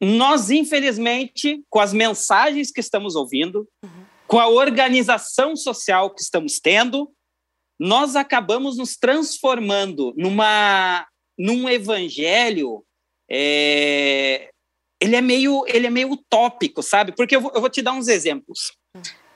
Nós, 0.00 0.50
infelizmente, 0.50 1.62
com 1.70 1.78
as 1.78 1.92
mensagens 1.92 2.72
que 2.72 2.80
estamos 2.80 3.14
ouvindo, 3.14 3.68
uhum 3.82 4.03
com 4.34 4.40
a 4.40 4.48
organização 4.48 5.54
social 5.54 6.12
que 6.12 6.20
estamos 6.20 6.58
tendo, 6.58 7.08
nós 7.78 8.16
acabamos 8.16 8.76
nos 8.76 8.96
transformando 8.96 10.12
numa 10.16 11.06
num 11.38 11.68
evangelho 11.68 12.84
é, 13.30 14.50
ele 15.00 15.14
é 15.14 15.20
meio 15.20 15.64
ele 15.68 15.86
é 15.86 15.90
meio 15.90 16.10
utópico 16.10 16.82
sabe? 16.82 17.12
Porque 17.12 17.36
eu 17.36 17.40
vou, 17.42 17.52
eu 17.54 17.60
vou 17.60 17.70
te 17.70 17.80
dar 17.80 17.92
uns 17.92 18.08
exemplos. 18.08 18.72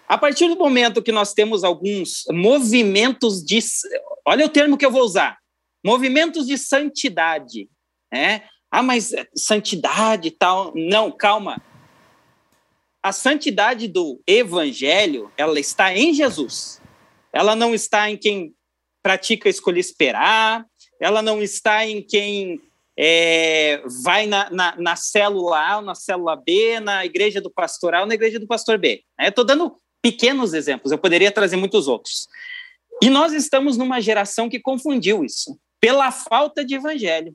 A 0.09 0.19
partir 0.19 0.49
do 0.49 0.57
momento 0.57 1.01
que 1.01 1.13
nós 1.13 1.33
temos 1.33 1.63
alguns 1.63 2.25
movimentos 2.33 3.41
de 3.41 3.61
olha 4.27 4.47
o 4.47 4.49
termo 4.49 4.77
que 4.77 4.85
eu 4.85 4.91
vou 4.91 5.03
usar 5.03 5.39
movimentos 5.87 6.45
de 6.45 6.59
santidade 6.59 7.69
né? 8.13 8.49
Ah 8.69 8.83
mas 8.83 9.13
santidade 9.37 10.33
tal 10.33 10.73
não 10.75 11.13
calma 11.13 11.63
a 13.09 13.13
santidade 13.13 13.89
do 13.89 14.21
evangelho, 14.27 15.33
ela 15.37 15.59
está 15.59 15.97
em 15.97 16.13
Jesus. 16.13 16.81
Ela 17.33 17.57
não 17.57 17.75
está 17.75 18.11
em 18.11 18.17
quem 18.19 18.55
pratica 19.03 19.49
escolher 19.49 19.81
esperar, 19.81 20.67
ela 21.01 21.23
não 21.23 21.43
está 21.43 21.87
em 21.87 22.03
quem 22.03 22.61
é, 22.99 23.83
vai 24.03 24.27
na, 24.27 24.51
na, 24.51 24.77
na, 24.77 24.97
célula 24.97 25.59
A, 25.59 25.81
na 25.81 25.95
célula 25.95 26.37
B, 26.37 26.81
na 26.81 27.07
igreja 27.07 27.41
do 27.41 27.51
pastor 27.51 27.95
A 27.95 28.01
ou 28.01 28.07
na 28.07 28.15
igreja 28.15 28.39
do 28.39 28.47
pastor 28.47 28.77
B. 28.77 29.03
Estou 29.19 29.45
dando 29.45 29.77
pequenos 30.03 30.53
exemplos, 30.53 30.93
eu 30.93 30.99
poderia 30.99 31.33
trazer 31.33 31.57
muitos 31.57 31.89
outros. 31.89 32.29
E 33.03 33.09
nós 33.09 33.33
estamos 33.33 33.79
numa 33.79 34.01
geração 34.03 34.51
que 34.51 34.61
confundiu 34.61 35.25
isso 35.25 35.59
pela 35.81 36.11
falta 36.11 36.65
de 36.65 36.75
evangelho. 36.75 37.35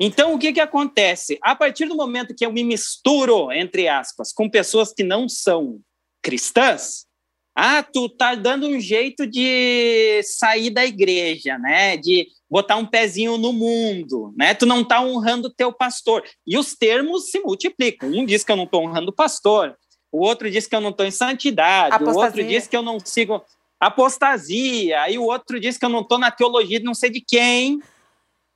Então, 0.00 0.34
o 0.34 0.38
que, 0.38 0.52
que 0.52 0.60
acontece? 0.60 1.38
A 1.42 1.54
partir 1.54 1.86
do 1.86 1.96
momento 1.96 2.34
que 2.34 2.44
eu 2.44 2.52
me 2.52 2.64
misturo, 2.64 3.52
entre 3.52 3.88
aspas, 3.88 4.32
com 4.32 4.48
pessoas 4.48 4.92
que 4.92 5.02
não 5.02 5.28
são 5.28 5.78
cristãs, 6.22 7.06
ah, 7.54 7.82
tu 7.82 8.08
tá 8.08 8.34
dando 8.34 8.66
um 8.66 8.78
jeito 8.78 9.26
de 9.26 10.20
sair 10.22 10.70
da 10.70 10.84
igreja, 10.84 11.58
né? 11.58 11.96
De 11.96 12.28
botar 12.50 12.76
um 12.76 12.84
pezinho 12.84 13.38
no 13.38 13.52
mundo, 13.52 14.34
né? 14.36 14.52
Tu 14.52 14.66
não 14.66 14.84
tá 14.84 15.00
honrando 15.00 15.52
teu 15.54 15.72
pastor. 15.72 16.22
E 16.46 16.58
os 16.58 16.74
termos 16.74 17.30
se 17.30 17.40
multiplicam. 17.40 18.10
Um 18.10 18.26
diz 18.26 18.44
que 18.44 18.52
eu 18.52 18.56
não 18.56 18.66
tô 18.66 18.80
honrando 18.80 19.10
o 19.10 19.14
pastor, 19.14 19.74
o 20.12 20.20
outro 20.20 20.50
diz 20.50 20.66
que 20.66 20.74
eu 20.76 20.80
não 20.80 20.92
tô 20.92 21.04
em 21.04 21.10
santidade, 21.10 21.94
Apostasia. 21.94 22.20
o 22.20 22.24
outro 22.24 22.44
diz 22.44 22.66
que 22.66 22.76
eu 22.76 22.82
não 22.82 22.98
sigo 23.00 23.42
apostasia, 23.78 25.02
aí 25.02 25.18
o 25.18 25.24
outro 25.24 25.60
diz 25.60 25.76
que 25.76 25.84
eu 25.84 25.90
não 25.90 26.02
tô 26.02 26.16
na 26.16 26.30
teologia 26.30 26.78
de 26.78 26.84
não 26.84 26.94
sei 26.94 27.10
de 27.10 27.20
quem. 27.20 27.78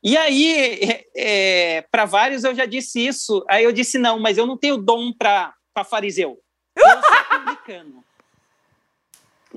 E 0.02 0.16
aí, 0.16 0.80
é, 0.82 1.06
é 1.14 1.82
para 1.90 2.04
vários 2.06 2.44
eu 2.44 2.54
já 2.54 2.64
disse 2.64 3.06
isso. 3.06 3.44
Aí 3.48 3.64
eu 3.64 3.72
disse, 3.72 3.98
não, 3.98 4.18
mas 4.18 4.38
eu 4.38 4.46
não 4.46 4.56
tenho 4.56 4.76
dom 4.76 5.12
para 5.12 5.54
fariseu. 5.88 6.38
Eu 6.76 7.02
sou 7.02 7.38
publicano. 7.38 8.04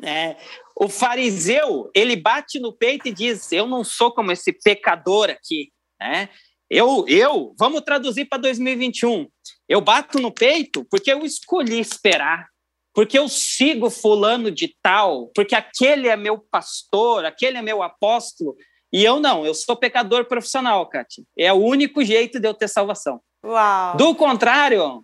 É, 0.01 0.37
o 0.75 0.89
fariseu, 0.89 1.91
ele 1.93 2.15
bate 2.15 2.59
no 2.59 2.73
peito 2.73 3.07
e 3.07 3.11
diz, 3.11 3.51
eu 3.51 3.67
não 3.67 3.83
sou 3.83 4.11
como 4.11 4.31
esse 4.31 4.51
pecador 4.51 5.29
aqui. 5.29 5.71
Né? 5.99 6.29
Eu, 6.67 7.05
eu, 7.07 7.53
vamos 7.59 7.81
traduzir 7.81 8.25
para 8.25 8.39
2021. 8.39 9.27
Eu 9.69 9.79
bato 9.81 10.19
no 10.19 10.31
peito 10.31 10.83
porque 10.89 11.11
eu 11.11 11.23
escolhi 11.23 11.79
esperar, 11.79 12.47
porque 12.93 13.17
eu 13.17 13.29
sigo 13.29 13.91
fulano 13.91 14.49
de 14.49 14.75
tal, 14.81 15.27
porque 15.35 15.53
aquele 15.53 16.07
é 16.07 16.15
meu 16.15 16.39
pastor, 16.39 17.25
aquele 17.25 17.59
é 17.59 17.61
meu 17.61 17.83
apóstolo, 17.83 18.55
e 18.93 19.03
eu 19.03 19.19
não, 19.19 19.43
eu 19.43 19.55
sou 19.55 19.75
pecador 19.75 20.25
profissional, 20.25 20.87
Kátia. 20.87 21.23
É 21.35 21.51
o 21.51 21.57
único 21.57 22.03
jeito 22.05 22.39
de 22.39 22.47
eu 22.47 22.53
ter 22.53 22.67
salvação. 22.67 23.19
Uau. 23.43 23.97
Do 23.97 24.13
contrário, 24.13 25.03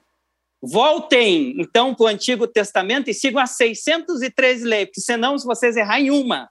voltem 0.61 1.59
então 1.59 1.95
para 1.95 2.03
o 2.03 2.07
Antigo 2.07 2.47
Testamento 2.47 3.09
e 3.09 3.15
sigam 3.15 3.41
as 3.41 3.55
613 3.55 4.63
leis, 4.63 4.85
porque 4.85 5.01
senão, 5.01 5.35
se 5.39 5.45
vocês 5.45 5.75
errarem 5.75 6.07
em 6.07 6.11
uma, 6.11 6.47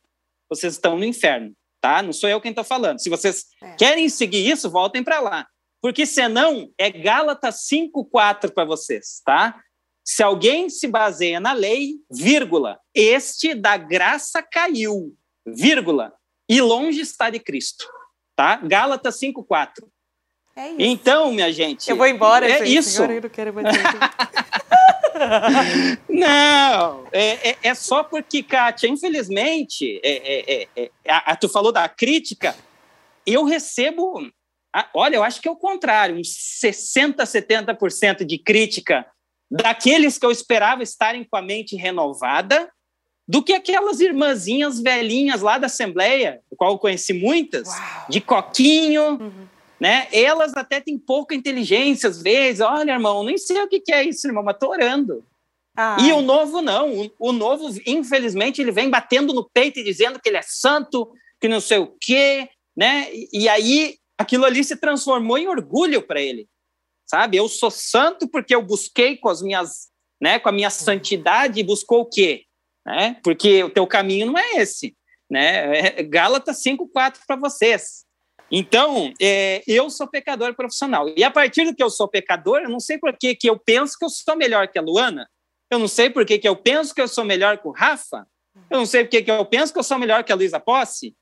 vocês 0.51 0.73
estão 0.73 0.99
no 0.99 1.05
inferno, 1.05 1.53
tá? 1.81 2.03
Não 2.03 2.13
sou 2.13 2.29
eu 2.29 2.41
quem 2.41 2.51
está 2.51 2.65
falando. 2.65 3.01
Se 3.01 3.09
vocês 3.09 3.45
é. 3.63 3.77
querem 3.77 4.09
seguir 4.09 4.51
isso, 4.51 4.69
voltem 4.69 5.05
para 5.05 5.21
lá. 5.21 5.47
Porque 5.81 6.05
senão 6.07 6.69
é 6.77 6.91
Gálatas 6.91 7.69
5,4 7.73 8.53
para 8.53 8.65
vocês, 8.65 9.23
tá? 9.25 9.61
Se 10.05 10.25
alguém 10.25 10.69
se 10.69 10.89
baseia 10.89 11.39
na 11.39 11.53
lei, 11.53 11.97
vírgula, 12.11 12.81
este 12.93 13.55
da 13.55 13.77
graça 13.77 14.43
caiu, 14.43 15.15
vírgula, 15.47 16.18
e 16.49 16.61
longe 16.61 17.01
está 17.01 17.31
de 17.31 17.39
Cristo. 17.39 17.87
Tá? 18.35 18.57
Gálatas 18.57 19.19
5,4. 19.21 19.85
É 20.57 20.69
isso. 20.69 20.77
Então, 20.79 21.33
minha 21.33 21.53
gente. 21.53 21.89
Eu 21.89 21.97
vou 21.97 22.07
embora, 22.07 22.49
é 22.49 22.59
gente. 22.59 22.77
isso. 22.77 23.03
eu 23.03 23.23
não 23.23 23.29
quero 23.29 23.53
mais 23.53 23.67
Não, 26.09 27.07
é, 27.13 27.51
é, 27.51 27.59
é, 27.63 27.75
só 27.75 28.05
porque, 28.05 28.43
Kátia, 28.43 28.89
infelizmente, 28.89 30.01
é, 30.03 30.11
é, 30.11 30.63
é, 30.63 30.69
é 30.77 31.11
a, 31.11 31.33
a, 31.33 31.37
tu 31.37 31.49
falou 31.49 31.73
da 31.73 31.89
crítica, 31.89 32.57
eu 33.27 33.45
recebo, 33.45 34.31
a, 34.75 34.89
olha, 34.95 35.17
eu 35.17 35.25
acho 35.25 35.41
que 35.41 35.49
é 35.49 35.51
o 35.51 35.57
contrário, 35.57 36.17
uns 36.17 36.29
60%, 36.63 37.17
70% 37.17 38.25
de 38.25 38.39
crítica 38.39 39.07
daqueles 39.51 40.19
que 40.19 40.27
eu 40.27 40.31
esperava 40.31 40.83
estarem 40.83 41.25
com 41.25 41.37
a 41.37 41.43
mente 41.43 41.75
renovada 41.75 42.71
do 43.29 43.43
que 43.43 43.53
aquelas 43.53 44.01
irmãzinhas 44.01 44.81
velhinhas 44.81 45.43
lá 45.43 45.59
da 45.59 45.67
Assembleia, 45.67 46.41
do 46.51 46.57
qual 46.57 46.73
eu 46.73 46.79
conheci 46.79 47.13
muitas, 47.13 47.69
Uau. 47.69 48.07
de 48.09 48.21
coquinho, 48.23 49.21
uhum. 49.21 49.47
né? 49.79 50.09
Elas 50.11 50.57
até 50.57 50.81
têm 50.81 50.99
pouca 50.99 51.35
inteligência 51.35 52.09
às 52.09 52.23
vezes. 52.23 52.63
Olha, 52.63 52.93
irmão, 52.93 53.23
nem 53.23 53.37
sei 53.37 53.63
o 53.63 53.69
que 53.69 53.83
é 53.93 54.03
isso, 54.05 54.27
irmão, 54.27 54.43
mas 54.43 54.57
tô 54.59 54.71
orando. 54.71 55.23
Ah. 55.77 55.99
E 56.01 56.11
o 56.11 56.23
novo 56.23 56.63
não. 56.63 56.91
O, 56.91 57.11
o, 57.19 57.33
novo, 57.33 57.69
infelizmente, 57.87 58.63
ele 58.63 58.73
vem 58.73 58.89
batendo 58.89 59.35
no 59.35 59.49
peito 59.49 59.79
e 59.79 59.85
dizendo 59.85 60.19
que 60.19 60.31
ele 60.31 60.39
é 60.39 60.43
santo, 60.43 61.13
que 61.39 61.49
não 61.49 61.61
sei 61.61 61.79
o 61.79 61.95
quê, 62.01 62.49
né? 62.75 63.09
E, 63.13 63.29
e 63.43 63.49
aí 63.49 63.97
aquilo 64.17 64.47
ali 64.47 64.65
se 64.65 64.75
transformou 64.75 65.37
em 65.37 65.47
orgulho 65.47 66.03
para 66.03 66.21
ele, 66.21 66.49
sabe? 67.07 67.37
Eu 67.37 67.47
sou 67.47 67.71
santo 67.71 68.27
porque 68.27 68.55
eu 68.55 68.63
busquei 68.63 69.19
com 69.19 69.29
as 69.29 69.43
minhas 69.43 69.89
né, 70.21 70.39
com 70.39 70.49
a 70.49 70.53
minha 70.53 70.71
santidade, 70.71 71.63
buscou 71.63 72.01
o 72.01 72.07
quê? 72.07 72.45
Né? 72.89 73.21
Porque 73.23 73.63
o 73.63 73.69
teu 73.69 73.87
caminho 73.87 74.29
não 74.29 74.39
é 74.39 74.57
esse. 74.57 74.97
Né? 75.31 75.99
É 75.99 76.03
Gálatas 76.03 76.63
5,4 76.63 77.19
para 77.27 77.37
vocês. 77.37 78.07
Então, 78.51 79.13
é, 79.21 79.63
eu 79.67 79.91
sou 79.91 80.09
pecador 80.09 80.55
profissional. 80.55 81.07
E 81.15 81.23
a 81.23 81.31
partir 81.31 81.67
do 81.67 81.75
que 81.75 81.83
eu 81.83 81.91
sou 81.91 82.09
pecador, 82.09 82.63
eu 82.63 82.71
não 82.71 82.81
sei 82.81 82.97
por 82.97 83.15
que, 83.15 83.35
que 83.35 83.49
eu 83.49 83.59
penso 83.59 83.99
que 83.99 84.07
eu 84.07 84.09
sou 84.09 84.35
melhor 84.37 84.69
que 84.69 84.79
a 84.79 84.83
Luana. 84.83 85.29
Eu 85.71 85.79
não 85.79 85.87
sei 85.87 86.09
por 86.09 86.25
que, 86.25 86.39
que 86.39 86.49
eu 86.49 86.57
penso 86.57 86.95
que 86.95 87.01
eu 87.03 87.09
sou 87.09 87.27
melhor 87.27 87.59
que 87.59 87.69
o 87.69 87.73
Rafa. 87.73 88.27
Eu 88.71 88.79
não 88.79 88.87
sei 88.87 89.05
por 89.05 89.11
que, 89.11 89.23
que 89.23 89.31
eu 89.31 89.45
penso 89.45 89.71
que 89.71 89.79
eu 89.79 89.85
sou 89.85 89.99
melhor 89.99 90.25
que 90.25 90.33
a 90.33 90.35
Luísa 90.35 90.59
Posse. 90.59 91.15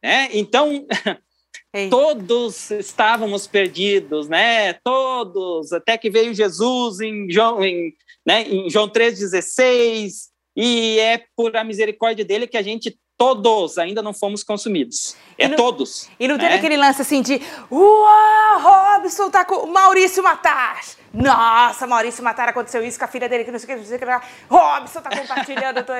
É, 0.00 0.34
então, 0.36 0.86
todos 1.90 2.70
estávamos 2.70 3.46
perdidos, 3.46 4.30
né? 4.30 4.72
Todos, 4.82 5.74
até 5.74 5.98
que 5.98 6.08
veio 6.08 6.32
Jesus 6.32 7.00
em 7.00 7.30
João, 7.30 7.62
em, 7.62 7.94
né, 8.26 8.42
em 8.42 8.70
João 8.70 8.88
3,16, 8.88 10.30
e 10.56 10.98
é 10.98 11.24
por 11.36 11.56
a 11.56 11.64
misericórdia 11.64 12.24
dele 12.24 12.46
que 12.46 12.56
a 12.56 12.62
gente 12.62 12.98
todos 13.16 13.78
ainda 13.78 14.02
não 14.02 14.12
fomos 14.12 14.42
consumidos. 14.42 15.14
É 15.38 15.46
não, 15.46 15.56
todos. 15.56 16.08
E 16.18 16.26
não 16.26 16.36
teve 16.36 16.50
né? 16.50 16.56
aquele 16.56 16.76
lance 16.76 17.02
assim 17.02 17.22
de 17.22 17.40
Uau, 17.70 18.60
Robson 18.60 19.30
tá 19.30 19.44
com 19.44 19.66
Maurício 19.66 20.22
Matar. 20.22 20.80
Nossa, 21.14 21.86
Maurício 21.86 22.24
Matar 22.24 22.48
aconteceu 22.48 22.82
isso 22.82 22.98
com 22.98 23.04
a 23.04 23.08
filha 23.08 23.28
dele, 23.28 23.44
que 23.44 23.52
não 23.52 23.60
sei 23.60 23.66
o 23.66 23.68
que, 23.68 23.80
não 23.80 23.86
sei 23.86 23.96
o 23.96 24.00
que. 24.00 24.26
Robson 24.48 25.00
tá 25.00 25.16
compartilhando. 25.16 25.84
tô... 25.84 25.92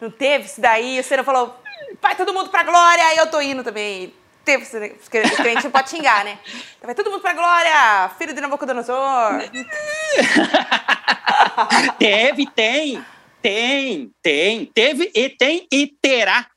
Não 0.00 0.10
teve 0.10 0.46
isso 0.46 0.60
daí? 0.60 1.00
Você 1.00 1.16
não 1.16 1.24
falou, 1.24 1.54
vai 2.02 2.16
todo 2.16 2.34
mundo 2.34 2.50
pra 2.50 2.64
glória, 2.64 3.14
e 3.14 3.18
eu 3.18 3.30
tô 3.30 3.40
indo 3.40 3.62
também. 3.62 4.12
Teve, 4.46 4.64
porque 4.90 5.18
a 5.18 5.26
gente 5.26 5.64
não 5.64 5.72
pode 5.72 5.90
xingar, 5.90 6.24
né? 6.24 6.38
Então 6.78 6.86
vai 6.86 6.94
todo 6.94 7.10
mundo 7.10 7.20
pra 7.20 7.32
glória, 7.32 8.08
filho 8.16 8.32
de 8.32 8.40
Nabucodonosor. 8.40 9.40
teve, 11.98 12.46
tem. 12.52 13.04
Tem, 13.42 14.12
tem, 14.22 14.66
teve 14.66 15.10
e 15.14 15.28
tem 15.28 15.66
e 15.72 15.86
terá, 15.86 16.48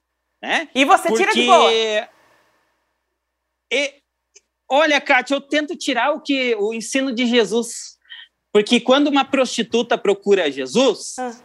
né? 0.42 0.70
E 0.74 0.86
você 0.86 1.10
Porque... 1.10 1.24
tira 1.24 1.34
de 1.34 1.46
boa. 1.46 1.72
E, 3.72 3.94
olha, 4.68 5.00
Kátia, 5.00 5.36
eu 5.36 5.42
tento 5.42 5.76
tirar 5.76 6.12
o 6.12 6.22
que 6.22 6.56
o 6.56 6.74
ensino 6.74 7.14
de 7.14 7.28
Jesus. 7.28 7.98
Porque 8.52 8.80
quando 8.80 9.08
uma 9.08 9.24
prostituta 9.24 9.98
procura 9.98 10.52
Jesus, 10.52 11.16
ah. 11.20 11.36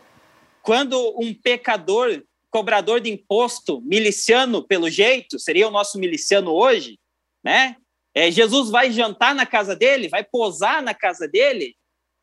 quando 0.62 1.14
um 1.18 1.34
pecador, 1.34 2.22
cobrador 2.54 3.00
de 3.00 3.10
imposto, 3.10 3.80
miliciano 3.80 4.62
pelo 4.62 4.88
jeito, 4.88 5.40
seria 5.40 5.66
o 5.66 5.72
nosso 5.72 5.98
miliciano 5.98 6.52
hoje, 6.52 7.00
né? 7.42 7.74
É, 8.14 8.30
Jesus 8.30 8.70
vai 8.70 8.92
jantar 8.92 9.34
na 9.34 9.44
casa 9.44 9.74
dele, 9.74 10.06
vai 10.06 10.22
posar 10.22 10.80
na 10.80 10.94
casa 10.94 11.26
dele, 11.26 11.74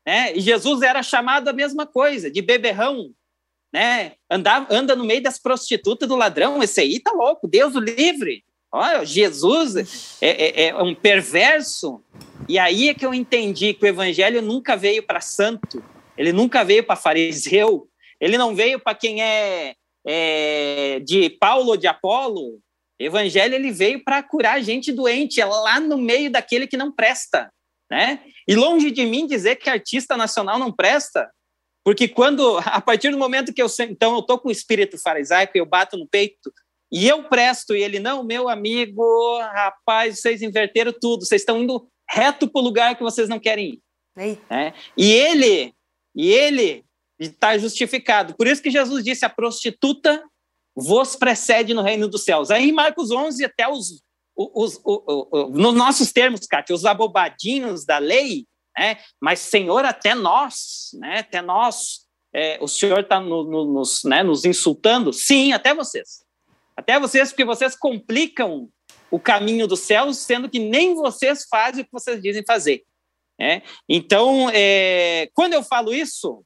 né? 0.06 0.34
E 0.34 0.40
Jesus 0.40 0.80
era 0.80 1.02
chamado 1.02 1.48
a 1.48 1.52
mesma 1.52 1.84
coisa, 1.86 2.30
de 2.30 2.40
beberrão, 2.40 3.12
né? 3.70 4.12
Anda, 4.30 4.66
anda 4.70 4.96
no 4.96 5.04
meio 5.04 5.22
das 5.22 5.38
prostitutas 5.38 6.08
do 6.08 6.16
ladrão, 6.16 6.62
esse 6.62 6.80
aí 6.80 6.98
tá 6.98 7.12
louco, 7.12 7.46
Deus 7.46 7.74
o 7.74 7.80
livre. 7.80 8.42
Olha, 8.72 9.04
Jesus 9.04 10.16
é, 10.18 10.28
é, 10.28 10.68
é 10.68 10.82
um 10.82 10.94
perverso. 10.94 12.02
E 12.48 12.58
aí 12.58 12.88
é 12.88 12.94
que 12.94 13.04
eu 13.04 13.12
entendi 13.12 13.74
que 13.74 13.84
o 13.84 13.86
evangelho 13.86 14.40
nunca 14.40 14.78
veio 14.78 15.02
para 15.02 15.20
santo, 15.20 15.84
ele 16.16 16.32
nunca 16.32 16.64
veio 16.64 16.82
para 16.82 16.96
fariseu, 16.96 17.86
ele 18.18 18.38
não 18.38 18.54
veio 18.54 18.80
para 18.80 18.94
quem 18.94 19.22
é, 19.22 19.74
é, 20.06 21.00
de 21.00 21.30
Paulo 21.30 21.76
de 21.76 21.86
Apolo. 21.86 22.58
O 23.00 23.04
evangelho 23.04 23.54
ele 23.54 23.70
veio 23.70 24.02
para 24.04 24.22
curar 24.22 24.62
gente 24.62 24.92
doente, 24.92 25.40
é 25.40 25.44
lá 25.44 25.80
no 25.80 25.98
meio 25.98 26.30
daquele 26.30 26.66
que 26.66 26.76
não 26.76 26.92
presta 26.92 27.50
né? 27.92 28.20
E 28.48 28.56
longe 28.56 28.90
de 28.90 29.04
mim 29.04 29.26
dizer 29.26 29.56
que 29.56 29.68
artista 29.68 30.16
nacional 30.16 30.58
não 30.58 30.72
presta, 30.72 31.30
porque 31.84 32.08
quando, 32.08 32.56
a 32.64 32.80
partir 32.80 33.10
do 33.10 33.18
momento 33.18 33.52
que 33.52 33.60
eu, 33.60 33.66
então 33.80 34.14
eu 34.16 34.22
tô 34.22 34.38
com 34.38 34.48
o 34.48 34.52
espírito 34.52 34.98
farisaico, 34.98 35.52
eu 35.54 35.66
bato 35.66 35.98
no 35.98 36.08
peito, 36.08 36.50
e 36.90 37.06
eu 37.06 37.24
presto, 37.24 37.74
e 37.74 37.82
ele, 37.82 38.00
não, 38.00 38.24
meu 38.24 38.48
amigo, 38.48 39.38
rapaz, 39.40 40.20
vocês 40.20 40.40
inverteram 40.40 40.92
tudo, 40.98 41.26
vocês 41.26 41.42
estão 41.42 41.62
indo 41.62 41.86
reto 42.10 42.48
para 42.48 42.60
o 42.60 42.64
lugar 42.64 42.96
que 42.96 43.02
vocês 43.02 43.28
não 43.28 43.38
querem 43.38 43.74
ir. 43.74 43.80
Né? 44.48 44.72
E 44.96 45.12
ele, 45.12 45.74
e 46.14 46.32
ele 46.32 46.84
está 47.26 47.56
justificado. 47.58 48.34
Por 48.36 48.46
isso 48.46 48.62
que 48.62 48.70
Jesus 48.70 49.04
disse, 49.04 49.24
a 49.24 49.30
prostituta 49.30 50.22
vos 50.74 51.16
precede 51.16 51.74
no 51.74 51.82
reino 51.82 52.08
dos 52.08 52.24
céus. 52.24 52.50
Aí 52.50 52.68
em 52.68 52.72
Marcos 52.72 53.10
11, 53.10 53.44
até 53.44 53.68
os 53.68 54.02
os, 54.36 54.80
os, 54.84 55.02
os, 55.06 55.50
nos 55.52 55.74
nossos 55.74 56.12
termos, 56.12 56.46
Cátia, 56.46 56.74
os 56.74 56.84
abobadinhos 56.84 57.84
da 57.84 57.98
lei, 57.98 58.46
né? 58.76 58.98
mas, 59.20 59.40
Senhor, 59.40 59.84
até 59.84 60.14
nós, 60.14 60.90
né? 60.94 61.18
até 61.18 61.42
nós, 61.42 62.06
é, 62.34 62.58
o 62.60 62.66
Senhor 62.66 63.00
está 63.00 63.20
no, 63.20 63.44
no, 63.44 63.64
nos, 63.72 64.02
né? 64.04 64.22
nos 64.22 64.44
insultando? 64.44 65.12
Sim, 65.12 65.52
até 65.52 65.74
vocês. 65.74 66.24
Até 66.76 66.98
vocês, 66.98 67.30
porque 67.30 67.44
vocês 67.44 67.76
complicam 67.76 68.68
o 69.10 69.20
caminho 69.20 69.66
dos 69.66 69.80
céus, 69.80 70.18
sendo 70.18 70.48
que 70.48 70.58
nem 70.58 70.94
vocês 70.94 71.46
fazem 71.48 71.82
o 71.82 71.84
que 71.84 71.92
vocês 71.92 72.20
dizem 72.22 72.42
fazer. 72.46 72.82
Né? 73.38 73.62
Então, 73.86 74.48
é, 74.54 75.28
quando 75.34 75.52
eu 75.52 75.62
falo 75.62 75.92
isso, 75.92 76.42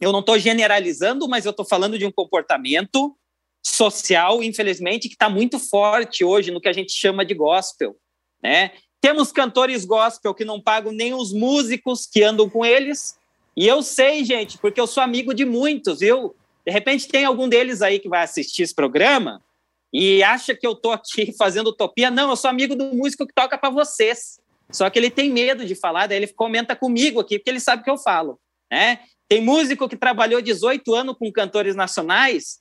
eu 0.00 0.12
não 0.12 0.20
estou 0.20 0.38
generalizando, 0.38 1.28
mas 1.28 1.44
eu 1.44 1.50
estou 1.50 1.64
falando 1.64 1.98
de 1.98 2.06
um 2.06 2.12
comportamento 2.12 3.16
social, 3.62 4.42
infelizmente, 4.42 5.08
que 5.08 5.14
está 5.14 5.28
muito 5.28 5.58
forte 5.58 6.24
hoje 6.24 6.50
no 6.50 6.60
que 6.60 6.68
a 6.68 6.72
gente 6.72 6.92
chama 6.92 7.24
de 7.24 7.34
gospel. 7.34 7.96
Né? 8.42 8.72
Temos 9.00 9.30
cantores 9.30 9.84
gospel 9.84 10.34
que 10.34 10.44
não 10.44 10.60
pagam 10.60 10.92
nem 10.92 11.12
os 11.12 11.32
músicos 11.32 12.06
que 12.06 12.22
andam 12.22 12.48
com 12.48 12.64
eles. 12.64 13.18
E 13.56 13.66
eu 13.66 13.82
sei, 13.82 14.24
gente, 14.24 14.58
porque 14.58 14.80
eu 14.80 14.86
sou 14.86 15.02
amigo 15.02 15.34
de 15.34 15.44
muitos. 15.44 16.00
Eu, 16.00 16.34
de 16.66 16.72
repente, 16.72 17.08
tem 17.08 17.24
algum 17.24 17.48
deles 17.48 17.82
aí 17.82 17.98
que 17.98 18.08
vai 18.08 18.22
assistir 18.22 18.62
esse 18.62 18.74
programa 18.74 19.42
e 19.92 20.22
acha 20.22 20.54
que 20.54 20.66
eu 20.66 20.72
estou 20.72 20.92
aqui 20.92 21.32
fazendo 21.36 21.68
utopia. 21.68 22.10
Não, 22.10 22.30
eu 22.30 22.36
sou 22.36 22.48
amigo 22.48 22.74
do 22.74 22.94
músico 22.94 23.26
que 23.26 23.34
toca 23.34 23.58
para 23.58 23.70
vocês. 23.70 24.40
Só 24.70 24.88
que 24.88 24.98
ele 24.98 25.10
tem 25.10 25.30
medo 25.30 25.66
de 25.66 25.74
falar, 25.74 26.06
daí 26.06 26.18
ele 26.18 26.28
comenta 26.28 26.76
comigo 26.76 27.18
aqui, 27.18 27.38
porque 27.38 27.50
ele 27.50 27.58
sabe 27.58 27.82
que 27.82 27.90
eu 27.90 27.98
falo. 27.98 28.38
Né? 28.70 29.00
Tem 29.30 29.40
músico 29.40 29.88
que 29.88 29.96
trabalhou 29.96 30.42
18 30.42 30.92
anos 30.92 31.16
com 31.16 31.30
cantores 31.30 31.76
nacionais 31.76 32.60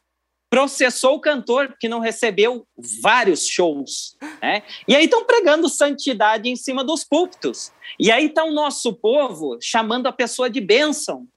processou 0.50 1.16
o 1.16 1.20
cantor 1.20 1.76
que 1.80 1.88
não 1.88 2.00
recebeu 2.00 2.68
vários 3.02 3.48
shows. 3.48 4.16
Né? 4.42 4.64
E 4.88 4.96
aí 4.96 5.06
estão 5.06 5.24
pregando 5.26 5.70
santidade 5.70 6.50
em 6.50 6.56
cima 6.56 6.84
dos 6.84 7.04
púlpitos. 7.04 7.72
E 8.00 8.12
aí 8.12 8.26
está 8.26 8.44
o 8.44 8.52
nosso 8.52 8.94
povo 8.94 9.58
chamando 9.62 10.08
a 10.08 10.14
pessoa 10.14 10.50
de 10.50 10.60
bênção. 10.60 11.28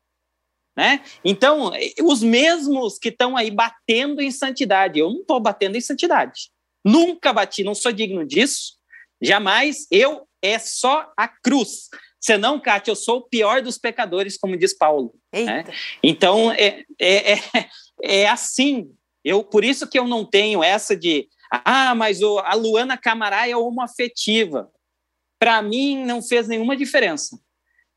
Né? 0.77 1.05
Então, 1.23 1.73
os 2.03 2.23
mesmos 2.23 2.99
que 2.99 3.11
estão 3.11 3.37
aí 3.37 3.51
batendo 3.51 4.23
em 4.23 4.31
santidade, 4.31 4.99
eu 4.99 5.11
não 5.11 5.21
estou 5.21 5.39
batendo 5.39 5.77
em 5.77 5.81
santidade. 5.81 6.51
Nunca 6.85 7.33
bati, 7.33 7.63
não 7.63 7.75
sou 7.75 7.93
digno 7.93 8.27
disso. 8.27 8.79
Jamais. 9.21 9.87
Eu 9.91 10.27
é 10.41 10.59
só 10.59 11.13
a 11.17 11.29
cruz. 11.29 11.89
Senão, 12.23 12.61
Kátia, 12.61 12.93
eu 12.93 12.97
sou 12.97 13.19
o 13.19 13.29
pior 13.29 13.61
dos 13.61 13.77
pecadores, 13.77 14.39
como 14.39 14.57
diz 14.57 14.77
Paulo. 14.77 15.13
Né? 15.33 15.65
Então, 16.03 16.53
é, 16.53 16.85
é, 17.01 17.33
é, 17.33 17.41
é 18.03 18.29
assim 18.29 18.95
eu, 19.25 19.45
por 19.45 19.65
isso 19.65 19.89
que 19.89 19.99
eu 19.99 20.07
não 20.07 20.25
tenho 20.25 20.63
essa 20.63 20.97
de, 20.97 21.29
ah, 21.51 21.95
mas 21.95 22.23
o, 22.23 22.39
a 22.41 22.55
Luana 22.55 22.97
Camará 22.97 23.49
é 23.49 23.57
homoafetiva. 23.57 24.71
Para 25.39 25.63
mim, 25.63 26.05
não 26.05 26.23
fez 26.23 26.49
nenhuma 26.49 26.77
diferença. 26.77 27.39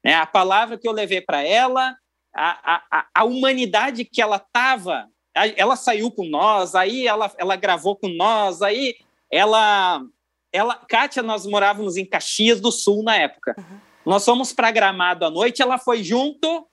Né? 0.03 0.13
A 0.13 0.25
palavra 0.25 0.77
que 0.77 0.87
eu 0.87 0.91
levei 0.91 1.21
para 1.21 1.41
ela, 1.41 1.95
a, 2.35 2.81
a, 2.91 3.07
a 3.13 3.23
humanidade 3.23 4.05
que 4.05 4.21
ela 4.21 4.37
estava, 4.37 5.07
ela 5.33 5.75
saiu 5.75 6.11
com 6.11 6.25
nós, 6.25 6.75
aí 6.75 7.07
ela, 7.07 7.31
ela 7.37 7.55
gravou 7.55 7.95
com 7.95 8.07
nós, 8.07 8.61
aí 8.61 8.95
ela, 9.31 10.01
ela, 10.51 10.75
Kátia, 10.75 11.23
nós 11.23 11.45
morávamos 11.45 11.97
em 11.97 12.05
Caxias 12.05 12.61
do 12.61 12.71
Sul 12.71 13.03
na 13.03 13.15
época. 13.15 13.55
Uhum. 13.57 13.79
Nós 14.05 14.23
fomos 14.23 14.53
para 14.53 14.71
Gramado 14.71 15.25
à 15.25 15.31
noite, 15.31 15.61
ela 15.61 15.77
foi 15.77 16.03
junto, 16.03 16.67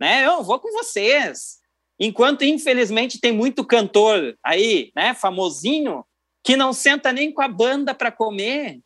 né? 0.00 0.26
Eu 0.26 0.42
vou 0.42 0.58
com 0.58 0.70
vocês. 0.72 1.58
Enquanto, 1.98 2.44
infelizmente, 2.44 3.20
tem 3.20 3.32
muito 3.32 3.64
cantor 3.64 4.36
aí, 4.44 4.92
né, 4.94 5.14
famosinho, 5.14 6.04
que 6.44 6.56
não 6.56 6.72
senta 6.72 7.12
nem 7.12 7.32
com 7.32 7.42
a 7.42 7.48
banda 7.48 7.92
para 7.92 8.12
comer, 8.12 8.78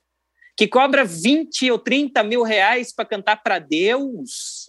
que 0.56 0.66
cobra 0.66 1.04
20 1.04 1.70
ou 1.70 1.78
30 1.78 2.22
mil 2.22 2.42
reais 2.42 2.94
para 2.94 3.04
cantar 3.04 3.42
para 3.42 3.58
Deus. 3.58 4.66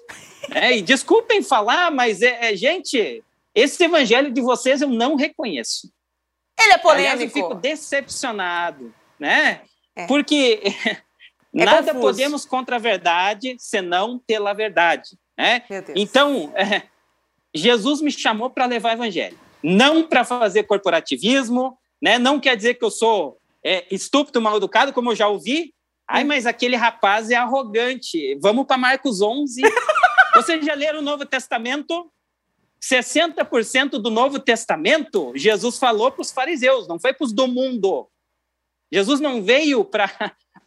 É, 0.51 0.77
e 0.77 0.81
desculpem 0.81 1.41
falar, 1.41 1.91
mas, 1.91 2.21
é, 2.21 2.51
é, 2.51 2.55
gente, 2.55 3.23
esse 3.55 3.83
evangelho 3.83 4.31
de 4.31 4.41
vocês 4.41 4.81
eu 4.81 4.89
não 4.89 5.15
reconheço. 5.15 5.89
Ele 6.59 6.73
é 6.73 6.77
polêmico. 6.77 7.11
Aliás, 7.11 7.21
eu 7.21 7.29
fico 7.29 7.55
decepcionado, 7.55 8.93
né? 9.19 9.61
É. 9.95 10.05
Porque 10.07 10.61
nada 11.53 11.93
confuso. 11.93 12.01
podemos 12.01 12.45
contra 12.45 12.77
a 12.77 12.79
verdade 12.79 13.55
senão 13.59 14.19
pela 14.19 14.53
verdade. 14.53 15.17
Né? 15.37 15.63
Então, 15.95 16.51
é, 16.55 16.83
Jesus 17.53 18.01
me 18.01 18.11
chamou 18.11 18.49
para 18.49 18.65
levar 18.65 18.93
evangelho, 18.93 19.37
não 19.61 20.03
para 20.03 20.23
fazer 20.23 20.63
corporativismo, 20.63 21.77
né? 22.01 22.17
Não 22.17 22.39
quer 22.39 22.57
dizer 22.57 22.73
que 22.73 22.83
eu 22.83 22.91
sou 22.91 23.37
é, 23.63 23.85
estúpido, 23.93 24.41
mal 24.41 24.57
educado, 24.57 24.91
como 24.91 25.11
eu 25.11 25.15
já 25.15 25.27
ouvi. 25.27 25.73
Ai, 26.07 26.23
mas 26.23 26.45
aquele 26.45 26.75
rapaz 26.75 27.29
é 27.29 27.35
arrogante. 27.35 28.37
Vamos 28.41 28.65
para 28.65 28.77
Marcos 28.77 29.21
11. 29.21 29.61
Vocês 30.35 30.65
já 30.65 30.73
leram 30.73 30.99
o 30.99 31.03
Novo 31.03 31.25
Testamento? 31.25 32.11
60% 32.83 33.91
do 33.91 34.09
Novo 34.09 34.39
Testamento, 34.39 35.31
Jesus 35.35 35.77
falou 35.77 36.11
para 36.11 36.21
os 36.21 36.31
fariseus, 36.31 36.85
não 36.85 36.99
foi 36.99 37.13
para 37.13 37.23
os 37.23 37.31
do 37.31 37.47
mundo. 37.47 38.09
Jesus 38.93 39.19
não 39.19 39.41
veio 39.41 39.83
para 39.83 40.07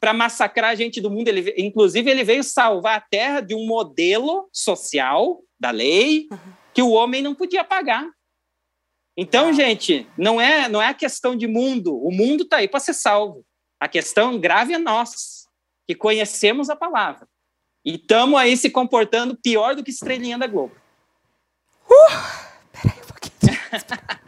massacrar 0.13 0.71
a 0.71 0.75
gente 0.75 1.01
do 1.01 1.09
mundo, 1.09 1.29
ele, 1.29 1.55
inclusive 1.57 2.11
ele 2.11 2.25
veio 2.25 2.43
salvar 2.43 2.99
a 2.99 3.01
terra 3.01 3.41
de 3.41 3.55
um 3.55 3.65
modelo 3.67 4.49
social 4.53 5.45
da 5.61 5.71
lei 5.71 6.29
que 6.75 6.83
o 6.83 6.91
homem 6.91 7.23
não 7.23 7.37
podia 7.37 7.63
pagar. 7.63 8.05
Então, 9.17 9.53
gente, 9.53 10.07
não 10.19 10.41
é, 10.41 10.69
não 10.69 10.83
é 10.83 10.89
a 10.89 10.95
questão 10.95 11.37
de 11.37 11.47
mundo. 11.47 11.97
O 11.97 12.11
mundo 12.11 12.43
está 12.43 12.57
aí 12.57 12.69
para 12.69 12.81
ser 12.81 12.95
salvo. 12.95 13.47
A 13.81 13.87
questão 13.89 14.39
grave 14.41 14.75
é 14.75 14.79
nós, 14.79 15.47
que 15.87 15.95
conhecemos 15.95 16.69
a 16.69 16.75
palavra. 16.75 17.29
E 17.85 17.95
estamos 17.95 18.39
aí 18.39 18.57
se 18.57 18.69
comportando 18.69 19.39
pior 19.41 19.77
do 19.77 19.85
que 19.85 19.91
estrelinha 19.91 20.37
da 20.37 20.49
Globo. 20.49 20.75
Uh, 21.89 22.73
peraí 22.73 22.99
um 22.99 23.07
pouquinho. 23.07 24.17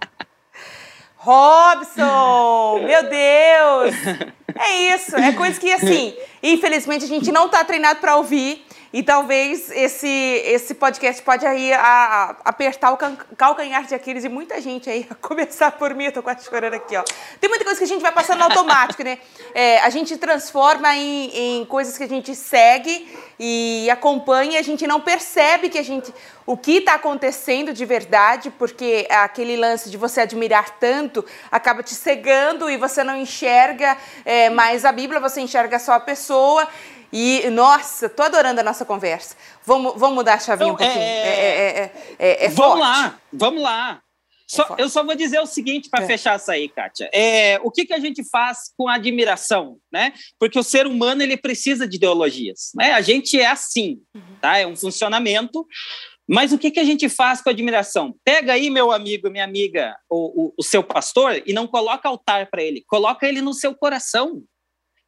Robson! 1.19 2.81
Meu 2.85 3.03
Deus! 3.05 3.95
É 4.61 4.95
isso, 4.95 5.15
é 5.15 5.31
coisa 5.33 5.61
que, 5.61 5.71
assim, 5.73 6.17
infelizmente 6.43 7.05
a 7.05 7.07
gente 7.07 7.31
não 7.31 7.47
está 7.47 7.63
treinado 7.63 8.01
para 8.01 8.17
ouvir. 8.17 8.67
E 8.93 9.03
talvez 9.03 9.71
esse, 9.71 10.09
esse 10.09 10.75
podcast 10.75 11.23
pode 11.23 11.45
aí 11.45 11.73
a, 11.73 11.81
a, 11.81 12.37
apertar 12.47 12.93
o 12.93 12.97
calcanhar 13.37 13.85
de 13.85 13.95
Aquiles 13.95 14.23
de 14.23 14.31
muita 14.31 14.61
gente 14.61 14.89
aí, 14.89 15.07
a 15.11 15.15
começar 15.15 15.73
por 15.73 15.95
mim, 15.95 16.05
eu 16.07 16.13
tô 16.13 16.23
quase 16.23 16.47
chorando 16.47 16.75
aqui, 16.75 16.97
ó. 16.97 17.05
Tem 17.39 17.51
muita 17.51 17.65
coisa 17.65 17.79
que 17.79 17.85
a 17.85 17.89
gente 17.89 18.01
vai 18.01 18.13
passando 18.13 18.43
automático, 18.43 19.05
né? 19.05 19.19
É, 19.55 19.81
a 19.81 19.91
gente 19.91 20.17
transforma 20.17 20.97
em, 20.97 21.61
em 21.61 21.65
coisas 21.67 21.99
que 21.99 22.05
a 22.05 22.09
gente 22.09 22.35
segue 22.35 23.07
e 23.39 23.89
acompanha, 23.91 24.55
e 24.55 24.57
a 24.57 24.63
gente 24.63 24.87
não 24.87 25.01
percebe 25.01 25.69
que 25.69 25.79
a 25.79 25.85
gente 25.85 26.13
o 26.47 26.57
que 26.57 26.79
está 26.79 26.95
acontecendo 26.95 27.75
de 27.75 27.85
verdade, 27.85 28.51
porque 28.51 29.07
aquele 29.11 29.55
lance 29.55 29.91
de 29.91 29.99
você 29.99 30.23
admirar 30.23 30.79
tanto 30.79 31.23
acaba 31.51 31.83
te 31.83 31.95
cegando 31.95 32.71
e 32.71 32.79
você 32.79 33.05
não 33.05 33.15
enxerga 33.15 33.99
é, 34.25 34.49
mais 34.49 34.87
a 34.87 34.91
Bíblia, 34.91 35.21
você 35.21 35.43
enxerga 35.43 35.79
só 35.79 35.93
a 35.93 36.01
pessoa. 36.01 36.67
E, 37.13 37.49
nossa, 37.51 38.09
tô 38.09 38.23
adorando 38.23 38.61
a 38.61 38.65
nossa 38.65 38.85
conversa. 38.85 39.37
Vamos, 39.65 39.95
vamos 39.97 40.17
mudar 40.17 40.35
a 40.35 40.39
chavinha 40.39 40.73
então, 40.73 40.75
um 40.75 40.77
pouquinho. 40.77 41.03
É, 41.03 41.81
é, 41.81 41.93
é, 42.19 42.45
é 42.45 42.49
vamos 42.49 42.79
forte. 42.79 42.81
lá, 42.81 43.21
vamos 43.33 43.63
lá. 43.63 44.03
Só, 44.51 44.77
eu 44.79 44.89
só 44.89 45.05
vou 45.05 45.15
dizer 45.15 45.41
o 45.41 45.47
seguinte 45.47 45.91
para 45.91 46.07
fechar 46.07 46.39
isso 46.39 46.51
aí, 46.51 46.71
Kátia. 46.71 47.11
É, 47.13 47.61
o 47.63 47.71
que, 47.71 47.85
que 47.85 47.93
a 47.93 47.99
gente 47.99 48.25
faz 48.25 48.73
com 48.79 48.89
a 48.89 48.95
admiração? 48.95 49.77
Né? 49.93 50.15
Porque 50.39 50.59
o 50.59 50.63
ser 50.63 50.87
humano 50.87 51.23
ele 51.23 51.37
precisa 51.37 51.87
de 51.87 51.97
ideologias. 51.97 52.71
Né? 52.75 52.93
A 52.93 53.03
gente 53.03 53.39
é 53.39 53.47
assim, 53.47 54.01
uhum. 54.15 54.37
tá? 54.41 54.57
é 54.57 54.67
um 54.67 54.75
funcionamento. 54.75 55.67
Mas 56.27 56.51
o 56.53 56.59
que, 56.59 56.71
que 56.71 56.81
a 56.81 56.85
gente 56.85 57.11
faz 57.11 57.43
com 57.43 57.51
a 57.51 57.53
admiração? 57.53 58.15
Pega 58.25 58.55
aí, 58.55 58.71
meu 58.71 58.91
amigo, 58.91 59.31
minha 59.31 59.45
amiga, 59.45 59.95
o, 60.11 60.47
o, 60.47 60.55
o 60.59 60.63
seu 60.63 60.83
pastor, 60.83 61.43
e 61.45 61.53
não 61.53 61.67
coloca 61.67 62.09
altar 62.09 62.49
para 62.51 62.63
ele, 62.63 62.85
coloca 62.87 63.27
ele 63.27 63.43
no 63.43 63.55
seu 63.55 63.75
coração. 63.75 64.43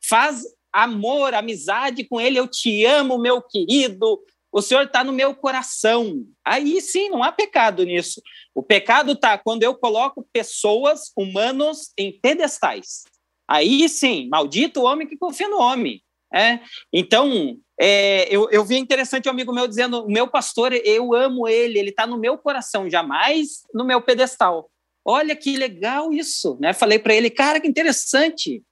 Faz 0.06 0.42
amor, 0.72 1.34
amizade 1.34 2.04
com 2.04 2.20
ele, 2.20 2.38
eu 2.38 2.46
te 2.46 2.84
amo, 2.84 3.18
meu 3.18 3.42
querido, 3.42 4.20
o 4.52 4.60
Senhor 4.60 4.84
está 4.84 5.04
no 5.04 5.12
meu 5.12 5.34
coração. 5.34 6.24
Aí 6.44 6.80
sim, 6.80 7.08
não 7.08 7.22
há 7.22 7.30
pecado 7.30 7.84
nisso. 7.84 8.20
O 8.54 8.62
pecado 8.62 9.12
está 9.12 9.38
quando 9.38 9.62
eu 9.62 9.74
coloco 9.74 10.26
pessoas, 10.32 11.12
humanos, 11.16 11.92
em 11.96 12.18
pedestais. 12.20 13.04
Aí 13.48 13.88
sim, 13.88 14.28
maldito 14.28 14.80
o 14.80 14.84
homem 14.84 15.06
que 15.06 15.16
confia 15.16 15.48
no 15.48 15.58
homem. 15.58 16.02
É? 16.32 16.60
Então, 16.92 17.56
é, 17.80 18.32
eu, 18.32 18.48
eu 18.50 18.64
vi 18.64 18.76
interessante 18.76 19.28
um 19.28 19.32
amigo 19.32 19.52
meu 19.52 19.66
dizendo: 19.66 20.04
o 20.04 20.10
meu 20.10 20.28
pastor, 20.28 20.72
eu 20.72 21.12
amo 21.12 21.48
ele, 21.48 21.76
ele 21.76 21.90
está 21.90 22.06
no 22.06 22.16
meu 22.16 22.38
coração, 22.38 22.88
jamais 22.88 23.62
no 23.74 23.84
meu 23.84 24.00
pedestal. 24.00 24.70
Olha 25.04 25.34
que 25.34 25.56
legal 25.56 26.12
isso, 26.12 26.56
né? 26.60 26.72
Falei 26.72 27.00
para 27.00 27.14
ele, 27.14 27.30
cara, 27.30 27.60
que 27.60 27.66
interessante 27.66 28.62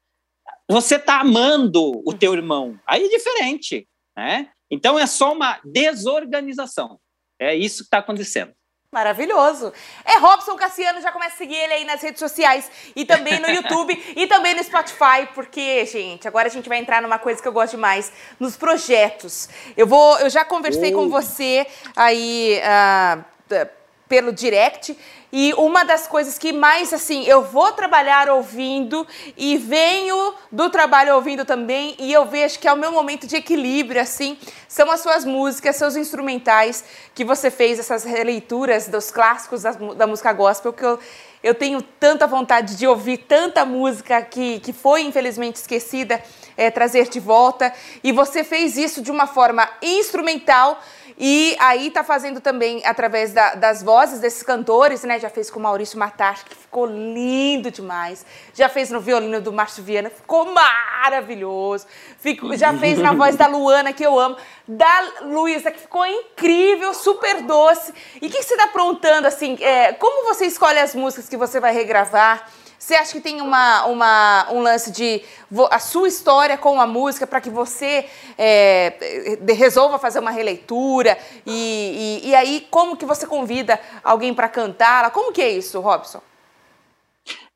você 0.69 0.97
está 0.97 1.21
amando 1.21 2.03
o 2.07 2.13
teu 2.13 2.35
irmão. 2.35 2.79
Aí 2.87 3.05
é 3.05 3.09
diferente, 3.09 3.89
né? 4.17 4.51
Então 4.71 4.99
é 4.99 5.07
só 5.07 5.33
uma 5.33 5.59
desorganização. 5.65 6.99
É 7.41 7.55
isso 7.55 7.79
que 7.79 7.85
está 7.85 7.99
acontecendo. 7.99 8.53
Maravilhoso. 8.91 9.71
É 10.03 10.17
Robson 10.19 10.57
Cassiano, 10.57 11.03
já 11.03 11.13
começa 11.13 11.35
a 11.35 11.39
seguir 11.39 11.55
ele 11.55 11.75
aí 11.75 11.85
nas 11.85 12.01
redes 12.01 12.19
sociais 12.19 12.71
e 12.97 13.05
também 13.05 13.39
no 13.39 13.49
YouTube 13.53 13.93
e 14.17 14.27
também 14.27 14.55
no 14.55 14.65
Spotify, 14.65 15.29
porque, 15.35 15.85
gente, 15.85 16.27
agora 16.27 16.49
a 16.49 16.51
gente 16.51 16.71
vai 16.71 16.79
entrar 16.79 17.03
numa 17.03 17.19
coisa 17.19 17.41
que 17.41 17.47
eu 17.47 17.53
gosto 17.53 17.73
demais, 17.73 18.11
nos 18.41 18.57
projetos. 18.57 19.49
Eu 19.77 19.87
vou, 19.87 20.19
eu 20.21 20.31
já 20.31 20.43
conversei 20.43 20.91
com 20.91 21.07
você 21.11 21.67
aí 21.95 22.59
uh, 22.65 23.69
pelo 24.09 24.33
direct 24.33 24.97
e 25.33 25.53
uma 25.55 25.85
das 25.85 26.07
coisas 26.07 26.39
que 26.39 26.53
mais, 26.53 26.93
assim, 26.93 27.25
eu 27.25 27.43
vou 27.43 27.73
trabalhar 27.73 28.31
ouvindo 28.31 29.07
e 29.37 29.59
venho 29.59 30.35
do 30.51 30.71
trabalho 30.71 31.15
ouvindo 31.15 31.45
também, 31.45 31.95
e 31.99 32.13
eu 32.13 32.25
vejo 32.25 32.59
que 32.59 32.67
é 32.67 32.73
o 32.73 32.77
meu 32.77 32.91
momento 32.91 33.27
de 33.27 33.37
equilíbrio, 33.37 34.01
assim, 34.01 34.39
são 34.67 34.91
as 34.91 35.01
suas 35.01 35.25
músicas, 35.25 35.77
seus 35.77 35.97
instrumentais 35.97 36.85
que 37.15 37.25
você 37.25 37.51
fez, 37.51 37.79
essas 37.79 38.05
releituras 38.05 38.89
dos 38.89 39.11
clássicos 39.11 39.63
da, 39.63 39.73
da 39.73 40.07
música 40.07 40.33
gospel, 40.33 40.73
que 40.73 40.85
eu, 40.85 40.99
eu 41.43 41.55
tenho 41.55 41.83
tanta 41.83 42.27
vontade 42.27 42.77
de 42.77 42.87
ouvir 42.87 43.19
tanta 43.19 43.65
música 43.65 44.23
que, 44.23 44.61
que 44.61 44.73
foi 44.73 45.03
infelizmente 45.03 45.57
esquecida, 45.57 46.23
é, 46.57 46.71
trazer 46.71 47.09
de 47.09 47.21
volta. 47.21 47.73
E 48.03 48.13
você 48.13 48.43
fez 48.43 48.77
isso 48.77 49.01
de 49.03 49.11
uma 49.11 49.27
forma 49.27 49.69
instrumental, 49.81 50.81
e 51.21 51.57
aí 51.59 51.91
tá 51.91 52.05
fazendo 52.05 52.41
também 52.41 52.81
através 52.87 53.33
da, 53.33 53.57
das 53.57 53.83
vozes 53.83 54.21
desses 54.21 54.45
cantores, 54.45 55.03
né? 55.03 55.19
Já 55.19 55.29
fez 55.29 55.51
com 55.51 55.59
o 55.59 55.63
Maurício 55.63 55.99
Matar, 55.99 56.45
que 56.45 56.55
ficou 56.55 56.87
lindo 56.87 57.73
demais. 57.73 58.25
Já 58.55 58.69
fez 58.69 58.89
no 58.89 59.01
violino 59.01 59.41
do 59.41 59.53
Márcio 59.53 59.83
Viana, 59.83 60.11
ficou 60.11 60.45
maravilhoso. 60.53 61.87
Fico, 62.21 62.57
já 62.57 62.73
fez 62.73 63.01
na 63.01 63.13
voz 63.13 63.35
da 63.35 63.49
Luana, 63.49 63.93
que 63.93 64.07
eu 64.07 64.17
amo. 64.17 64.37
Da 64.69 65.13
Luísa, 65.23 65.73
que 65.73 65.81
ficou 65.81 66.07
incrível, 66.07 66.95
super 66.95 67.43
doce. 67.43 67.93
E 68.23 68.29
o 68.29 68.31
que, 68.31 68.39
que 68.39 68.45
você 68.45 68.57
tá 68.57 68.65
aprontando, 68.65 69.27
assim? 69.27 69.59
É, 69.61 69.95
como 69.95 70.33
você 70.33 70.47
escolhe 70.47 70.79
as 70.79 70.95
músicas 70.95 71.29
que 71.29 71.37
você 71.37 71.59
vai 71.59 71.73
regravar? 71.73 72.49
Você 72.79 72.95
acha 72.95 73.13
que 73.13 73.21
tem 73.21 73.41
uma, 73.41 73.87
uma, 73.87 74.53
um 74.53 74.63
lance 74.63 74.93
de 74.93 75.21
a 75.71 75.81
sua 75.81 76.07
história 76.07 76.57
com 76.57 76.81
a 76.81 76.87
música 76.87 77.27
para 77.27 77.41
que 77.41 77.51
você 77.51 78.07
é, 78.39 79.37
resolva 79.49 79.99
fazer 79.99 80.21
uma 80.21 80.31
releitura? 80.31 81.19
E, 81.45 82.21
e, 82.23 82.29
e, 82.29 82.35
aí, 82.37 82.67
como 82.71 82.97
que 82.97 83.05
você 83.05 83.27
convida 83.27 83.81
alguém 84.05 84.33
para 84.33 84.49
cantar? 84.49 85.11
Como 85.11 85.33
que 85.33 85.43
é 85.43 85.51
isso, 85.51 85.81
Robson? 85.81 86.23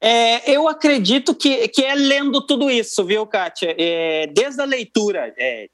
É, 0.01 0.51
eu 0.51 0.67
acredito 0.67 1.35
que, 1.37 1.69
que 1.69 1.85
é 1.85 1.95
lendo 1.95 2.45
tudo 2.45 2.69
isso, 2.69 3.05
viu, 3.05 3.25
Kátia? 3.25 3.77
É, 3.79 4.27
desde 4.27 4.61
a 4.61 4.65
leitura 4.65 5.33
é, 5.39 5.69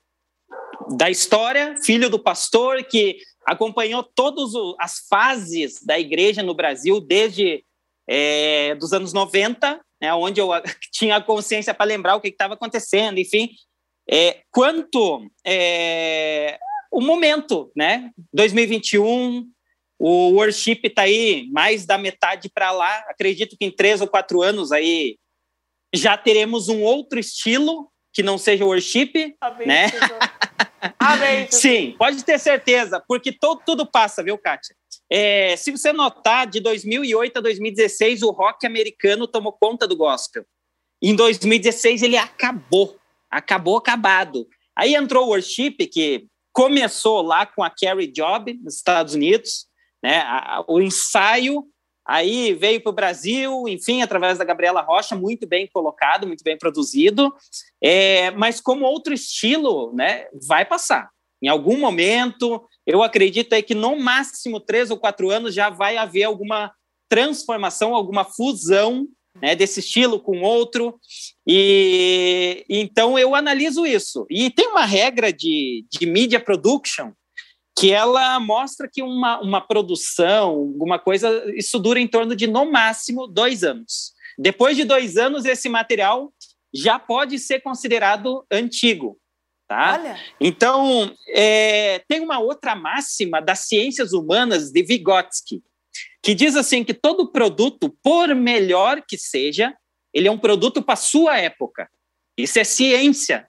da 0.95 1.09
história, 1.09 1.75
filho 1.83 2.11
do 2.11 2.19
pastor, 2.19 2.85
que 2.85 3.17
acompanhou 3.47 4.03
todas 4.03 4.53
as 4.79 4.99
fases 5.09 5.83
da 5.83 5.99
igreja 5.99 6.43
no 6.43 6.53
Brasil, 6.53 7.01
desde 7.01 7.65
é, 8.09 8.75
dos 8.77 8.93
anos 8.93 9.13
90, 9.13 9.81
né, 10.01 10.15
onde 10.15 10.41
eu 10.41 10.49
tinha 10.93 11.17
a 11.17 11.23
consciência 11.23 11.75
para 11.75 11.87
lembrar 11.87 12.17
o 12.17 12.21
que 12.21 12.29
estava 12.29 12.55
acontecendo, 12.55 13.19
enfim, 13.19 13.51
é, 14.11 14.41
quanto 14.51 15.31
é, 15.47 16.59
o 16.91 17.01
momento, 17.01 17.71
né? 17.77 18.11
2021, 18.33 19.47
o 19.99 20.31
worship 20.31 20.81
está 20.85 21.03
aí 21.03 21.49
mais 21.53 21.85
da 21.85 21.99
metade 21.99 22.49
para 22.49 22.71
lá. 22.71 22.99
Acredito 23.09 23.57
que 23.59 23.67
em 23.67 23.71
três 23.71 24.01
ou 24.01 24.09
quatro 24.09 24.41
anos 24.41 24.73
aí 24.73 25.19
já 25.95 26.17
teremos 26.17 26.69
um 26.69 26.83
outro 26.83 27.19
estilo 27.19 27.91
que 28.13 28.23
não 28.23 28.39
seja 28.39 28.65
worship, 28.65 29.37
Amém, 29.41 29.67
né? 29.67 29.87
Amém. 30.99 31.47
Sim, 31.53 31.95
pode 31.99 32.25
ter 32.25 32.39
certeza, 32.39 33.03
porque 33.07 33.31
todo, 33.33 33.63
tudo 33.65 33.87
passa, 33.87 34.23
viu, 34.23 34.39
Kátia? 34.39 34.75
É, 35.11 35.57
se 35.57 35.71
você 35.71 35.93
notar, 35.93 36.47
de 36.47 36.61
2008 36.61 37.39
a 37.39 37.41
2016, 37.41 38.23
o 38.23 38.31
rock 38.31 38.67
americano 38.67 39.27
tomou 39.27 39.53
conta 39.53 39.87
do 39.87 39.97
gospel. 39.97 40.45
Em 41.03 41.15
2016, 41.15 42.03
ele 42.03 42.17
acabou. 42.17 42.99
Acabou, 43.31 43.77
acabado. 43.77 44.47
Aí 44.77 44.95
entrou 44.95 45.27
o 45.27 45.29
worship, 45.31 45.87
que 45.87 46.27
começou 46.53 47.23
lá 47.23 47.47
com 47.47 47.63
a 47.63 47.71
Carrie 47.71 48.11
Job, 48.11 48.53
nos 48.63 48.77
Estados 48.77 49.15
Unidos, 49.15 49.67
né? 50.03 50.25
o 50.67 50.81
ensaio, 50.81 51.65
aí 52.07 52.53
veio 52.55 52.81
para 52.81 52.91
o 52.91 52.95
Brasil, 52.95 53.69
enfim, 53.69 54.03
através 54.03 54.39
da 54.39 54.45
Gabriela 54.45 54.81
Rocha, 54.81 55.15
muito 55.15 55.47
bem 55.47 55.69
colocado, 55.73 56.27
muito 56.27 56.43
bem 56.43 56.57
produzido, 56.57 57.35
é, 57.83 58.31
mas 58.33 58.61
como 58.61 58.87
outro 58.87 59.13
estilo, 59.13 59.93
né, 59.95 60.27
vai 60.47 60.65
passar. 60.65 61.11
Em 61.43 61.49
algum 61.49 61.79
momento, 61.79 62.67
eu 62.89 63.03
acredito 63.03 63.53
aí 63.53 63.63
que 63.63 63.75
no 63.75 64.01
máximo 64.01 64.59
três 64.59 64.91
ou 64.91 64.97
quatro 64.97 65.29
anos 65.29 65.55
já 65.55 65.69
vai 65.69 65.99
haver 65.99 66.23
alguma 66.23 66.73
transformação, 67.07 67.95
alguma 67.95 68.25
fusão 68.25 69.07
né, 69.43 69.55
desse 69.55 69.81
estilo 69.81 70.19
com 70.19 70.41
outro. 70.41 70.99
E 71.47 72.65
então 72.67 73.19
eu 73.19 73.35
analiso 73.35 73.85
isso. 73.85 74.27
E 74.31 74.49
tem 74.49 74.69
uma 74.69 74.87
regra 74.87 75.31
de, 75.31 75.85
de 75.91 76.07
media 76.07 76.41
production 76.41 77.13
que 77.79 77.93
ela 77.93 78.41
mostra 78.41 78.89
que 78.91 79.03
uma, 79.03 79.39
uma 79.43 79.61
produção, 79.61 80.49
alguma 80.49 80.99
coisa, 80.99 81.45
isso 81.55 81.79
dura 81.79 82.01
em 82.01 82.09
torno 82.09 82.35
de, 82.35 82.47
no 82.47 82.73
máximo, 82.73 83.27
dois 83.27 83.63
anos. 83.63 84.15
Depois 84.39 84.79
de 84.79 84.85
dois 84.85 85.19
anos, 85.19 85.45
esse 85.45 85.69
material 85.69 86.33
já 86.75 86.99
pode 86.99 87.39
ser 87.39 87.61
considerado 87.61 88.47
antigo. 88.51 89.19
Tá? 89.69 89.99
Olha. 90.01 90.19
Então, 90.41 91.15
é, 91.29 91.99
tem 92.09 92.21
uma 92.21 92.39
outra 92.39 92.75
máxima 92.75 93.41
das 93.41 93.61
ciências 93.69 94.15
humanas 94.15 94.73
de 94.73 94.83
Vygotsky, 94.83 95.63
que 96.23 96.35
diz 96.35 96.57
assim 96.57 96.83
que 96.83 96.95
todo 96.95 97.31
produto, 97.31 97.95
por 98.03 98.35
melhor 98.35 99.03
que 99.07 99.19
seja, 99.19 99.77
ele 100.13 100.27
é 100.27 100.31
um 100.31 100.39
produto 100.39 100.83
para 100.83 100.97
sua 100.97 101.39
época. 101.39 101.89
Isso 102.37 102.59
é 102.59 102.65
ciência, 102.65 103.47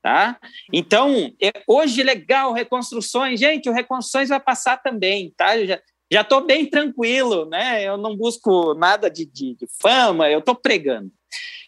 tá? 0.00 0.38
Então, 0.72 1.32
é, 1.42 1.50
hoje 1.66 2.02
legal 2.02 2.52
reconstruções, 2.52 3.40
gente, 3.40 3.68
o 3.68 3.72
reconstruções 3.72 4.28
vai 4.28 4.38
passar 4.38 4.80
também, 4.80 5.34
tá? 5.36 5.58
Eu 5.58 5.66
já 5.66 5.82
já 6.10 6.20
estou 6.20 6.40
bem 6.40 6.64
tranquilo, 6.66 7.46
né? 7.46 7.82
Eu 7.82 7.96
não 7.96 8.16
busco 8.16 8.74
nada 8.74 9.10
de, 9.10 9.26
de, 9.26 9.56
de 9.56 9.66
fama, 9.80 10.30
eu 10.30 10.38
estou 10.38 10.54
pregando. 10.54 11.10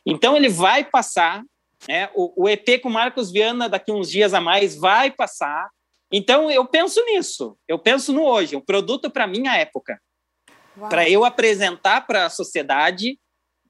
Então 0.07 0.37
ele 0.37 0.49
vai 0.49 0.85
passar, 0.85 1.43
né? 1.87 2.11
O, 2.15 2.45
o 2.45 2.49
EP 2.49 2.81
com 2.83 2.89
Marcos 2.89 3.31
Viana 3.31 3.69
daqui 3.69 3.93
uns 3.93 4.11
dias 4.11 4.35
a 4.35 4.41
mais 4.41 4.75
vai 4.75 5.11
passar. 5.11 5.69
Então 6.11 6.51
eu 6.51 6.65
penso 6.65 7.05
nisso, 7.05 7.57
eu 7.69 7.79
penso 7.79 8.13
no 8.13 8.25
hoje, 8.25 8.57
um 8.57 8.61
produto 8.61 9.11
para 9.11 9.27
minha 9.27 9.55
época, 9.57 10.01
para 10.89 11.09
eu 11.09 11.25
apresentar 11.25 12.07
para 12.07 12.27
a 12.27 12.31
sociedade 12.31 13.19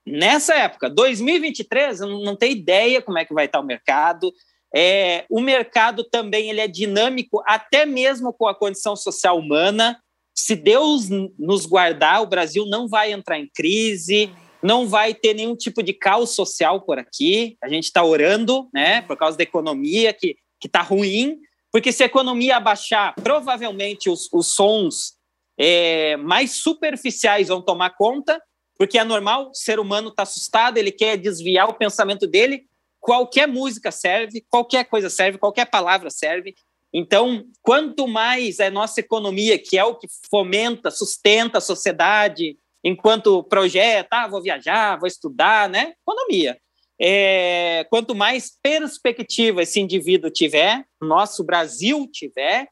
nessa 0.07 0.55
época. 0.55 0.89
2023, 0.89 2.01
eu 2.01 2.09
não 2.21 2.37
tenho 2.37 2.53
ideia 2.53 3.03
como 3.03 3.19
é 3.19 3.25
que 3.25 3.35
vai 3.35 3.47
estar 3.47 3.61
o 3.61 3.65
mercado. 3.65 4.33
É, 4.75 5.25
o 5.29 5.41
mercado 5.41 6.05
também 6.05 6.51
ele 6.51 6.61
é 6.61 6.69
dinâmico, 6.69 7.43
até 7.47 7.85
mesmo 7.85 8.33
com 8.33 8.47
a 8.47 8.55
condição 8.55 8.95
social 8.95 9.39
humana. 9.39 10.01
Se 10.37 10.55
Deus 10.55 11.09
nos 11.09 11.67
guardar, 11.67 12.23
o 12.23 12.27
Brasil 12.27 12.65
não 12.67 12.87
vai 12.87 13.13
entrar 13.13 13.39
em 13.39 13.51
crise 13.53 14.31
não 14.63 14.89
vai 14.89 15.15
ter 15.15 15.35
nenhum 15.35 15.57
tipo 15.57 15.83
de 15.83 15.93
caos 15.93 16.31
social 16.31 16.81
por 16.81 16.99
aqui. 16.99 17.57
A 17.63 17.69
gente 17.69 17.85
está 17.85 18.03
orando, 18.03 18.69
né, 18.73 19.03
por 19.03 19.17
causa 19.17 19.37
da 19.37 19.43
economia 19.43 20.13
que 20.13 20.37
que 20.61 20.67
está 20.67 20.83
ruim, 20.83 21.39
porque 21.73 21.93
se 21.93 22.03
a 22.03 22.07
economia 22.07 22.57
abaixar, 22.57 23.15
provavelmente 23.23 24.11
os, 24.11 24.29
os 24.33 24.55
sons 24.55 25.15
é, 25.59 26.17
mais 26.17 26.53
superficiais 26.53 27.49
vão 27.49 27.63
tomar 27.63 27.91
conta, 27.91 28.41
porque 28.77 28.99
é 28.99 29.05
normal, 29.05 29.51
o 29.51 29.55
ser 29.55 29.81
humano 29.81 30.09
está 30.09 30.23
assustado, 30.23 30.79
ele 30.79 30.93
quer 30.93 31.17
desviar 31.17 31.69
o 31.69 31.75
pensamento 31.75 32.27
dele. 32.27 32.65
Qualquer 33.01 33.49
música 33.49 33.91
serve, 33.91 34.45
qualquer 34.49 34.85
coisa 34.85 35.11
serve, 35.11 35.39
qualquer 35.39 35.67
palavra 35.67 36.11
serve. 36.11 36.55
Então, 36.93 37.45
quanto 37.61 38.07
mais 38.07 38.61
a 38.61 38.71
nossa 38.71 39.01
economia, 39.01 39.59
que 39.59 39.77
é 39.77 39.85
o 39.85 39.97
que 39.97 40.07
fomenta, 40.31 40.91
sustenta 40.91 41.59
a 41.59 41.61
sociedade, 41.61 42.57
enquanto 42.89 43.45
projeta, 43.45 44.25
ah, 44.25 44.29
vou 44.29 44.43
viajar, 44.43 44.99
vou 44.99 45.07
estudar, 45.07 45.69
né? 45.69 45.93
Economia. 46.03 46.59
É, 47.01 47.87
quanto 47.91 48.15
mais 48.15 48.51
perspectiva 48.63 49.63
esse 49.63 49.79
indivíduo 49.79 50.31
tiver, 50.31 50.85
nosso 51.01 51.45
Brasil 51.45 52.09
tiver, 52.11 52.69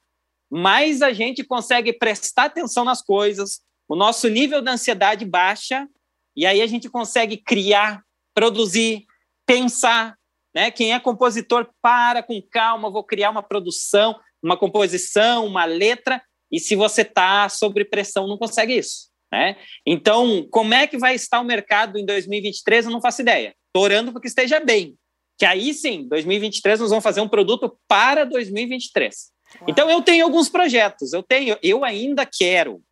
mais 0.51 1.03
a 1.03 1.13
gente 1.13 1.45
consegue 1.45 1.93
prestar 1.93 2.47
atenção 2.47 2.85
nas 2.85 3.03
coisas, 3.03 3.61
o 3.89 3.95
nosso 3.95 4.29
nível 4.29 4.61
de 4.61 4.71
ansiedade 4.71 5.25
baixa, 5.25 5.87
e 6.35 6.45
aí 6.45 6.61
a 6.61 6.67
gente 6.67 6.89
consegue 6.89 7.37
criar, 7.37 8.03
produzir, 8.35 9.05
pensar. 9.47 10.17
Né? 10.55 10.71
Quem 10.71 10.93
é 10.93 10.99
compositor, 10.99 11.69
para 11.81 12.23
com 12.23 12.41
calma, 12.51 12.91
vou 12.91 13.05
criar 13.05 13.31
uma 13.31 13.43
produção, 13.43 14.19
uma 14.43 14.57
composição, 14.57 15.47
uma 15.47 15.65
letra, 15.65 16.23
e 16.51 16.59
se 16.59 16.75
você 16.75 17.03
está 17.03 17.49
sob 17.49 17.85
pressão, 17.85 18.27
não 18.27 18.39
consegue 18.39 18.77
isso. 18.77 19.09
Né? 19.33 19.57
Então, 19.85 20.47
como 20.51 20.73
é 20.75 20.87
que 20.87 20.99
vai 20.99 21.15
estar 21.15 21.41
o 21.41 21.45
mercado 21.45 21.99
em 21.99 22.07
2023? 22.07 22.87
Eu 22.87 22.93
não 22.93 23.01
faço 23.01 23.23
ideia. 23.23 23.55
Estou 23.67 23.83
orando 23.83 24.13
para 24.13 24.21
que 24.21 24.29
esteja 24.29 24.61
bem. 24.61 24.97
Que 25.39 25.45
aí 25.45 25.75
sim, 25.75 26.09
2023 26.09 26.81
nós 26.81 26.91
vamos 26.91 27.03
fazer 27.03 27.21
um 27.21 27.29
produto 27.29 27.79
para 27.87 28.25
2023. 28.25 29.33
Uau. 29.61 29.65
Então 29.69 29.91
eu 29.91 30.01
tenho 30.01 30.25
alguns 30.25 30.49
projetos. 30.49 31.13
Eu 31.13 31.23
tenho, 31.23 31.59
eu 31.63 31.85
ainda 31.85 32.25
quero 32.25 32.83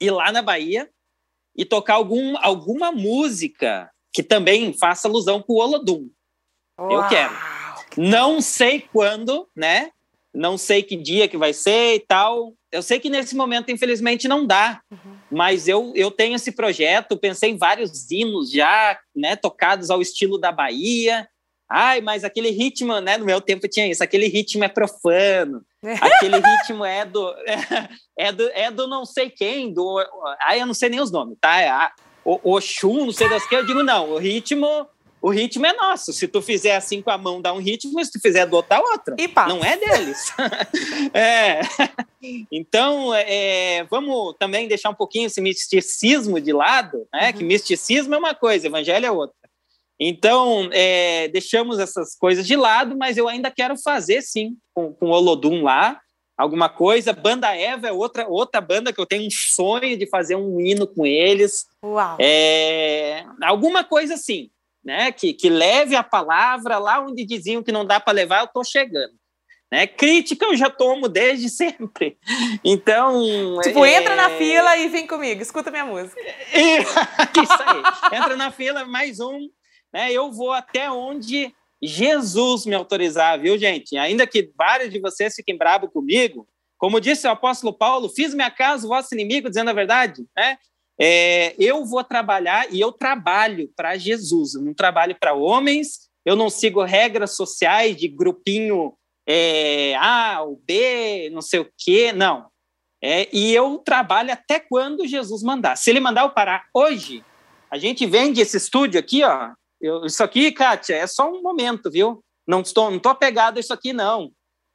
ir 0.00 0.10
lá 0.10 0.32
na 0.32 0.40
Bahia 0.40 0.88
e 1.56 1.64
tocar 1.64 1.94
algum, 1.94 2.36
alguma 2.38 2.90
música 2.90 3.90
que 4.12 4.22
também 4.22 4.72
faça 4.72 5.06
alusão 5.08 5.42
com 5.42 5.54
o 5.54 5.58
Olodum. 5.58 6.08
Uau. 6.80 6.92
Eu 6.92 7.08
quero. 7.08 7.34
Não 7.96 8.40
sei 8.40 8.80
quando, 8.80 9.48
né? 9.54 9.90
Não 10.34 10.58
sei 10.58 10.82
que 10.82 10.96
dia 10.96 11.28
que 11.28 11.36
vai 11.36 11.52
ser 11.52 11.94
e 11.94 12.00
tal. 12.00 12.52
Eu 12.72 12.82
sei 12.82 12.98
que 12.98 13.08
nesse 13.08 13.36
momento, 13.36 13.70
infelizmente, 13.70 14.26
não 14.26 14.46
dá. 14.46 14.80
Uhum 14.90 15.14
mas 15.34 15.66
eu, 15.66 15.92
eu 15.96 16.10
tenho 16.10 16.36
esse 16.36 16.52
projeto, 16.52 17.16
pensei 17.18 17.50
em 17.50 17.58
vários 17.58 18.10
hinos 18.10 18.50
já, 18.50 18.98
né, 19.14 19.34
tocados 19.34 19.90
ao 19.90 20.00
estilo 20.00 20.38
da 20.38 20.52
Bahia. 20.52 21.28
Ai, 21.68 22.00
mas 22.00 22.22
aquele 22.22 22.50
ritmo, 22.50 23.00
né, 23.00 23.16
no 23.16 23.24
meu 23.24 23.40
tempo 23.40 23.66
tinha 23.66 23.88
isso, 23.88 24.04
aquele 24.04 24.28
ritmo 24.28 24.62
é 24.62 24.68
profano, 24.68 25.62
aquele 26.00 26.36
ritmo 26.38 26.84
é 26.84 27.04
do, 27.04 27.28
é, 27.46 27.88
é, 28.28 28.32
do, 28.32 28.48
é 28.50 28.70
do 28.70 28.86
não 28.86 29.04
sei 29.04 29.28
quem, 29.28 29.72
do, 29.72 29.98
ai, 30.42 30.60
eu 30.60 30.66
não 30.66 30.74
sei 30.74 30.88
nem 30.88 31.00
os 31.00 31.10
nomes, 31.10 31.36
tá? 31.40 31.60
É 31.60 31.68
a, 31.68 31.92
o 32.24 32.54
Oxum, 32.54 33.06
não 33.06 33.12
sei 33.12 33.28
das 33.28 33.46
que, 33.46 33.56
eu 33.56 33.66
digo, 33.66 33.82
não, 33.82 34.10
o 34.10 34.18
ritmo 34.18 34.86
o 35.24 35.30
ritmo 35.30 35.64
é 35.64 35.72
nosso. 35.72 36.12
Se 36.12 36.28
tu 36.28 36.42
fizer 36.42 36.76
assim 36.76 37.00
com 37.00 37.10
a 37.10 37.16
mão, 37.16 37.40
dá 37.40 37.50
um 37.50 37.58
ritmo, 37.58 38.04
se 38.04 38.12
tu 38.12 38.20
fizer 38.20 38.44
do 38.44 38.56
outro, 38.56 38.68
dá 38.68 38.78
outro. 38.78 39.14
E 39.18 39.26
pá. 39.26 39.48
Não 39.48 39.64
é 39.64 39.74
deles. 39.74 40.30
é. 41.14 41.60
Então, 42.52 43.14
é, 43.14 43.84
vamos 43.84 44.34
também 44.38 44.68
deixar 44.68 44.90
um 44.90 44.94
pouquinho 44.94 45.24
esse 45.24 45.40
misticismo 45.40 46.38
de 46.38 46.52
lado, 46.52 47.06
né? 47.10 47.28
Uhum. 47.28 47.32
Que 47.38 47.42
misticismo 47.42 48.14
é 48.14 48.18
uma 48.18 48.34
coisa, 48.34 48.66
evangelho 48.66 49.06
é 49.06 49.10
outra. 49.10 49.34
Então, 49.98 50.68
é, 50.70 51.28
deixamos 51.28 51.78
essas 51.78 52.14
coisas 52.14 52.46
de 52.46 52.54
lado, 52.54 52.94
mas 52.94 53.16
eu 53.16 53.26
ainda 53.26 53.50
quero 53.50 53.78
fazer, 53.78 54.20
sim, 54.20 54.58
com, 54.74 54.92
com 54.92 55.06
o 55.06 55.10
Olodum 55.12 55.62
lá, 55.62 55.98
alguma 56.36 56.68
coisa. 56.68 57.14
Banda 57.14 57.56
Eva 57.56 57.88
é 57.88 57.92
outra, 57.92 58.28
outra 58.28 58.60
banda 58.60 58.92
que 58.92 59.00
eu 59.00 59.06
tenho 59.06 59.26
um 59.26 59.30
sonho 59.30 59.96
de 59.96 60.06
fazer 60.06 60.36
um 60.36 60.60
hino 60.60 60.86
com 60.86 61.06
eles. 61.06 61.64
Uau! 61.82 62.18
É, 62.20 63.24
alguma 63.40 63.82
coisa 63.82 64.12
assim 64.12 64.50
né? 64.84 65.10
Que, 65.10 65.32
que 65.32 65.48
leve 65.48 65.96
a 65.96 66.02
palavra 66.02 66.78
lá 66.78 67.00
onde 67.00 67.24
diziam 67.24 67.62
que 67.62 67.72
não 67.72 67.84
dá 67.84 67.98
para 67.98 68.12
levar, 68.12 68.40
eu 68.40 68.44
estou 68.44 68.64
chegando. 68.64 69.14
Né? 69.72 69.86
Crítica 69.86 70.46
eu 70.46 70.56
já 70.56 70.70
tomo 70.70 71.08
desde 71.08 71.48
sempre. 71.50 72.18
Então. 72.62 73.58
Tipo, 73.62 73.84
é... 73.84 73.94
entra 73.94 74.14
na 74.14 74.30
fila 74.30 74.76
e 74.76 74.88
vem 74.88 75.06
comigo, 75.06 75.42
escuta 75.42 75.70
minha 75.70 75.86
música. 75.86 76.20
Isso 76.52 77.62
aí. 77.66 78.18
Entra 78.18 78.36
na 78.36 78.50
fila, 78.50 78.84
mais 78.84 79.18
um. 79.20 79.48
Né? 79.92 80.12
Eu 80.12 80.30
vou 80.30 80.52
até 80.52 80.90
onde 80.90 81.52
Jesus 81.82 82.66
me 82.66 82.74
autorizar, 82.74 83.40
viu, 83.40 83.58
gente? 83.58 83.96
Ainda 83.96 84.26
que 84.26 84.52
vários 84.56 84.90
de 84.90 85.00
vocês 85.00 85.34
fiquem 85.34 85.56
bravos 85.56 85.90
comigo, 85.90 86.46
como 86.78 87.00
disse 87.00 87.26
o 87.26 87.30
apóstolo 87.30 87.72
Paulo, 87.72 88.08
fiz 88.08 88.34
minha 88.34 88.50
casa 88.50 88.86
o 88.86 88.88
vosso 88.88 89.14
inimigo, 89.14 89.48
dizendo 89.48 89.70
a 89.70 89.74
verdade, 89.74 90.24
né? 90.36 90.56
É, 91.00 91.54
eu 91.58 91.84
vou 91.84 92.04
trabalhar 92.04 92.72
e 92.72 92.80
eu 92.80 92.92
trabalho 92.92 93.70
para 93.76 93.96
Jesus, 93.96 94.54
eu 94.54 94.62
não 94.62 94.72
trabalho 94.72 95.16
para 95.18 95.34
homens, 95.34 96.08
eu 96.24 96.36
não 96.36 96.48
sigo 96.48 96.82
regras 96.82 97.34
sociais 97.36 97.96
de 97.96 98.08
grupinho 98.08 98.94
é, 99.26 99.94
A 99.96 100.42
ou 100.42 100.60
B, 100.64 101.30
não 101.32 101.42
sei 101.42 101.60
o 101.60 101.70
quê, 101.76 102.12
não. 102.12 102.46
É, 103.02 103.28
e 103.32 103.54
eu 103.54 103.78
trabalho 103.78 104.32
até 104.32 104.58
quando 104.58 105.06
Jesus 105.06 105.42
mandar. 105.42 105.76
Se 105.76 105.90
ele 105.90 106.00
mandar 106.00 106.22
eu 106.22 106.30
parar 106.30 106.64
hoje, 106.72 107.22
a 107.70 107.76
gente 107.76 108.06
vende 108.06 108.40
esse 108.40 108.56
estúdio 108.56 108.98
aqui, 108.98 109.22
ó. 109.22 109.50
Eu, 109.80 110.06
isso 110.06 110.24
aqui, 110.24 110.50
Kátia, 110.52 110.94
é 110.94 111.06
só 111.06 111.30
um 111.30 111.42
momento, 111.42 111.90
viu? 111.90 112.24
Não 112.46 112.60
estou, 112.60 112.88
não 112.88 112.96
estou 112.96 113.12
apegado 113.12 113.58
a 113.58 113.60
isso 113.60 113.72
aqui, 113.72 113.92
não. 113.92 114.30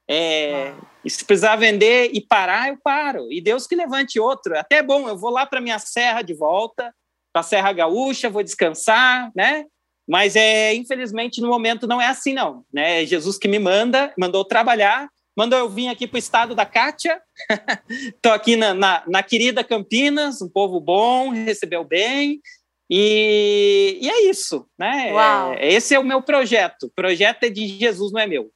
É, 0.08 0.70
ah. 0.70 0.89
Se 1.08 1.24
precisar 1.24 1.56
vender 1.56 2.10
e 2.14 2.20
parar, 2.20 2.70
eu 2.70 2.78
paro. 2.84 3.32
E 3.32 3.40
Deus 3.40 3.68
que 3.68 3.76
levante 3.76 4.20
outro. 4.20 4.58
Até 4.58 4.78
é 4.78 4.84
bom, 4.84 5.08
eu 5.08 5.18
vou 5.18 5.30
lá 5.30 5.46
para 5.46 5.62
minha 5.62 5.80
serra 5.80 6.22
de 6.22 6.34
volta, 6.34 6.94
para 7.32 7.42
a 7.42 7.44
Serra 7.44 7.72
Gaúcha, 7.72 8.30
vou 8.30 8.44
descansar, 8.44 9.32
né? 9.36 9.66
Mas 10.08 10.36
é, 10.36 10.74
infelizmente 10.74 11.40
no 11.40 11.48
momento 11.48 11.86
não 11.86 12.02
é 12.02 12.08
assim 12.08 12.34
não, 12.34 12.66
né? 12.74 13.04
É 13.04 13.06
Jesus 13.06 13.38
que 13.38 13.48
me 13.48 13.60
manda, 13.60 14.12
mandou 14.18 14.44
trabalhar, 14.44 15.08
mandou 15.38 15.58
eu 15.58 15.70
vir 15.70 15.88
aqui 15.88 16.08
para 16.08 16.16
o 16.16 16.20
estado 16.20 16.56
da 16.56 16.66
Cátia. 16.66 17.22
Estou 17.88 18.32
aqui 18.32 18.56
na, 18.56 18.74
na, 18.74 19.04
na, 19.08 19.24
querida 19.24 19.64
Campinas, 19.64 20.42
um 20.42 20.50
povo 20.50 20.80
bom, 20.80 21.30
recebeu 21.30 21.84
bem. 21.84 22.42
E, 22.90 24.00
e 24.02 24.10
é 24.10 24.30
isso, 24.30 24.66
né? 24.78 25.14
É, 25.54 25.74
esse 25.74 25.94
é 25.94 26.00
o 26.00 26.04
meu 26.04 26.24
projeto. 26.24 26.88
O 26.88 26.92
projeto 26.92 27.44
é 27.44 27.50
de 27.50 27.68
Jesus, 27.68 28.12
não 28.12 28.20
é 28.20 28.26
meu. 28.26 28.50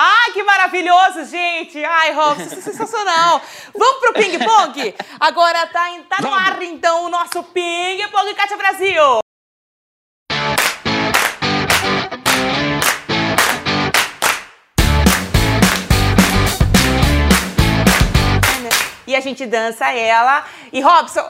Ai, 0.00 0.30
que 0.30 0.44
maravilhoso, 0.44 1.24
gente! 1.24 1.84
Ai, 1.84 2.12
Robson, 2.12 2.44
isso 2.44 2.58
é 2.60 2.62
sensacional! 2.62 3.42
Vamos 3.74 3.98
pro 3.98 4.12
ping-pong? 4.12 4.94
Agora 5.18 5.66
tá, 5.66 5.88
tá 6.08 6.22
no 6.22 6.32
ar, 6.32 6.62
então, 6.62 7.06
o 7.06 7.08
nosso 7.08 7.42
ping-pong 7.42 8.32
Cátia 8.34 8.56
Brasil! 8.56 9.18
gente 19.28 19.46
dança 19.46 19.92
ela. 19.92 20.44
E 20.72 20.80
Robson. 20.80 21.28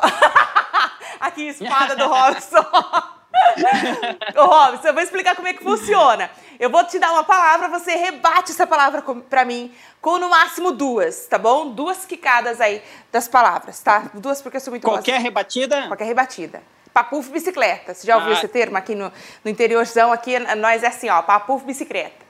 Aqui, 1.20 1.48
espada 1.48 1.96
do 1.96 2.06
Robson. 2.06 3.17
Ô, 4.36 4.44
Robson, 4.44 4.88
eu 4.88 4.94
vou 4.94 5.02
explicar 5.02 5.36
como 5.36 5.48
é 5.48 5.52
que 5.52 5.62
funciona. 5.62 6.30
Eu 6.58 6.70
vou 6.70 6.84
te 6.84 6.98
dar 6.98 7.12
uma 7.12 7.24
palavra, 7.24 7.68
você 7.68 7.94
rebate 7.94 8.52
essa 8.52 8.66
palavra 8.66 9.02
para 9.28 9.44
mim 9.44 9.72
com 10.00 10.18
no 10.18 10.28
máximo 10.28 10.72
duas, 10.72 11.26
tá 11.26 11.38
bom? 11.38 11.70
Duas 11.70 12.04
quicadas 12.04 12.60
aí 12.60 12.82
das 13.12 13.28
palavras, 13.28 13.80
tá? 13.80 14.10
Duas 14.14 14.40
porque 14.40 14.56
eu 14.56 14.60
sou 14.60 14.72
muito 14.72 14.84
Qualquer 14.84 15.20
rebatida? 15.20 15.86
Qualquer 15.86 16.04
rebatida. 16.04 16.62
Papuf 16.92 17.30
bicicleta. 17.30 17.94
Você 17.94 18.06
já 18.06 18.16
ouviu 18.16 18.32
ah. 18.32 18.38
esse 18.38 18.48
termo 18.48 18.76
aqui 18.76 18.94
no, 18.94 19.12
no 19.44 19.50
interiorzão? 19.50 20.12
Aqui 20.12 20.38
nós 20.56 20.82
é 20.82 20.88
assim, 20.88 21.08
ó, 21.08 21.22
papuf 21.22 21.64
bicicleta. 21.64 22.26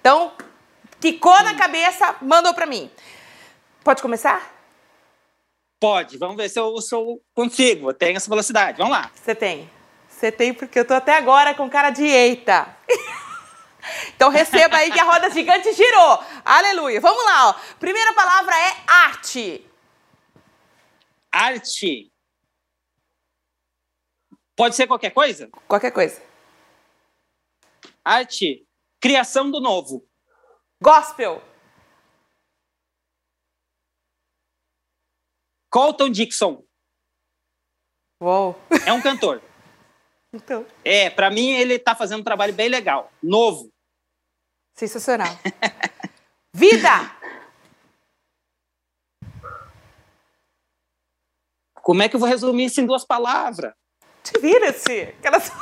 Então, 0.00 0.32
quicou 1.00 1.42
na 1.42 1.54
cabeça, 1.54 2.16
mandou 2.20 2.52
para 2.52 2.66
mim. 2.66 2.90
Pode 3.82 4.02
começar? 4.02 4.52
Pode. 5.80 6.18
Vamos 6.18 6.36
ver 6.36 6.48
se 6.48 6.58
eu, 6.58 6.76
se 6.80 6.94
eu 6.94 7.20
consigo. 7.34 7.90
Eu 7.90 7.94
tenho 7.94 8.16
essa 8.16 8.28
velocidade. 8.28 8.78
Vamos 8.78 8.92
lá. 8.92 9.10
Você 9.14 9.34
tem. 9.34 9.70
Você 10.14 10.30
tem 10.30 10.54
porque 10.54 10.78
eu 10.78 10.86
tô 10.86 10.94
até 10.94 11.16
agora 11.16 11.54
com 11.54 11.68
cara 11.68 11.90
de 11.90 12.04
eita. 12.04 12.78
então 14.14 14.30
receba 14.30 14.76
aí 14.76 14.92
que 14.92 15.00
a 15.00 15.04
roda 15.04 15.28
gigante 15.28 15.72
girou. 15.72 16.24
Aleluia. 16.44 17.00
Vamos 17.00 17.24
lá, 17.24 17.48
ó. 17.48 17.52
Primeira 17.80 18.14
palavra 18.14 18.54
é 18.56 18.84
arte. 18.86 19.68
Arte. 21.32 22.12
Pode 24.56 24.76
ser 24.76 24.86
qualquer 24.86 25.10
coisa? 25.10 25.50
Qualquer 25.66 25.90
coisa. 25.90 26.22
Arte. 28.04 28.64
Criação 29.00 29.50
do 29.50 29.60
novo. 29.60 30.08
Gospel. 30.80 31.42
Colton 35.70 36.08
Dixon. 36.08 36.64
Uou. 38.20 38.56
É 38.86 38.92
um 38.92 39.02
cantor. 39.02 39.42
Então. 40.34 40.66
É, 40.84 41.08
para 41.08 41.30
mim 41.30 41.52
ele 41.52 41.78
tá 41.78 41.94
fazendo 41.94 42.20
um 42.20 42.24
trabalho 42.24 42.52
bem 42.52 42.68
legal, 42.68 43.10
novo. 43.22 43.70
Sensacional. 44.74 45.38
Vida! 46.52 47.12
Como 51.74 52.02
é 52.02 52.08
que 52.08 52.16
eu 52.16 52.20
vou 52.20 52.28
resumir 52.28 52.64
isso 52.64 52.80
em 52.80 52.86
duas 52.86 53.04
palavras? 53.04 53.72
Vira-se! 54.40 55.14
Aquelas... 55.18 55.52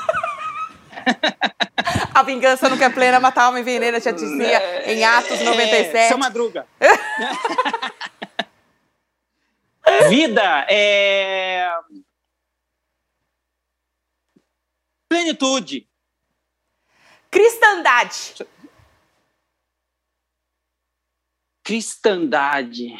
A 2.14 2.22
vingança 2.22 2.68
nunca 2.68 2.84
é 2.84 2.90
plena, 2.90 3.18
matar 3.18 3.44
alma 3.44 3.58
envenena, 3.58 3.98
já 3.98 4.12
dizia 4.12 4.90
em 4.90 5.04
Atos 5.04 5.40
97. 5.40 5.96
É, 5.96 6.08
seu 6.08 6.18
Madruga. 6.18 6.66
Vida 10.08 10.64
é 10.68 11.68
Plenitude. 15.12 15.86
Cristandade. 17.30 18.48
Cristandade. 21.62 22.96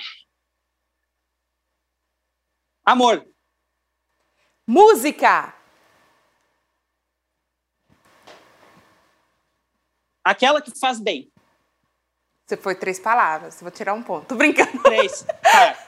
Amor. 2.84 3.26
Música. 4.66 5.56
Aquela 10.22 10.60
que 10.60 10.78
faz 10.78 11.00
bem. 11.00 11.32
Você 12.44 12.58
foi 12.58 12.74
três 12.74 13.00
palavras. 13.00 13.58
Vou 13.62 13.70
tirar 13.70 13.94
um 13.94 14.02
ponto. 14.02 14.26
Tô 14.26 14.34
brincando. 14.34 14.82
Três. 14.82 15.22
Tá. 15.22 15.78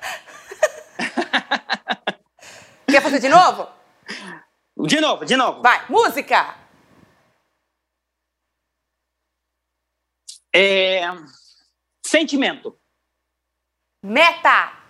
Quer 2.88 3.02
fazer 3.02 3.20
de 3.20 3.28
novo? 3.28 3.68
De 4.76 5.00
novo, 5.00 5.24
de 5.24 5.36
novo. 5.36 5.62
Vai, 5.62 5.86
música! 5.88 6.58
É... 10.54 11.02
Sentimento. 12.04 12.78
Meta. 14.02 14.84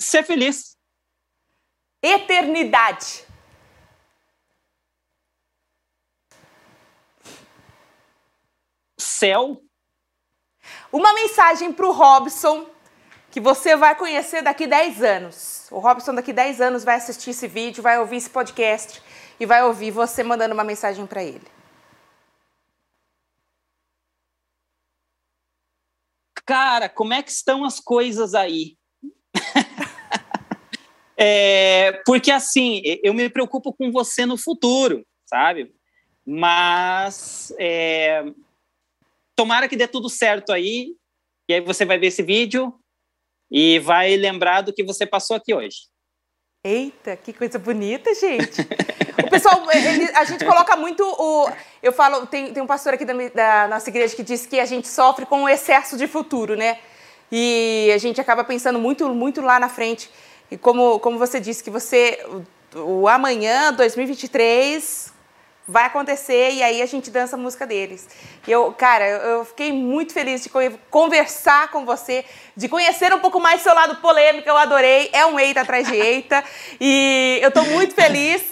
Ser 0.00 0.24
feliz. 0.24 0.76
Eternidade. 2.02 3.26
Céu. 8.98 9.62
Uma 10.92 11.12
mensagem 11.14 11.72
para 11.72 11.86
o 11.86 11.92
Robson 11.92 12.77
que 13.38 13.40
você 13.40 13.76
vai 13.76 13.94
conhecer 13.94 14.42
daqui 14.42 14.66
10 14.66 15.00
anos. 15.00 15.68
O 15.70 15.78
Robson 15.78 16.12
daqui 16.12 16.32
10 16.32 16.60
anos 16.60 16.82
vai 16.82 16.96
assistir 16.96 17.30
esse 17.30 17.46
vídeo, 17.46 17.80
vai 17.80 17.96
ouvir 17.96 18.16
esse 18.16 18.28
podcast 18.28 19.00
e 19.38 19.46
vai 19.46 19.62
ouvir 19.62 19.92
você 19.92 20.24
mandando 20.24 20.54
uma 20.54 20.64
mensagem 20.64 21.06
para 21.06 21.22
ele. 21.22 21.46
Cara, 26.44 26.88
como 26.88 27.14
é 27.14 27.22
que 27.22 27.30
estão 27.30 27.64
as 27.64 27.78
coisas 27.78 28.34
aí? 28.34 28.76
é, 31.16 31.92
porque 32.04 32.32
assim, 32.32 32.82
eu 33.04 33.14
me 33.14 33.30
preocupo 33.30 33.72
com 33.72 33.92
você 33.92 34.26
no 34.26 34.36
futuro, 34.36 35.06
sabe? 35.24 35.72
Mas 36.26 37.54
é, 37.56 38.24
tomara 39.36 39.68
que 39.68 39.76
dê 39.76 39.86
tudo 39.86 40.10
certo 40.10 40.50
aí. 40.50 40.96
E 41.48 41.54
aí 41.54 41.60
você 41.60 41.84
vai 41.84 41.98
ver 41.98 42.08
esse 42.08 42.22
vídeo 42.24 42.74
e 43.50 43.78
vai 43.78 44.16
lembrar 44.16 44.62
do 44.62 44.72
que 44.72 44.84
você 44.84 45.06
passou 45.06 45.36
aqui 45.36 45.54
hoje. 45.54 45.76
Eita, 46.64 47.16
que 47.16 47.32
coisa 47.32 47.58
bonita, 47.58 48.12
gente. 48.14 48.60
o 49.24 49.30
pessoal, 49.30 49.64
ele, 49.72 50.10
a 50.14 50.24
gente 50.24 50.44
coloca 50.44 50.76
muito 50.76 51.02
o. 51.02 51.50
Eu 51.82 51.92
falo, 51.92 52.26
tem, 52.26 52.52
tem 52.52 52.62
um 52.62 52.66
pastor 52.66 52.94
aqui 52.94 53.04
da, 53.04 53.14
da, 53.34 53.68
nossa 53.68 53.88
igreja 53.88 54.14
que 54.14 54.22
diz 54.22 54.44
que 54.44 54.58
a 54.58 54.66
gente 54.66 54.88
sofre 54.88 55.24
com 55.24 55.44
o 55.44 55.48
excesso 55.48 55.96
de 55.96 56.06
futuro, 56.06 56.56
né? 56.56 56.78
E 57.30 57.90
a 57.94 57.98
gente 57.98 58.20
acaba 58.20 58.42
pensando 58.42 58.78
muito, 58.78 59.08
muito 59.14 59.40
lá 59.40 59.60
na 59.60 59.68
frente. 59.68 60.10
E 60.50 60.56
como, 60.56 60.98
como 60.98 61.18
você 61.18 61.38
disse, 61.38 61.62
que 61.62 61.70
você, 61.70 62.18
o 62.74 63.06
amanhã, 63.06 63.72
2023, 63.72 65.12
vai 65.68 65.84
acontecer 65.84 66.52
e 66.52 66.62
aí 66.62 66.80
a 66.80 66.86
gente 66.86 67.10
dança 67.10 67.36
a 67.36 67.38
música 67.38 67.66
deles. 67.66 68.08
Eu, 68.46 68.72
cara, 68.72 69.06
eu 69.06 69.44
fiquei 69.44 69.70
muito 69.70 70.14
feliz 70.14 70.42
de 70.42 70.50
conversar 70.90 71.70
com 71.70 71.84
você, 71.84 72.24
de 72.56 72.68
conhecer 72.68 73.12
um 73.12 73.18
pouco 73.18 73.38
mais 73.38 73.60
seu 73.60 73.74
lado 73.74 73.96
polêmico, 73.96 74.48
eu 74.48 74.56
adorei. 74.56 75.10
É 75.12 75.26
um 75.26 75.38
eita 75.38 75.60
atrás 75.60 75.86
de 75.86 75.94
eita 75.94 76.42
e 76.80 77.38
eu 77.42 77.48
estou 77.48 77.64
muito 77.66 77.94
feliz. 77.94 78.42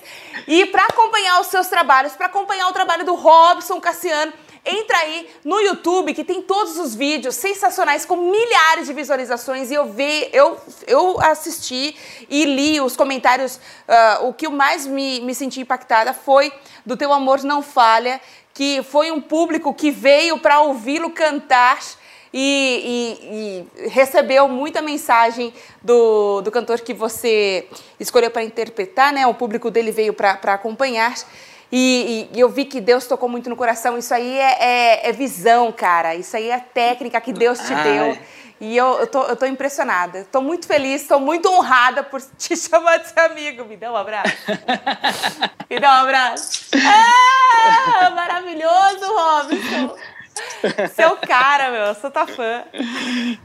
E 0.46 0.66
para 0.66 0.84
acompanhar 0.84 1.40
os 1.40 1.46
seus 1.46 1.68
trabalhos, 1.68 2.12
para 2.12 2.26
acompanhar 2.26 2.68
o 2.68 2.72
trabalho 2.72 3.04
do 3.06 3.14
Robson 3.14 3.80
Cassiano, 3.80 4.32
Entra 4.66 4.98
aí 4.98 5.28
no 5.44 5.60
YouTube 5.60 6.12
que 6.12 6.24
tem 6.24 6.42
todos 6.42 6.76
os 6.76 6.92
vídeos 6.92 7.36
sensacionais 7.36 8.04
com 8.04 8.16
milhares 8.16 8.88
de 8.88 8.92
visualizações 8.92 9.70
e 9.70 9.74
eu 9.74 9.92
vi, 9.92 10.28
eu, 10.32 10.58
eu 10.88 11.20
assisti 11.20 11.94
e 12.28 12.44
li 12.44 12.80
os 12.80 12.96
comentários. 12.96 13.60
Uh, 13.86 14.26
o 14.26 14.34
que 14.34 14.48
mais 14.48 14.84
me, 14.84 15.20
me 15.20 15.36
senti 15.36 15.60
impactada 15.60 16.12
foi 16.12 16.52
do 16.84 16.96
Teu 16.96 17.12
Amor 17.12 17.44
Não 17.44 17.62
Falha, 17.62 18.20
que 18.52 18.82
foi 18.82 19.12
um 19.12 19.20
público 19.20 19.72
que 19.72 19.92
veio 19.92 20.38
para 20.38 20.60
ouvi-lo 20.60 21.10
cantar. 21.10 21.78
E, 22.34 23.64
e, 23.72 23.86
e, 23.86 23.88
recebeu 23.88 24.46
muita 24.48 24.82
mensagem 24.82 25.54
do, 25.80 26.42
do 26.42 26.50
cantor 26.50 26.80
que 26.80 26.92
você 26.92 27.66
escolheu 27.98 28.30
para 28.30 28.42
interpretar, 28.42 29.10
né? 29.10 29.26
O 29.26 29.32
público 29.32 29.70
dele 29.70 29.90
veio 29.90 30.12
para 30.12 30.32
acompanhar. 30.52 31.14
E, 31.70 32.28
e, 32.32 32.40
eu 32.40 32.48
vi 32.48 32.64
que 32.64 32.80
Deus 32.80 33.06
tocou 33.06 33.28
muito 33.28 33.50
no 33.50 33.56
coração. 33.56 33.98
Isso 33.98 34.14
aí 34.14 34.38
é, 34.38 34.56
é, 34.60 35.08
é 35.08 35.12
visão, 35.12 35.72
cara. 35.72 36.14
Isso 36.14 36.36
aí 36.36 36.50
é 36.50 36.58
técnica 36.58 37.20
que 37.20 37.32
Deus 37.32 37.58
te 37.58 37.74
Ai. 37.74 37.82
deu. 37.82 38.18
E 38.58 38.74
eu, 38.76 39.00
eu, 39.00 39.06
tô, 39.06 39.24
eu 39.24 39.36
tô 39.36 39.44
impressionada. 39.46 40.20
Estou 40.20 40.40
muito 40.40 40.66
feliz, 40.66 41.02
estou 41.02 41.20
muito 41.20 41.48
honrada 41.48 42.02
por 42.02 42.20
te 42.38 42.56
chamar 42.56 42.98
de 42.98 43.08
seu 43.08 43.24
amigo. 43.24 43.64
Me 43.64 43.76
dá 43.76 43.92
um 43.92 43.96
abraço. 43.96 44.32
Me 45.68 45.78
dá 45.78 45.88
um 45.88 46.04
abraço. 46.04 46.66
Ah, 46.74 48.10
maravilhoso, 48.10 49.06
Robson. 49.06 49.96
Seu 50.94 51.16
cara, 51.16 51.70
meu, 51.70 51.80
eu 51.82 51.94
sou 51.94 52.10
tua 52.10 52.26
fã. 52.26 52.64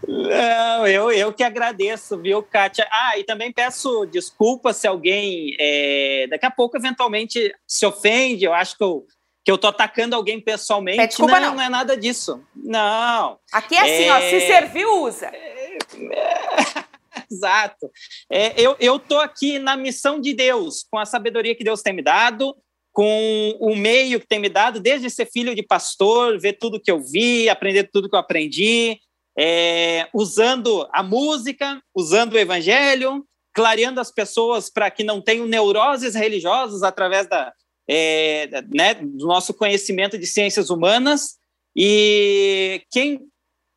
Não, 0.07 0.87
eu, 0.87 1.11
eu 1.11 1.33
que 1.33 1.43
agradeço, 1.43 2.17
viu, 2.17 2.43
Kátia? 2.43 2.87
Ah, 2.91 3.17
e 3.17 3.23
também 3.23 3.51
peço 3.51 4.05
desculpa 4.05 4.73
se 4.73 4.87
alguém 4.87 5.55
é, 5.59 6.27
daqui 6.29 6.45
a 6.45 6.51
pouco 6.51 6.77
eventualmente 6.77 7.53
se 7.67 7.85
ofende. 7.85 8.45
Eu 8.45 8.53
acho 8.53 8.77
que 8.77 8.83
eu, 8.83 9.05
que 9.43 9.51
eu 9.51 9.57
tô 9.57 9.67
atacando 9.67 10.15
alguém 10.15 10.39
pessoalmente. 10.39 10.99
É, 10.99 11.07
desculpa, 11.07 11.39
não, 11.39 11.49
não, 11.49 11.55
não 11.55 11.63
é 11.63 11.69
nada 11.69 11.95
disso. 11.95 12.43
Não. 12.55 13.39
Aqui 13.51 13.75
é 13.75 13.81
assim, 13.81 14.03
é... 14.03 14.13
ó, 14.13 14.19
se 14.19 14.35
é, 14.35 14.47
serviu, 14.47 15.03
usa. 15.03 15.27
É... 15.27 15.77
Exato. 17.31 17.89
É, 18.29 18.59
eu, 18.59 18.75
eu 18.79 18.99
tô 18.99 19.19
aqui 19.19 19.59
na 19.59 19.75
missão 19.77 20.19
de 20.19 20.33
Deus, 20.33 20.85
com 20.89 20.97
a 20.97 21.05
sabedoria 21.05 21.55
que 21.55 21.63
Deus 21.63 21.81
tem 21.81 21.93
me 21.93 22.01
dado, 22.01 22.55
com 22.91 23.57
o 23.59 23.75
meio 23.75 24.19
que 24.19 24.27
tem 24.27 24.39
me 24.39 24.49
dado, 24.49 24.79
desde 24.79 25.09
ser 25.09 25.25
filho 25.25 25.55
de 25.55 25.63
pastor, 25.63 26.39
ver 26.39 26.53
tudo 26.53 26.81
que 26.81 26.91
eu 26.91 26.99
vi, 27.01 27.47
aprender 27.49 27.89
tudo 27.91 28.09
que 28.09 28.15
eu 28.15 28.19
aprendi. 28.19 28.99
é, 29.37 30.07
usando 30.13 30.87
a 30.91 31.01
música, 31.01 31.81
usando 31.95 32.33
o 32.33 32.39
evangelho, 32.39 33.25
clareando 33.53 33.99
as 33.99 34.11
pessoas 34.11 34.69
para 34.69 34.89
que 34.91 35.03
não 35.03 35.21
tenham 35.21 35.45
neuroses 35.45 36.15
religiosas 36.15 36.83
através 36.83 37.27
da, 37.27 37.53
é, 37.87 38.47
né, 38.73 38.95
do 38.95 39.25
nosso 39.25 39.53
conhecimento 39.53 40.17
de 40.17 40.25
ciências 40.25 40.69
humanas. 40.69 41.37
E 41.75 42.83
quem, 42.91 43.21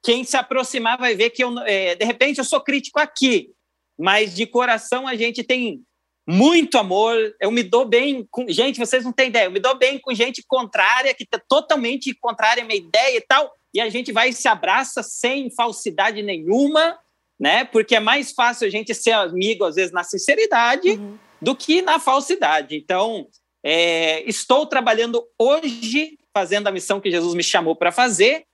quem 0.03 0.25
se 0.25 0.37
aproximar 0.37 0.99
vai 0.99 1.15
ver 1.15 1.31
que, 1.31 1.43
eu, 1.43 1.57
é, 1.61 1.95
de 1.95 2.05
repente, 2.05 2.39
eu 2.39 2.45
sou 2.45 2.61
crítico 2.61 2.99
aqui, 2.99 3.51
mas 3.99 4.35
de 4.35 4.47
coração 4.47 5.07
a 5.07 5.15
gente 5.15 5.43
tem 5.45 5.83
muito 6.27 6.79
amor. 6.79 7.17
Eu 7.41 7.51
me 7.51 7.63
dou 7.63 7.85
bem 7.85 8.27
com. 8.31 8.49
Gente, 8.49 8.79
vocês 8.79 9.05
não 9.05 9.13
têm 9.13 9.29
ideia, 9.29 9.47
eu 9.47 9.51
me 9.51 9.61
dou 9.61 9.77
bem 9.77 9.99
com 9.99 10.15
gente 10.15 10.43
contrária, 10.47 11.15
que 11.15 11.25
está 11.25 11.39
totalmente 11.49 12.15
contrária 12.15 12.63
à 12.63 12.67
minha 12.67 12.79
ideia 12.79 13.17
e 13.17 13.21
tal, 13.21 13.53
e 13.73 13.81
a 13.81 13.89
gente 13.89 14.13
vai 14.13 14.31
e 14.31 14.33
se 14.33 14.49
abraça 14.49 15.03
sem 15.03 15.51
falsidade 15.51 16.23
nenhuma 16.23 16.99
né? 17.39 17.65
Porque 17.65 17.97
é 17.97 18.01
mais 18.01 18.33
fácil 18.33 18.67
a 18.67 18.71
gente 18.71 18.95
ser 18.95 19.13
amigo, 19.13 19.65
às 19.65 19.75
vezes, 19.75 19.93
na 19.93 20.05
sinceridade 20.05 20.91
uhum. 20.91 21.19
do 21.41 21.55
que 21.55 21.83
na 21.83 21.99
falsidade. 21.99 22.77
Então, 22.77 23.27
é, 23.63 24.23
estou 24.29 24.67
trabalhando 24.67 25.23
hoje, 25.39 26.19
fazendo 26.33 26.69
a 26.69 26.73
missão 26.73 27.01
que 27.01 27.11
Jesus 27.11 27.35
me 27.35 27.43
chamou 27.43 27.75
para 27.75 27.93
fazer. 27.93 28.45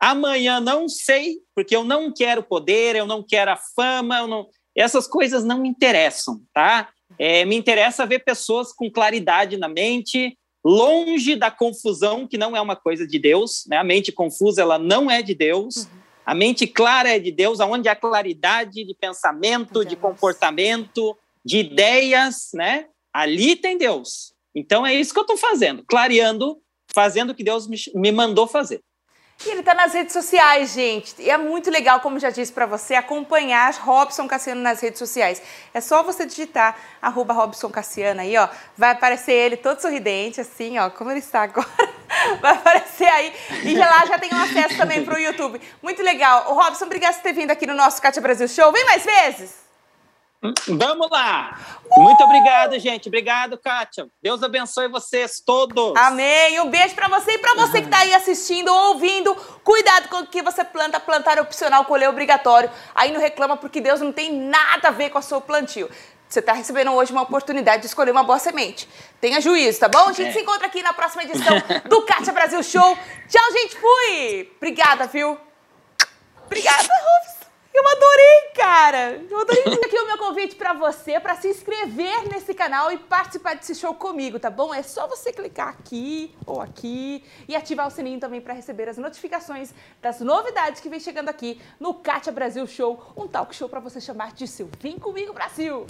Amanhã 0.00 0.60
não 0.60 0.88
sei, 0.88 1.36
porque 1.54 1.76
eu 1.76 1.84
não 1.84 2.12
quero 2.12 2.42
poder, 2.42 2.96
eu 2.96 3.06
não 3.06 3.22
quero 3.22 3.50
a 3.50 3.56
fama, 3.56 4.18
eu 4.18 4.26
não... 4.26 4.48
essas 4.74 5.06
coisas 5.06 5.44
não 5.44 5.60
me 5.60 5.68
interessam, 5.68 6.40
tá? 6.54 6.88
É, 7.18 7.44
me 7.44 7.56
interessa 7.56 8.06
ver 8.06 8.20
pessoas 8.20 8.72
com 8.72 8.90
claridade 8.90 9.56
na 9.56 9.68
mente, 9.68 10.36
longe 10.64 11.36
da 11.36 11.50
confusão, 11.50 12.26
que 12.26 12.38
não 12.38 12.56
é 12.56 12.60
uma 12.60 12.76
coisa 12.76 13.06
de 13.06 13.18
Deus, 13.18 13.64
né? 13.66 13.78
A 13.78 13.84
mente 13.84 14.12
confusa, 14.12 14.62
ela 14.62 14.78
não 14.78 15.10
é 15.10 15.22
de 15.22 15.34
Deus. 15.34 15.76
Uhum. 15.76 16.00
A 16.26 16.34
mente 16.34 16.66
clara 16.66 17.08
é 17.08 17.18
de 17.18 17.32
Deus, 17.32 17.60
aonde 17.60 17.88
há 17.88 17.96
claridade 17.96 18.84
de 18.84 18.94
pensamento, 18.94 19.84
de 19.84 19.96
comportamento, 19.96 21.16
de 21.44 21.58
ideias, 21.58 22.50
né? 22.54 22.86
Ali 23.12 23.56
tem 23.56 23.76
Deus. 23.76 24.32
Então 24.54 24.86
é 24.86 24.94
isso 24.94 25.12
que 25.12 25.18
eu 25.18 25.24
estou 25.24 25.36
fazendo, 25.36 25.84
clareando, 25.86 26.58
fazendo 26.92 27.30
o 27.30 27.34
que 27.34 27.44
Deus 27.44 27.66
me, 27.66 27.76
me 27.94 28.12
mandou 28.12 28.46
fazer. 28.46 28.80
E 29.44 29.50
ele 29.50 29.60
está 29.60 29.72
nas 29.72 29.94
redes 29.94 30.12
sociais, 30.12 30.74
gente. 30.74 31.14
E 31.18 31.30
é 31.30 31.38
muito 31.38 31.70
legal, 31.70 32.00
como 32.00 32.18
já 32.18 32.28
disse 32.28 32.52
para 32.52 32.66
você, 32.66 32.94
acompanhar 32.94 33.72
Robson 33.74 34.28
Cassiano 34.28 34.60
nas 34.60 34.80
redes 34.80 34.98
sociais. 34.98 35.40
É 35.72 35.80
só 35.80 36.02
você 36.02 36.26
digitar 36.26 36.76
arroba 37.00 37.32
Robson 37.32 37.70
Cassiano 37.70 38.20
aí, 38.20 38.36
ó. 38.36 38.48
Vai 38.76 38.90
aparecer 38.90 39.32
ele 39.32 39.56
todo 39.56 39.80
sorridente, 39.80 40.42
assim, 40.42 40.78
ó, 40.78 40.90
como 40.90 41.10
ele 41.10 41.20
está 41.20 41.42
agora. 41.42 41.66
Vai 42.42 42.52
aparecer 42.52 43.08
aí. 43.08 43.32
E 43.64 43.74
já 43.74 43.88
lá 43.88 44.04
já 44.04 44.18
tem 44.18 44.28
um 44.34 44.42
acesso 44.42 44.76
também 44.76 45.02
para 45.04 45.14
o 45.14 45.18
YouTube. 45.18 45.58
Muito 45.82 46.02
legal. 46.02 46.50
O 46.50 46.54
Robson, 46.54 46.84
obrigado 46.84 47.14
por 47.14 47.22
ter 47.22 47.32
vindo 47.32 47.50
aqui 47.50 47.66
no 47.66 47.74
nosso 47.74 48.02
Cátia 48.02 48.20
Brasil 48.20 48.46
Show. 48.46 48.70
Vem 48.72 48.84
mais 48.84 49.04
vezes! 49.04 49.69
Vamos 50.66 51.10
lá! 51.10 51.58
Uh! 51.84 52.02
Muito 52.02 52.24
obrigado, 52.24 52.78
gente. 52.78 53.08
Obrigado, 53.08 53.58
Kátia. 53.58 54.08
Deus 54.22 54.42
abençoe 54.42 54.88
vocês 54.88 55.40
todos. 55.44 55.94
Amém. 55.96 56.58
Um 56.60 56.70
beijo 56.70 56.94
para 56.94 57.08
você 57.08 57.32
e 57.32 57.38
para 57.38 57.54
você 57.54 57.80
que 57.80 57.86
está 57.86 57.98
aí 57.98 58.14
assistindo, 58.14 58.72
ouvindo. 58.72 59.34
Cuidado 59.62 60.08
com 60.08 60.20
o 60.20 60.26
que 60.26 60.42
você 60.42 60.64
planta. 60.64 60.98
Plantar 60.98 61.36
é 61.36 61.42
opcional, 61.42 61.84
colher 61.84 62.06
é 62.06 62.08
obrigatório. 62.08 62.70
Aí 62.94 63.12
não 63.12 63.20
reclama 63.20 63.56
porque 63.56 63.80
Deus 63.80 64.00
não 64.00 64.12
tem 64.12 64.32
nada 64.32 64.88
a 64.88 64.90
ver 64.90 65.10
com 65.10 65.18
a 65.18 65.22
sua 65.22 65.40
plantio. 65.42 65.90
Você 66.26 66.38
está 66.38 66.52
recebendo 66.52 66.92
hoje 66.92 67.12
uma 67.12 67.22
oportunidade 67.22 67.82
de 67.82 67.88
escolher 67.88 68.12
uma 68.12 68.22
boa 68.22 68.38
semente. 68.38 68.88
Tenha 69.20 69.40
juízo, 69.40 69.80
tá 69.80 69.88
bom? 69.88 70.08
A 70.08 70.12
gente 70.12 70.28
é. 70.28 70.32
se 70.32 70.40
encontra 70.40 70.68
aqui 70.68 70.80
na 70.80 70.92
próxima 70.92 71.24
edição 71.24 71.56
do 71.86 72.02
Kátia 72.02 72.32
Brasil 72.32 72.62
Show. 72.62 72.96
Tchau, 73.28 73.52
gente. 73.52 73.76
Fui! 73.76 74.52
Obrigada, 74.56 75.06
viu? 75.08 75.36
Obrigada, 76.46 76.82
Robson. 76.82 77.39
Eu 77.72 77.86
adorei, 77.86 78.50
cara! 78.54 79.22
Eu 79.30 79.40
adorei. 79.40 79.62
Aqui 79.84 79.98
o 79.98 80.06
meu 80.06 80.18
convite 80.18 80.56
para 80.56 80.72
você, 80.72 81.18
para 81.18 81.36
se 81.36 81.48
inscrever 81.48 82.28
nesse 82.28 82.52
canal 82.54 82.92
e 82.92 82.98
participar 82.98 83.54
desse 83.54 83.74
show 83.74 83.94
comigo, 83.94 84.38
tá 84.38 84.50
bom? 84.50 84.74
É 84.74 84.82
só 84.82 85.06
você 85.06 85.32
clicar 85.32 85.68
aqui 85.68 86.34
ou 86.46 86.60
aqui 86.60 87.24
e 87.48 87.56
ativar 87.56 87.86
o 87.86 87.90
sininho 87.90 88.20
também 88.20 88.40
para 88.40 88.54
receber 88.54 88.88
as 88.88 88.98
notificações 88.98 89.72
das 90.00 90.20
novidades 90.20 90.80
que 90.80 90.88
vem 90.88 91.00
chegando 91.00 91.28
aqui 91.28 91.60
no 91.78 91.94
Kátia 91.94 92.32
Brasil 92.32 92.66
Show, 92.66 93.02
um 93.16 93.26
talk 93.26 93.54
show 93.54 93.68
para 93.68 93.80
você 93.80 94.00
chamar 94.00 94.32
de 94.32 94.46
seu 94.46 94.68
Vem 94.80 94.98
Comigo 94.98 95.32
Brasil! 95.32 95.86